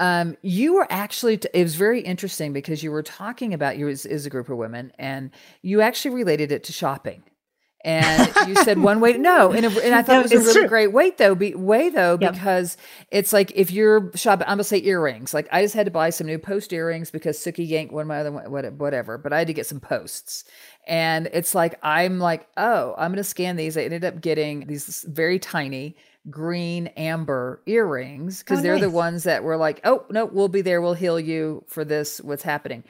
Um, 0.00 0.36
you 0.42 0.74
were 0.74 0.86
actually 0.90 1.36
t- 1.38 1.48
it 1.54 1.62
was 1.62 1.76
very 1.76 2.00
interesting 2.00 2.52
because 2.52 2.82
you 2.82 2.90
were 2.90 3.02
talking 3.02 3.54
about 3.54 3.78
you 3.78 3.88
as, 3.88 4.06
as 4.06 4.26
a 4.26 4.30
group 4.30 4.48
of 4.48 4.56
women, 4.56 4.92
and 4.98 5.30
you 5.62 5.80
actually 5.82 6.16
related 6.16 6.50
it 6.50 6.64
to 6.64 6.72
shopping. 6.72 7.22
And 7.82 8.30
you 8.46 8.56
said 8.56 8.78
one 8.78 9.00
way, 9.00 9.14
no, 9.14 9.52
and, 9.52 9.64
and 9.64 9.94
I 9.94 10.02
thought 10.02 10.12
No, 10.12 10.18
it 10.20 10.22
was 10.24 10.32
a 10.32 10.38
really 10.38 10.52
true. 10.52 10.68
great 10.68 10.92
way 10.92 11.12
though, 11.16 11.34
be, 11.34 11.54
way 11.54 11.88
though, 11.88 12.18
Yep. 12.20 12.32
because 12.34 12.76
it's 13.10 13.32
like 13.32 13.52
if 13.54 13.70
you're 13.70 14.10
shopping, 14.14 14.44
I'm 14.46 14.56
gonna 14.56 14.64
say 14.64 14.82
earrings. 14.82 15.32
Like 15.32 15.48
I 15.50 15.62
just 15.62 15.74
had 15.74 15.86
to 15.86 15.90
buy 15.90 16.10
some 16.10 16.26
new 16.26 16.38
post 16.38 16.74
earrings 16.74 17.10
because 17.10 17.38
Suki 17.38 17.66
yanked 17.66 17.92
one 17.94 18.02
of 18.02 18.08
my 18.08 18.18
other 18.20 18.70
whatever, 18.70 19.16
but 19.16 19.32
I 19.32 19.38
had 19.38 19.46
to 19.46 19.54
get 19.54 19.64
some 19.66 19.80
posts. 19.80 20.44
And 20.86 21.30
it's 21.32 21.54
like 21.54 21.78
I'm 21.82 22.18
like, 22.18 22.46
oh, 22.58 22.94
I'm 22.98 23.12
gonna 23.12 23.24
scan 23.24 23.56
these. 23.56 23.78
I 23.78 23.82
ended 23.82 24.04
up 24.04 24.20
getting 24.20 24.66
these 24.66 25.02
very 25.08 25.38
tiny 25.38 25.96
green 26.30 26.88
amber 26.88 27.62
earrings 27.66 28.40
because 28.40 28.60
Oh, 28.60 28.62
they're 28.62 28.78
the 28.78 28.90
ones 28.90 29.24
that 29.24 29.42
were 29.42 29.56
like, 29.56 29.80
oh 29.84 30.04
no, 30.10 30.24
we'll 30.26 30.48
be 30.48 30.62
there, 30.62 30.80
we'll 30.80 30.94
heal 30.94 31.18
you 31.20 31.64
for 31.68 31.84
this. 31.84 32.20
What's 32.20 32.42
happening? 32.42 32.84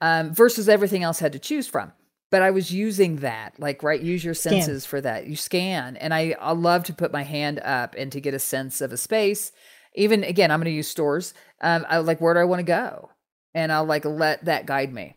um, 0.00 0.34
versus 0.34 0.68
everything 0.68 1.02
else 1.02 1.18
had 1.18 1.32
to 1.32 1.38
choose 1.38 1.66
from. 1.66 1.92
But 2.30 2.42
I 2.42 2.50
was 2.50 2.70
using 2.72 3.16
that, 3.16 3.54
like, 3.60 3.82
right, 3.82 4.00
use 4.00 4.24
your 4.24 4.34
Scan. 4.34 4.54
senses 4.54 4.84
for 4.84 5.00
that. 5.00 5.26
You 5.28 5.36
scan. 5.36 5.96
And 5.96 6.12
I, 6.12 6.34
I 6.40 6.52
love 6.52 6.84
to 6.84 6.92
put 6.92 7.12
my 7.12 7.22
hand 7.22 7.60
up 7.60 7.94
and 7.96 8.10
to 8.12 8.20
get 8.20 8.34
a 8.34 8.38
sense 8.40 8.80
of 8.80 8.92
a 8.92 8.96
space. 8.96 9.52
Even 9.94 10.24
again, 10.24 10.50
I'm 10.50 10.58
going 10.58 10.64
to 10.64 10.76
use 10.76 10.88
stores. 10.88 11.32
Um, 11.60 11.86
I 11.88 11.98
like, 11.98 12.20
where 12.20 12.34
do 12.34 12.40
I 12.40 12.44
want 12.44 12.58
to 12.58 12.64
go? 12.64 13.10
And 13.54 13.70
I'll 13.70 13.84
like 13.84 14.04
let 14.04 14.44
that 14.46 14.66
guide 14.66 14.92
me. 14.92 15.16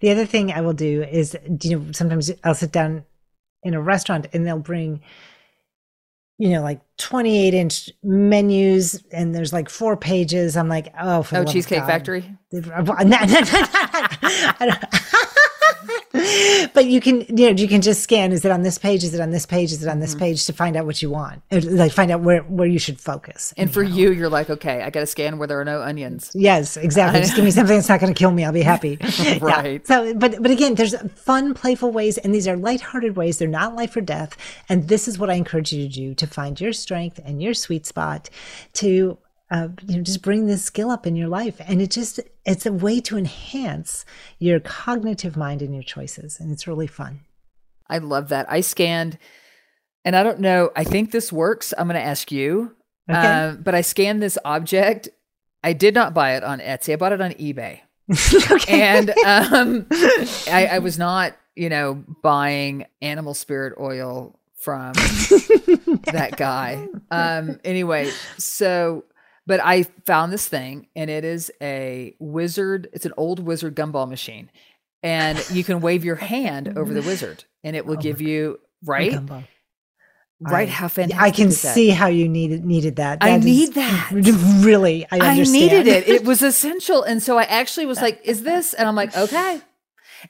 The 0.00 0.10
other 0.10 0.24
thing 0.24 0.50
I 0.50 0.62
will 0.62 0.72
do 0.72 1.02
is, 1.02 1.36
you 1.62 1.78
know, 1.78 1.92
sometimes 1.92 2.30
I'll 2.42 2.54
sit 2.54 2.72
down 2.72 3.04
in 3.62 3.74
a 3.74 3.80
restaurant 3.80 4.26
and 4.32 4.46
they'll 4.46 4.58
bring, 4.58 5.02
you 6.38 6.50
know, 6.50 6.62
like 6.62 6.80
28 6.98 7.52
inch 7.52 7.90
menus 8.02 9.04
and 9.12 9.34
there's 9.34 9.52
like 9.52 9.68
four 9.68 9.96
pages. 9.96 10.56
I'm 10.56 10.68
like, 10.68 10.94
oh, 11.00 11.22
for 11.24 11.38
Oh, 11.38 11.44
Cheesecake. 11.44 11.80
Factory. 11.84 12.24
but 16.74 16.86
you 16.86 17.00
can, 17.00 17.20
you 17.36 17.50
know, 17.50 17.56
you 17.56 17.68
can 17.68 17.80
just 17.80 18.02
scan. 18.02 18.32
Is 18.32 18.44
it 18.44 18.50
on 18.50 18.62
this 18.62 18.78
page? 18.78 19.04
Is 19.04 19.14
it 19.14 19.20
on 19.20 19.30
this 19.30 19.46
page? 19.46 19.72
Is 19.72 19.82
it 19.84 19.88
on 19.88 20.00
this 20.00 20.10
Mm-hmm. 20.10 20.18
page 20.20 20.46
to 20.46 20.52
find 20.52 20.76
out 20.76 20.86
what 20.86 21.02
you 21.02 21.10
want? 21.10 21.42
Like 21.50 21.92
find 21.92 22.10
out 22.10 22.20
where 22.22 22.40
where 22.42 22.66
you 22.66 22.78
should 22.78 23.00
focus. 23.00 23.52
And 23.56 23.72
for 23.72 23.82
you, 23.82 24.10
you're 24.12 24.28
like, 24.28 24.48
okay, 24.50 24.82
I 24.82 24.90
got 24.90 25.00
to 25.00 25.06
scan 25.06 25.38
where 25.38 25.46
there 25.46 25.60
are 25.60 25.64
no 25.64 25.82
onions. 25.82 26.30
Yes, 26.34 26.76
exactly. 26.76 27.20
Just 27.20 27.36
give 27.36 27.44
me 27.44 27.50
something 27.58 27.76
that's 27.76 27.88
not 27.88 28.00
going 28.00 28.12
to 28.12 28.18
kill 28.18 28.30
me. 28.30 28.44
I'll 28.44 28.52
be 28.52 28.62
happy. 28.62 28.98
Yeah. 29.18 29.38
Right. 29.40 29.86
So, 29.86 30.14
but 30.14 30.40
but 30.40 30.50
again, 30.50 30.74
there's 30.76 30.94
fun, 31.12 31.52
playful 31.54 31.90
ways, 31.90 32.18
and 32.18 32.34
these 32.34 32.46
are 32.46 32.56
lighthearted 32.56 33.16
ways. 33.16 33.38
They're 33.38 33.48
not 33.48 33.74
life 33.74 33.96
or 33.96 34.00
death. 34.00 34.36
And 34.68 34.86
this 34.88 35.08
is 35.08 35.18
what 35.18 35.28
I 35.30 35.34
encourage 35.34 35.72
you 35.72 35.88
to 35.88 35.92
do 35.92 36.14
to 36.14 36.26
find 36.26 36.60
your 36.60 36.72
strength 36.72 37.18
and 37.24 37.42
your 37.42 37.54
sweet 37.54 37.86
spot 37.86 38.30
to. 38.74 39.18
Uh, 39.50 39.68
you 39.86 39.96
know, 39.96 40.02
just 40.02 40.22
bring 40.22 40.46
this 40.46 40.64
skill 40.64 40.90
up 40.90 41.06
in 41.06 41.16
your 41.16 41.28
life, 41.28 41.60
and 41.66 41.80
it 41.80 41.90
just—it's 41.90 42.66
a 42.66 42.72
way 42.72 43.00
to 43.00 43.16
enhance 43.16 44.04
your 44.38 44.60
cognitive 44.60 45.36
mind 45.36 45.62
and 45.62 45.72
your 45.72 45.82
choices, 45.82 46.38
and 46.38 46.52
it's 46.52 46.66
really 46.66 46.86
fun. 46.86 47.20
I 47.88 47.98
love 47.98 48.28
that. 48.28 48.50
I 48.50 48.60
scanned, 48.60 49.18
and 50.04 50.14
I 50.14 50.22
don't 50.22 50.40
know. 50.40 50.70
I 50.76 50.84
think 50.84 51.10
this 51.10 51.32
works. 51.32 51.72
I'm 51.78 51.86
going 51.88 52.00
to 52.00 52.06
ask 52.06 52.30
you. 52.30 52.74
Okay. 53.10 53.18
Um, 53.18 53.62
but 53.62 53.74
I 53.74 53.80
scanned 53.80 54.22
this 54.22 54.36
object. 54.44 55.08
I 55.64 55.72
did 55.72 55.94
not 55.94 56.14
buy 56.14 56.36
it 56.36 56.44
on 56.44 56.60
Etsy. 56.60 56.92
I 56.92 56.96
bought 56.96 57.12
it 57.12 57.20
on 57.20 57.32
eBay. 57.32 57.80
okay. 58.50 58.82
and 58.82 59.10
um, 59.26 59.86
I, 60.50 60.68
I 60.72 60.78
was 60.78 60.98
not, 60.98 61.36
you 61.56 61.68
know, 61.68 62.04
buying 62.22 62.86
animal 63.02 63.34
spirit 63.34 63.74
oil 63.78 64.38
from 64.54 64.92
that 64.92 66.34
guy. 66.36 66.86
Um, 67.10 67.60
anyway, 67.64 68.10
so, 68.38 69.04
but 69.48 69.60
I 69.64 69.84
found 70.04 70.30
this 70.32 70.46
thing, 70.46 70.86
and 70.94 71.08
it 71.10 71.24
is 71.24 71.50
a 71.60 72.14
wizard. 72.20 72.88
It's 72.92 73.06
an 73.06 73.14
old 73.16 73.40
wizard 73.40 73.74
gumball 73.74 74.06
machine, 74.08 74.50
and 75.02 75.42
you 75.50 75.64
can 75.64 75.80
wave 75.80 76.04
your 76.04 76.16
hand 76.16 76.76
over 76.76 76.92
the 76.92 77.00
wizard, 77.02 77.44
and 77.64 77.74
it 77.74 77.86
will 77.86 77.96
oh 77.96 78.00
give 78.00 78.20
you 78.20 78.60
right, 78.84 79.18
right. 80.40 80.68
I- 80.68 80.70
How 80.70 80.88
fantastic! 80.88 81.22
I 81.22 81.30
can 81.30 81.48
that? 81.48 81.54
see 81.54 81.88
how 81.88 82.08
you 82.08 82.28
needed 82.28 82.64
needed 82.64 82.96
that. 82.96 83.18
I 83.22 83.38
need 83.38 83.72
that. 83.74 84.10
Really, 84.64 85.06
I 85.10 85.18
I 85.18 85.42
needed 85.42 85.86
it. 85.86 86.06
It 86.08 86.24
was 86.24 86.42
essential. 86.42 87.02
And 87.02 87.22
so 87.22 87.38
I 87.38 87.44
actually 87.44 87.86
was 87.86 88.02
like, 88.02 88.20
is 88.24 88.42
this? 88.42 88.74
And 88.74 88.86
I'm 88.86 88.94
like, 88.96 89.16
okay. 89.24 89.62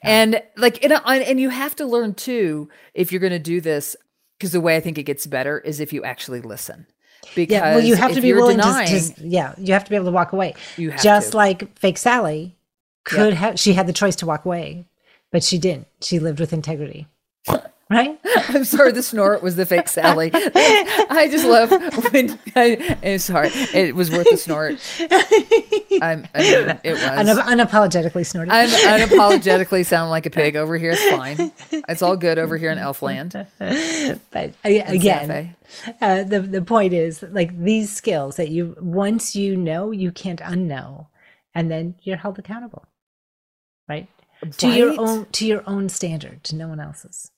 And 0.01 0.41
like, 0.55 0.81
and, 0.83 0.93
uh, 0.93 1.01
I- 1.03 1.19
and 1.19 1.39
you 1.41 1.49
have 1.49 1.75
to 1.77 1.85
learn 1.85 2.13
too, 2.13 2.69
if 2.93 3.11
you're 3.11 3.19
going 3.19 3.33
to 3.33 3.39
do 3.39 3.59
this, 3.59 3.95
because 4.37 4.53
the 4.53 4.61
way 4.61 4.77
I 4.77 4.79
think 4.79 4.97
it 4.97 5.03
gets 5.03 5.25
better 5.27 5.59
is 5.59 5.79
if 5.81 5.91
you 5.91 6.03
actually 6.05 6.39
listen. 6.41 6.85
Because 7.35 7.53
Yeah, 7.53 7.75
well, 7.75 7.83
you 7.83 7.95
have 7.95 8.13
to 8.13 8.21
be 8.21 8.33
willing 8.33 8.57
denying, 8.57 8.87
to, 8.87 9.15
to. 9.15 9.27
Yeah, 9.27 9.53
you 9.57 9.73
have 9.73 9.83
to 9.83 9.89
be 9.89 9.95
able 9.95 10.05
to 10.05 10.11
walk 10.11 10.33
away. 10.33 10.55
You 10.77 10.91
have 10.91 11.01
just 11.01 11.31
to. 11.31 11.37
like 11.37 11.77
fake 11.77 11.97
Sally 11.97 12.55
could 13.03 13.33
have. 13.33 13.59
She 13.59 13.73
had 13.73 13.87
the 13.87 13.93
choice 13.93 14.15
to 14.17 14.25
walk 14.25 14.45
away, 14.45 14.85
but 15.31 15.43
she 15.43 15.57
didn't. 15.57 15.87
She 16.01 16.19
lived 16.19 16.39
with 16.39 16.53
integrity. 16.53 17.07
Right? 17.91 18.19
I'm 18.49 18.65
sorry, 18.65 18.91
the 18.91 19.01
snort 19.01 19.41
was 19.41 19.55
the 19.55 19.65
fake 19.65 19.87
Sally. 19.89 20.29
I 20.35 21.27
just 21.31 21.43
love 21.45 21.71
when 22.13 22.37
I, 22.55 22.97
I'm 23.03 23.17
sorry. 23.17 23.49
It 23.73 23.95
was 23.95 24.11
worth 24.11 24.27
the 24.29 24.37
snort. 24.37 24.79
I'm, 25.99 26.27
I 26.35 26.39
mean, 26.39 26.79
it 26.83 26.91
was. 26.91 27.01
Unap- 27.01 27.45
unapologetically 27.45 28.23
snorted. 28.27 28.51
I'm 28.53 28.69
unapologetically 28.69 29.83
sound 29.87 30.11
like 30.11 30.27
a 30.27 30.29
pig 30.29 30.55
over 30.55 30.77
here. 30.77 30.91
It's 30.91 31.09
fine. 31.09 31.51
It's 31.71 32.03
all 32.03 32.15
good 32.15 32.37
over 32.37 32.57
here 32.57 32.69
in 32.69 32.77
Elfland. 32.77 33.31
but 33.57 34.53
I- 34.63 34.69
again, 34.69 35.55
uh, 35.99 36.23
the 36.23 36.41
the 36.41 36.61
point 36.61 36.93
is 36.93 37.23
like 37.23 37.57
these 37.59 37.91
skills 37.91 38.35
that 38.35 38.49
you 38.49 38.75
once 38.79 39.35
you 39.35 39.57
know, 39.57 39.89
you 39.89 40.11
can't 40.11 40.41
unknow, 40.41 41.07
and 41.55 41.71
then 41.71 41.95
you're 42.03 42.17
held 42.17 42.37
accountable, 42.37 42.85
right? 43.87 44.07
To 44.57 44.67
your 44.69 44.93
own 44.99 45.25
to 45.31 45.47
your 45.47 45.63
own 45.65 45.89
standard, 45.89 46.43
to 46.45 46.55
no 46.55 46.67
one 46.67 46.79
else's. 46.79 47.31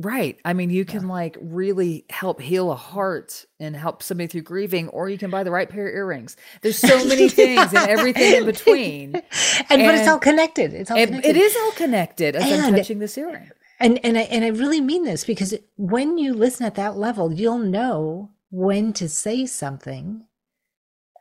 Right. 0.00 0.38
I 0.44 0.52
mean, 0.52 0.70
you 0.70 0.84
can 0.84 1.08
like 1.08 1.36
really 1.40 2.04
help 2.08 2.40
heal 2.40 2.70
a 2.70 2.76
heart 2.76 3.44
and 3.58 3.74
help 3.74 4.02
somebody 4.02 4.28
through 4.28 4.42
grieving, 4.42 4.88
or 4.90 5.08
you 5.08 5.18
can 5.18 5.28
buy 5.30 5.42
the 5.42 5.50
right 5.50 5.68
pair 5.68 5.88
of 5.88 5.94
earrings. 5.94 6.36
There's 6.62 6.78
so 6.78 7.04
many 7.08 7.28
things 7.28 7.72
and 7.74 7.88
everything 7.88 8.34
in 8.36 8.44
between. 8.44 9.22
And, 9.70 9.82
but 9.82 9.96
it's 9.96 10.08
all 10.08 10.18
connected. 10.20 10.72
It's 10.72 10.90
all 10.90 10.96
connected. 10.96 11.28
it 11.28 11.36
is 11.36 11.56
all 11.56 11.72
connected 11.72 12.36
as 12.36 12.44
I'm 12.44 12.66
And- 12.68 12.76
touching 12.76 13.00
this 13.00 13.18
earring. 13.18 13.50
And 13.80 14.00
and 14.04 14.16
I 14.18 14.22
and 14.22 14.44
I 14.44 14.48
really 14.48 14.80
mean 14.80 15.04
this 15.04 15.24
because 15.24 15.54
when 15.76 16.16
you 16.18 16.32
listen 16.34 16.66
at 16.66 16.74
that 16.76 16.96
level, 16.96 17.32
you'll 17.32 17.58
know 17.58 18.30
when 18.50 18.92
to 18.94 19.08
say 19.08 19.46
something 19.46 20.24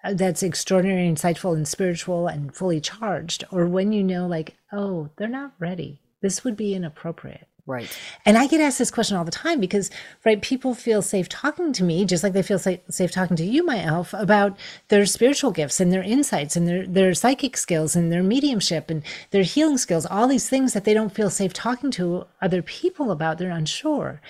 uh, 0.04 0.14
that's 0.14 0.42
extraordinary, 0.42 1.08
insightful, 1.08 1.56
and 1.56 1.68
spiritual 1.68 2.28
and 2.28 2.56
fully 2.56 2.80
charged, 2.82 3.44
or 3.52 3.68
when 3.68 3.92
you 3.92 4.04
know, 4.04 4.26
like, 4.26 4.56
oh, 4.72 5.10
they're 5.18 5.28
not 5.28 5.54
ready. 5.60 6.00
This 6.22 6.44
would 6.44 6.56
be 6.58 6.74
inappropriate. 6.74 7.48
Right. 7.68 8.00
And 8.26 8.38
I 8.38 8.48
get 8.48 8.62
asked 8.62 8.80
this 8.80 8.90
question 8.90 9.18
all 9.18 9.26
the 9.26 9.32
time 9.32 9.60
because, 9.60 9.92
right, 10.26 10.42
people 10.42 10.74
feel 10.74 11.02
safe 11.02 11.28
talking 11.28 11.74
to 11.74 11.84
me, 11.84 12.06
just 12.06 12.24
like 12.24 12.32
they 12.32 12.42
feel 12.42 12.58
safe, 12.58 12.80
safe 12.90 13.12
talking 13.12 13.36
to 13.36 13.44
you, 13.44 13.66
my 13.66 13.84
elf, 13.84 14.14
about 14.14 14.58
their 14.88 15.06
spiritual 15.06 15.52
gifts 15.52 15.82
and 15.82 15.92
their 15.92 16.02
insights 16.02 16.56
and 16.56 16.66
their, 16.66 16.88
their 16.88 17.14
psychic 17.14 17.58
skills 17.58 17.94
and 17.94 18.10
their 18.10 18.24
mediumship 18.24 18.90
and 18.90 19.04
their 19.32 19.44
healing 19.44 19.78
skills, 19.78 20.06
all 20.06 20.30
these 20.30 20.48
things 20.48 20.72
that 20.72 20.86
they 20.86 20.94
don't 20.94 21.14
feel 21.14 21.30
safe 21.30 21.52
talking 21.52 21.92
to 21.92 22.26
other 22.42 22.62
people 22.62 23.12
about. 23.12 23.38
They're 23.38 23.52
unsure. 23.52 24.22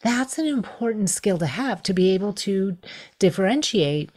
That's 0.00 0.38
an 0.38 0.46
important 0.46 1.10
skill 1.10 1.36
to 1.36 1.46
have 1.46 1.82
to 1.82 1.92
be 1.92 2.14
able 2.14 2.32
to 2.32 2.78
differentiate 3.18 4.10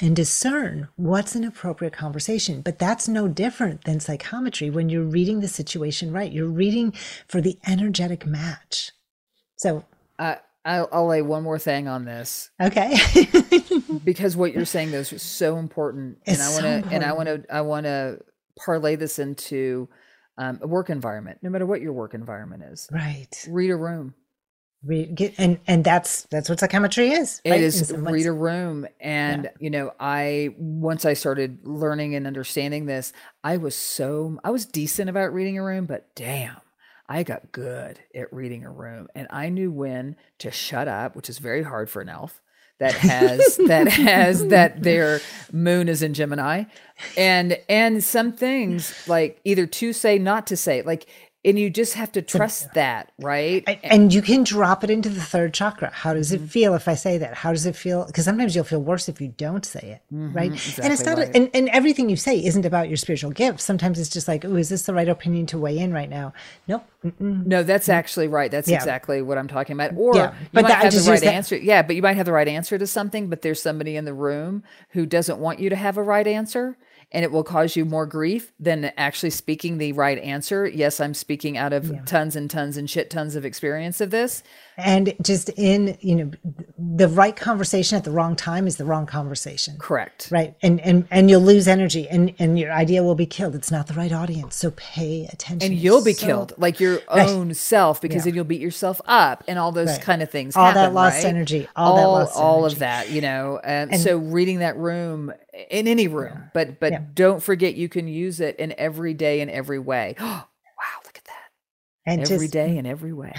and 0.00 0.14
discern 0.14 0.88
what's 0.96 1.34
an 1.34 1.44
appropriate 1.44 1.92
conversation. 1.92 2.62
But 2.62 2.78
that's 2.78 3.08
no 3.08 3.28
different 3.28 3.84
than 3.84 4.00
psychometry 4.00 4.70
when 4.70 4.88
you're 4.88 5.02
reading 5.02 5.40
the 5.40 5.48
situation 5.48 6.12
right. 6.12 6.32
You're 6.32 6.46
reading 6.50 6.92
for 7.26 7.40
the 7.40 7.58
energetic 7.66 8.26
match. 8.26 8.92
So, 9.56 9.84
Uh, 10.18 10.36
I'll, 10.64 10.88
I'll 10.92 11.06
lay 11.06 11.22
one 11.22 11.42
more 11.42 11.58
thing 11.58 11.88
on 11.88 12.04
this 12.04 12.50
okay. 12.60 12.98
because 14.04 14.36
what 14.36 14.52
you're 14.52 14.66
saying 14.66 14.90
those 14.90 15.12
is 15.12 15.22
so 15.22 15.56
important, 15.56 16.18
and 16.26 16.42
I 16.42 16.50
want 16.50 16.64
to 16.64 16.94
and 16.94 17.04
I 17.04 17.12
want 17.12 17.28
to 17.28 17.44
I 17.50 17.60
want 17.62 17.86
to 17.86 18.18
parlay 18.58 18.96
this 18.96 19.18
into 19.18 19.88
um, 20.36 20.58
a 20.60 20.66
work 20.66 20.90
environment, 20.90 21.38
no 21.42 21.48
matter 21.48 21.64
what 21.64 21.80
your 21.80 21.92
work 21.92 22.12
environment 22.12 22.64
is. 22.64 22.88
right. 22.92 23.28
Read 23.48 23.70
a 23.70 23.76
room. 23.76 24.14
Read, 24.84 25.16
get, 25.16 25.34
and 25.38 25.58
and 25.66 25.82
that's 25.82 26.22
that's 26.30 26.48
what 26.48 26.60
psychometry 26.60 27.10
is. 27.10 27.40
Right? 27.44 27.60
is 27.60 27.90
It's- 27.90 27.98
read 28.00 28.26
a 28.26 28.32
room. 28.32 28.86
And, 29.00 29.50
you 29.58 29.70
know, 29.70 29.92
I, 29.98 30.54
once 30.56 31.04
I 31.04 31.14
started 31.14 31.58
learning 31.64 32.14
and 32.14 32.28
understanding 32.28 32.86
this, 32.86 33.12
I 33.42 33.56
was 33.56 33.74
so, 33.74 34.38
I 34.44 34.50
was 34.50 34.66
decent 34.66 35.10
about 35.10 35.32
reading 35.34 35.58
a 35.58 35.64
room, 35.64 35.86
but 35.86 36.14
damn, 36.14 36.58
I 37.08 37.24
got 37.24 37.50
good 37.50 37.98
at 38.14 38.32
reading 38.32 38.64
a 38.64 38.70
room. 38.70 39.08
And 39.16 39.26
I 39.30 39.48
knew 39.48 39.72
when 39.72 40.14
to 40.38 40.52
shut 40.52 40.86
up, 40.86 41.16
which 41.16 41.28
is 41.28 41.38
very 41.38 41.64
hard 41.64 41.90
for 41.90 42.00
an 42.00 42.08
elf 42.08 42.40
that 42.78 42.94
has, 42.94 43.56
that 43.66 43.88
has, 43.88 44.46
that 44.46 44.80
their 44.84 45.20
moon 45.52 45.88
is 45.88 46.04
in 46.04 46.14
Gemini. 46.14 46.64
And, 47.16 47.58
and 47.68 48.04
some 48.04 48.30
things 48.32 48.94
like 49.08 49.40
either 49.42 49.66
to 49.66 49.92
say, 49.92 50.18
not 50.20 50.46
to 50.46 50.56
say, 50.56 50.82
like, 50.82 51.08
and 51.44 51.56
you 51.58 51.70
just 51.70 51.94
have 51.94 52.10
to 52.12 52.20
trust 52.20 52.74
that, 52.74 53.12
right? 53.20 53.62
And 53.84 54.12
you 54.12 54.20
can 54.22 54.42
drop 54.42 54.82
it 54.82 54.90
into 54.90 55.08
the 55.08 55.20
third 55.20 55.54
chakra. 55.54 55.90
How 55.92 56.12
does 56.12 56.32
Mm-hmm. 56.32 56.44
it 56.44 56.50
feel 56.50 56.74
if 56.74 56.88
I 56.88 56.94
say 56.94 57.16
that? 57.18 57.34
How 57.34 57.52
does 57.52 57.64
it 57.64 57.76
feel? 57.76 58.04
Because 58.06 58.24
sometimes 58.24 58.54
you'll 58.56 58.64
feel 58.64 58.82
worse 58.82 59.08
if 59.08 59.20
you 59.20 59.28
don't 59.28 59.64
say 59.64 60.00
it, 60.00 60.02
right? 60.10 60.50
and 60.50 60.54
it's 60.56 60.78
Mm-hmm. 60.78 61.04
not, 61.04 61.18
right. 61.18 61.30
and, 61.36 61.48
and 61.54 61.68
everything 61.68 62.10
you 62.10 62.16
say 62.16 62.44
isn't 62.44 62.66
about 62.66 62.88
your 62.88 62.96
spiritual 62.96 63.30
gifts. 63.30 63.62
Sometimes 63.64 63.98
it's 64.00 64.08
just 64.10 64.26
like, 64.26 64.44
oh, 64.44 64.56
is 64.56 64.68
this 64.68 64.82
the 64.82 64.92
right 64.94 65.08
opinion 65.08 65.46
to 65.46 65.58
weigh 65.58 65.78
in 65.78 65.92
right 65.92 66.10
now? 66.10 66.32
Nope. 66.66 66.84
Mm-mm. 67.04 67.46
No, 67.46 67.62
that's 67.62 67.88
actually 67.88 68.26
right. 68.26 68.50
That's 68.50 68.68
Yeah. 68.68 68.76
exactly 68.78 69.22
what 69.22 69.38
I'm 69.38 69.46
talking 69.48 69.74
about. 69.74 69.92
Or 69.96 70.16
Yeah, 70.16 70.32
you 70.32 70.48
but 70.52 70.62
might 70.64 70.68
that- 70.68 70.82
have 70.82 70.92
the 71.04 71.10
right 71.10 71.20
that- 71.20 71.32
answer. 71.34 71.56
Yeah, 71.56 71.82
but 71.82 71.94
you 71.94 72.02
might 72.02 72.16
have 72.16 72.26
the 72.26 72.32
right 72.32 72.48
answer 72.48 72.76
to 72.76 72.86
something, 72.88 73.28
but 73.28 73.42
there's 73.42 73.62
somebody 73.62 73.94
in 73.96 74.04
the 74.04 74.12
room 74.14 74.64
who 74.90 75.06
doesn't 75.06 75.38
want 75.38 75.60
you 75.60 75.70
to 75.70 75.76
have 75.76 75.96
a 75.96 76.02
right 76.02 76.26
answer. 76.26 76.76
And 77.10 77.24
it 77.24 77.32
will 77.32 77.44
cause 77.44 77.74
you 77.74 77.84
more 77.84 78.06
grief 78.06 78.52
than 78.60 78.92
actually 78.96 79.30
speaking 79.30 79.78
the 79.78 79.92
right 79.92 80.18
answer. 80.18 80.66
Yes, 80.66 81.00
I'm 81.00 81.14
speaking 81.14 81.56
out 81.56 81.72
of 81.72 82.04
tons 82.04 82.36
and 82.36 82.50
tons 82.50 82.76
and 82.76 82.88
shit 82.88 83.10
tons 83.10 83.34
of 83.34 83.44
experience 83.44 84.00
of 84.00 84.10
this. 84.10 84.42
And 84.80 85.12
just 85.20 85.48
in 85.56 85.98
you 86.00 86.14
know 86.14 86.30
the 86.78 87.08
right 87.08 87.34
conversation 87.34 87.98
at 87.98 88.04
the 88.04 88.10
wrong 88.12 88.36
time 88.36 88.66
is 88.68 88.76
the 88.76 88.84
wrong 88.84 89.06
conversation 89.06 89.74
Correct. 89.78 90.28
right 90.30 90.54
and 90.62 90.80
and 90.80 91.06
and 91.10 91.28
you'll 91.28 91.40
lose 91.42 91.66
energy 91.66 92.08
and 92.08 92.32
and 92.38 92.58
your 92.58 92.72
idea 92.72 93.02
will 93.02 93.16
be 93.16 93.26
killed 93.26 93.56
it's 93.56 93.72
not 93.72 93.88
the 93.88 93.94
right 93.94 94.12
audience 94.12 94.54
so 94.54 94.70
pay 94.76 95.26
attention 95.32 95.72
And 95.72 95.78
you'll 95.80 96.04
be 96.04 96.12
so- 96.12 96.26
killed 96.26 96.52
like 96.58 96.78
your 96.78 97.00
Right. 97.12 97.28
own 97.28 97.52
self 97.54 98.00
because 98.00 98.18
Yeah. 98.18 98.30
then 98.30 98.34
you'll 98.36 98.44
beat 98.44 98.60
yourself 98.60 99.00
up 99.06 99.42
and 99.48 99.58
all 99.58 99.72
those 99.72 99.88
Right. 99.88 100.00
kind 100.00 100.22
of 100.22 100.30
things. 100.30 100.54
All 100.56 100.72
that 100.72 100.94
lost 100.94 101.24
right? 101.24 101.34
energy, 101.34 101.66
all 101.74 101.96
that 101.96 102.06
lost 102.06 102.36
all 102.36 102.60
energy. 102.60 102.74
of 102.74 102.78
that, 102.80 103.10
you 103.10 103.20
know. 103.20 103.60
And, 103.64 103.92
And- 103.92 104.00
so 104.00 104.16
reading 104.16 104.60
that 104.60 104.76
room 104.76 105.32
in 105.70 105.88
any 105.88 106.06
room, 106.06 106.50
but 106.54 106.78
but 106.78 106.92
Yeah. 106.92 107.00
don't 107.14 107.42
forget 107.42 107.74
you 107.74 107.88
can 107.88 108.06
use 108.06 108.38
it 108.40 108.54
in 108.60 108.72
every 108.78 109.12
day 109.14 109.40
in 109.40 109.50
every 109.50 109.78
way. 109.80 110.14
wow, 110.20 110.44
look 111.04 111.18
at 111.18 111.24
that. 111.24 111.48
and 112.06 112.22
Every 112.22 112.46
just, 112.46 112.52
day 112.52 112.76
in 112.78 112.86
every 112.86 113.12
way. 113.12 113.32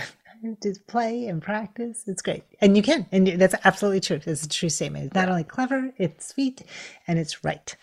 Just 0.64 0.86
play 0.88 1.28
and 1.28 1.42
practice 1.42 2.04
it's 2.08 2.22
great 2.22 2.44
and 2.62 2.76
you 2.78 2.84
can 2.84 3.06
and 3.12 3.28
that's 3.40 3.56
absolutely 3.66 4.00
true 4.00 4.20
it's 4.26 4.44
a 4.46 4.50
true 4.50 4.70
statement 4.70 5.06
it's 5.06 5.16
not 5.16 5.30
only 5.30 5.44
clever 5.44 5.92
it's 5.98 6.28
sweet 6.30 6.64
and 7.08 7.20
it's 7.20 7.44
right 7.44 7.76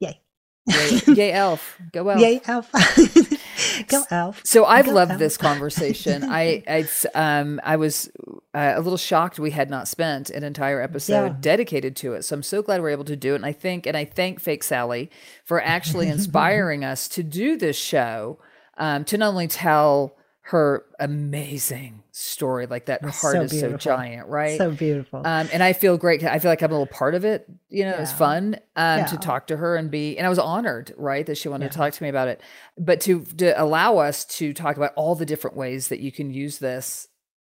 yay 0.00 0.20
Yay, 0.66 1.00
yay 1.08 1.32
elf. 1.32 1.76
Go 1.92 2.08
elf. 2.08 2.20
yay 2.20 2.40
elf 2.46 2.70
go 3.88 4.04
elf 4.10 4.42
So 4.44 4.64
I've 4.64 4.86
Go 4.86 4.92
loved 4.92 5.12
elf. 5.12 5.18
this 5.18 5.36
conversation. 5.36 6.22
I 6.28 6.62
I 6.68 6.88
um 7.16 7.60
I 7.64 7.76
was 7.76 8.08
uh, 8.54 8.74
a 8.76 8.80
little 8.80 8.96
shocked 8.96 9.40
we 9.40 9.50
had 9.50 9.70
not 9.70 9.88
spent 9.88 10.30
an 10.30 10.44
entire 10.44 10.80
episode 10.80 11.32
Yeah. 11.32 11.36
dedicated 11.40 11.96
to 11.96 12.12
it. 12.14 12.24
So 12.24 12.36
I'm 12.36 12.42
so 12.44 12.62
glad 12.62 12.80
we're 12.80 12.90
able 12.90 13.04
to 13.06 13.16
do 13.16 13.32
it. 13.32 13.36
And 13.36 13.46
I 13.46 13.52
think 13.52 13.86
and 13.86 13.96
I 13.96 14.04
thank 14.04 14.40
Fake 14.40 14.62
Sally 14.62 15.10
for 15.44 15.60
actually 15.60 16.08
inspiring 16.08 16.84
us 16.84 17.08
to 17.08 17.24
do 17.24 17.56
this 17.56 17.76
show 17.76 18.38
um, 18.78 19.04
to 19.06 19.18
not 19.18 19.30
only 19.30 19.48
tell 19.48 20.14
her 20.52 20.84
amazing 21.00 22.02
story, 22.10 22.66
like 22.66 22.84
that 22.84 23.00
It's 23.02 23.22
heart 23.22 23.36
so 23.36 23.42
is 23.42 23.58
so 23.58 23.74
giant, 23.78 24.28
right? 24.28 24.58
so 24.58 24.70
beautiful 24.70 25.20
Um, 25.24 25.48
and 25.50 25.62
I 25.62 25.72
feel 25.72 25.96
great. 25.96 26.22
I 26.22 26.38
feel 26.40 26.50
like 26.50 26.60
I'm 26.60 26.70
a 26.70 26.74
little 26.74 26.86
part 26.86 27.14
of 27.14 27.24
it. 27.24 27.48
You 27.70 27.86
know, 27.86 27.92
it 27.92 28.00
was 28.00 28.12
fun 28.12 28.58
um, 28.76 29.06
to 29.06 29.16
talk 29.16 29.46
to 29.46 29.56
her 29.56 29.76
and 29.76 29.90
be. 29.90 30.18
And 30.18 30.26
I 30.26 30.28
was 30.28 30.38
honored, 30.38 30.92
right, 30.98 31.24
that 31.24 31.38
she 31.38 31.48
wanted 31.48 31.72
to 31.72 31.76
talk 31.78 31.94
to 31.94 32.02
me 32.02 32.10
about 32.10 32.28
it. 32.28 32.42
But 32.76 33.00
to 33.02 33.24
to 33.38 33.60
allow 33.60 33.96
us 33.96 34.26
to 34.36 34.52
talk 34.52 34.76
about 34.76 34.92
all 34.94 35.14
the 35.14 35.24
different 35.24 35.56
ways 35.56 35.88
that 35.88 36.00
you 36.00 36.12
can 36.12 36.30
use 36.30 36.58
this 36.58 37.08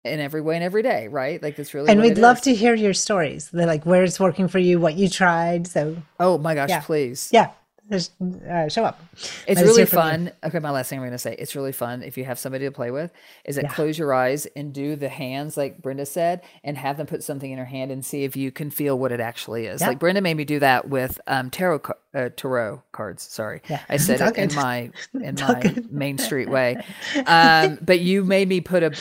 in 0.05 0.21
every 0.21 0.41
way 0.41 0.55
and 0.55 0.63
every 0.63 0.83
day, 0.83 1.09
right? 1.09 1.43
Like 1.43 1.57
that's 1.57 1.75
really. 1.75 1.91
and 1.91 2.01
we'd 2.01 2.17
love 2.17 2.37
is. 2.37 2.43
to 2.45 2.55
hear 2.55 2.75
your 2.75 2.95
stories 2.95 3.51
They're 3.51 3.67
like 3.67 3.85
where 3.85 4.05
it's 4.05 4.21
working 4.21 4.47
for 4.47 4.61
you 4.61 4.79
what 4.79 4.95
you 4.95 5.09
tried 5.09 5.67
so 5.67 5.97
Oh 6.21 6.39
my 6.39 6.55
gosh! 6.55 6.69
Yeah. 6.69 6.81
Please. 6.81 7.29
yeah 7.33 7.51
just 7.91 8.13
uh, 8.21 8.69
show 8.69 8.83
up 8.85 9.01
It's 9.13 9.47
Let 9.49 9.59
really 9.65 9.77
hear 9.81 9.87
from 9.87 9.97
you. 9.99 10.03
fun. 10.29 10.33
Okay, 10.45 10.59
my 10.59 10.71
last 10.71 10.89
thing 10.89 10.99
I'm 10.99 11.03
going 11.03 11.13
to 11.13 11.19
say. 11.19 11.35
It's 11.39 11.55
really 11.55 11.73
fun 11.73 12.03
if 12.03 12.17
you 12.17 12.25
have 12.25 12.39
somebody 12.39 12.65
to 12.65 12.71
play 12.71 12.91
with. 12.91 13.11
Is 13.45 13.57
that 13.57 13.65
Yeah. 13.65 13.73
close 13.75 13.99
your 13.99 14.15
eyes 14.15 14.47
and 14.57 14.73
do 14.73 14.97
the 14.97 15.09
hands 15.09 15.57
like 15.57 15.83
Brenda 15.83 16.07
said, 16.07 16.43
and 16.63 16.79
have 16.79 16.97
them 16.97 17.07
put 17.07 17.23
something 17.23 17.51
in 17.51 17.59
her 17.59 17.65
hand 17.67 17.91
and 17.91 18.05
see 18.05 18.25
if 18.25 18.37
you 18.37 18.51
can 18.51 18.71
feel 18.71 18.99
what 18.99 19.13
it 19.13 19.21
actually 19.21 19.67
is. 19.67 19.81
Yeah. 19.81 19.89
Like 19.89 19.99
Brenda 19.99 20.21
made 20.21 20.37
me 20.37 20.45
do 20.45 20.59
that 20.61 20.89
with 20.89 21.21
um, 21.27 21.51
tarot 21.51 21.83
uh, 22.15 22.31
tarot 22.37 22.83
cards. 22.93 23.23
Sorry, 23.23 23.61
Yeah. 23.69 23.81
I 23.89 23.97
said 23.99 24.21
it 24.21 24.37
in 24.39 24.55
my 24.55 24.91
in 25.15 25.35
my. 25.41 25.75
Main 25.91 26.19
Street 26.19 26.49
way. 26.49 26.77
Um, 27.27 27.79
but 27.83 28.01
you 28.01 28.25
made 28.25 28.49
me 28.49 28.61
put 28.61 28.83
a, 28.83 28.93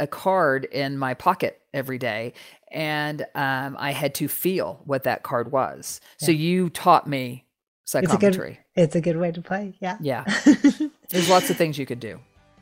a 0.00 0.04
a 0.04 0.06
card 0.06 0.64
in 0.66 0.98
my 0.98 1.14
pocket 1.14 1.60
every 1.72 1.98
day. 1.98 2.32
And 2.72 3.22
um, 3.34 3.76
I 3.78 3.92
had 3.92 4.14
to 4.16 4.28
feel 4.28 4.80
what 4.84 5.04
that 5.04 5.22
card 5.22 5.52
was. 5.52 6.00
So 6.18 6.32
you 6.32 6.70
taught 6.70 7.06
me 7.06 7.44
it's 7.84 7.94
a 7.94 8.00
good 8.00 8.08
psychometry. 8.34 8.58
it's 8.74 8.96
a 8.96 9.00
good 9.00 9.16
way 9.16 9.30
to 9.32 9.40
play 9.42 9.74
yeah 9.80 9.96
Yeah. 10.00 10.24
There's 11.10 11.28
lots 11.28 11.50
of 11.50 11.56
things 11.56 11.78
you 11.78 11.86
could 11.86 12.00
do. 12.00 12.18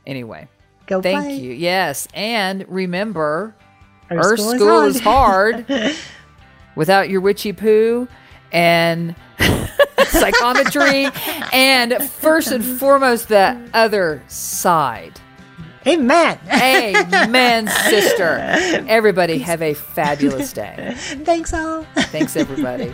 Anyway, 0.07 0.49
go 0.87 1.01
thank 1.01 1.25
play. 1.25 1.37
you. 1.37 1.53
Yes. 1.53 2.09
And 2.13 2.65
remember, 2.69 3.55
Our 4.11 4.19
our 4.19 4.37
school 4.37 4.51
is 4.53 4.57
school 4.61 4.81
is 4.83 5.01
hard. 5.01 5.65
hard 5.69 5.97
without 6.77 7.09
your 7.09 7.21
witchy 7.21 7.53
poo 7.53 8.09
and 8.51 9.15
psychometry 10.09 11.09
and 11.53 12.03
first 12.11 12.51
and 12.51 12.65
foremost 12.65 13.29
the 13.29 13.57
other 13.73 14.23
side. 14.29 15.19
amen 15.87 16.39
Amen, 16.53 17.69
sister. 17.69 18.39
Everybody 18.89 19.39
have 19.39 19.63
a 19.63 19.75
fabulous 19.75 20.53
day. 20.53 20.95
thanks 21.25 21.53
all 21.55 21.85
Thanks, 21.97 22.37
everybody. 22.37 22.93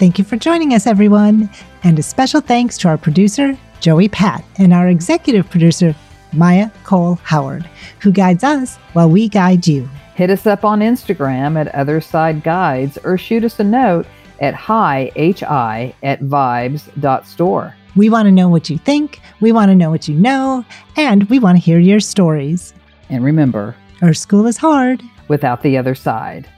Thank 0.00 0.18
you 0.18 0.24
for 0.24 0.36
joining 0.36 0.72
us, 0.74 0.86
everyone. 0.86 1.48
And 1.84 1.98
a 1.98 2.02
special 2.02 2.40
thanks 2.40 2.76
to 2.78 2.88
our 2.88 2.96
producer, 2.98 3.56
Joey 3.80 4.08
Pat, 4.08 4.42
and 4.56 4.72
our 4.72 4.88
executive 4.88 5.48
producer, 5.50 5.94
Maya 6.32 6.70
Cole 6.84 7.16
Howard, 7.22 7.68
who 8.00 8.10
guides 8.10 8.42
us 8.42 8.76
while 8.94 9.10
we 9.10 9.28
guide 9.28 9.66
you. 9.66 9.88
Hit 10.14 10.30
us 10.30 10.46
up 10.46 10.64
on 10.64 10.80
Instagram 10.80 11.58
at 11.60 11.74
Other 11.74 12.00
Side 12.00 12.42
Guides 12.42 12.98
or 13.04 13.18
shoot 13.18 13.44
us 13.44 13.60
a 13.60 13.64
note 13.64 14.06
at 14.40 14.54
hi, 14.54 15.12
hi, 15.16 15.94
at 16.02 16.20
vibes.store. 16.20 17.74
We 17.96 18.08
want 18.08 18.26
to 18.26 18.32
know 18.32 18.48
what 18.48 18.70
you 18.70 18.78
think, 18.78 19.20
we 19.40 19.52
want 19.52 19.70
to 19.70 19.74
know 19.74 19.90
what 19.90 20.08
you 20.08 20.14
know, 20.14 20.64
and 20.96 21.24
we 21.28 21.38
want 21.38 21.58
to 21.58 21.62
hear 21.64 21.78
your 21.78 22.00
stories. 22.00 22.72
And 23.10 23.22
remember, 23.24 23.76
Our 24.00 24.14
school 24.14 24.46
is 24.46 24.56
hard. 24.56 25.02
without 25.28 25.62
the 25.62 25.76
other 25.76 25.94
side. 25.94 26.48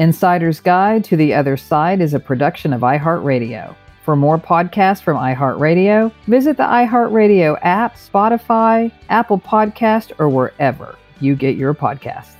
Insider's 0.00 0.60
Guide 0.60 1.04
to 1.04 1.16
the 1.18 1.34
Other 1.34 1.58
Side 1.58 2.00
is 2.00 2.14
a 2.14 2.18
production 2.18 2.72
of 2.72 2.80
iHeartRadio. 2.80 3.76
For 4.02 4.16
more 4.16 4.38
podcasts 4.38 5.02
from 5.02 5.18
iHeartRadio, 5.18 6.10
visit 6.26 6.56
the 6.56 6.62
iHeartRadio 6.62 7.58
app, 7.60 7.96
Spotify, 7.96 8.90
Apple 9.10 9.38
Podcast, 9.38 10.12
or 10.18 10.30
wherever 10.30 10.96
you 11.20 11.34
get 11.34 11.56
your 11.56 11.74
podcasts. 11.74 12.39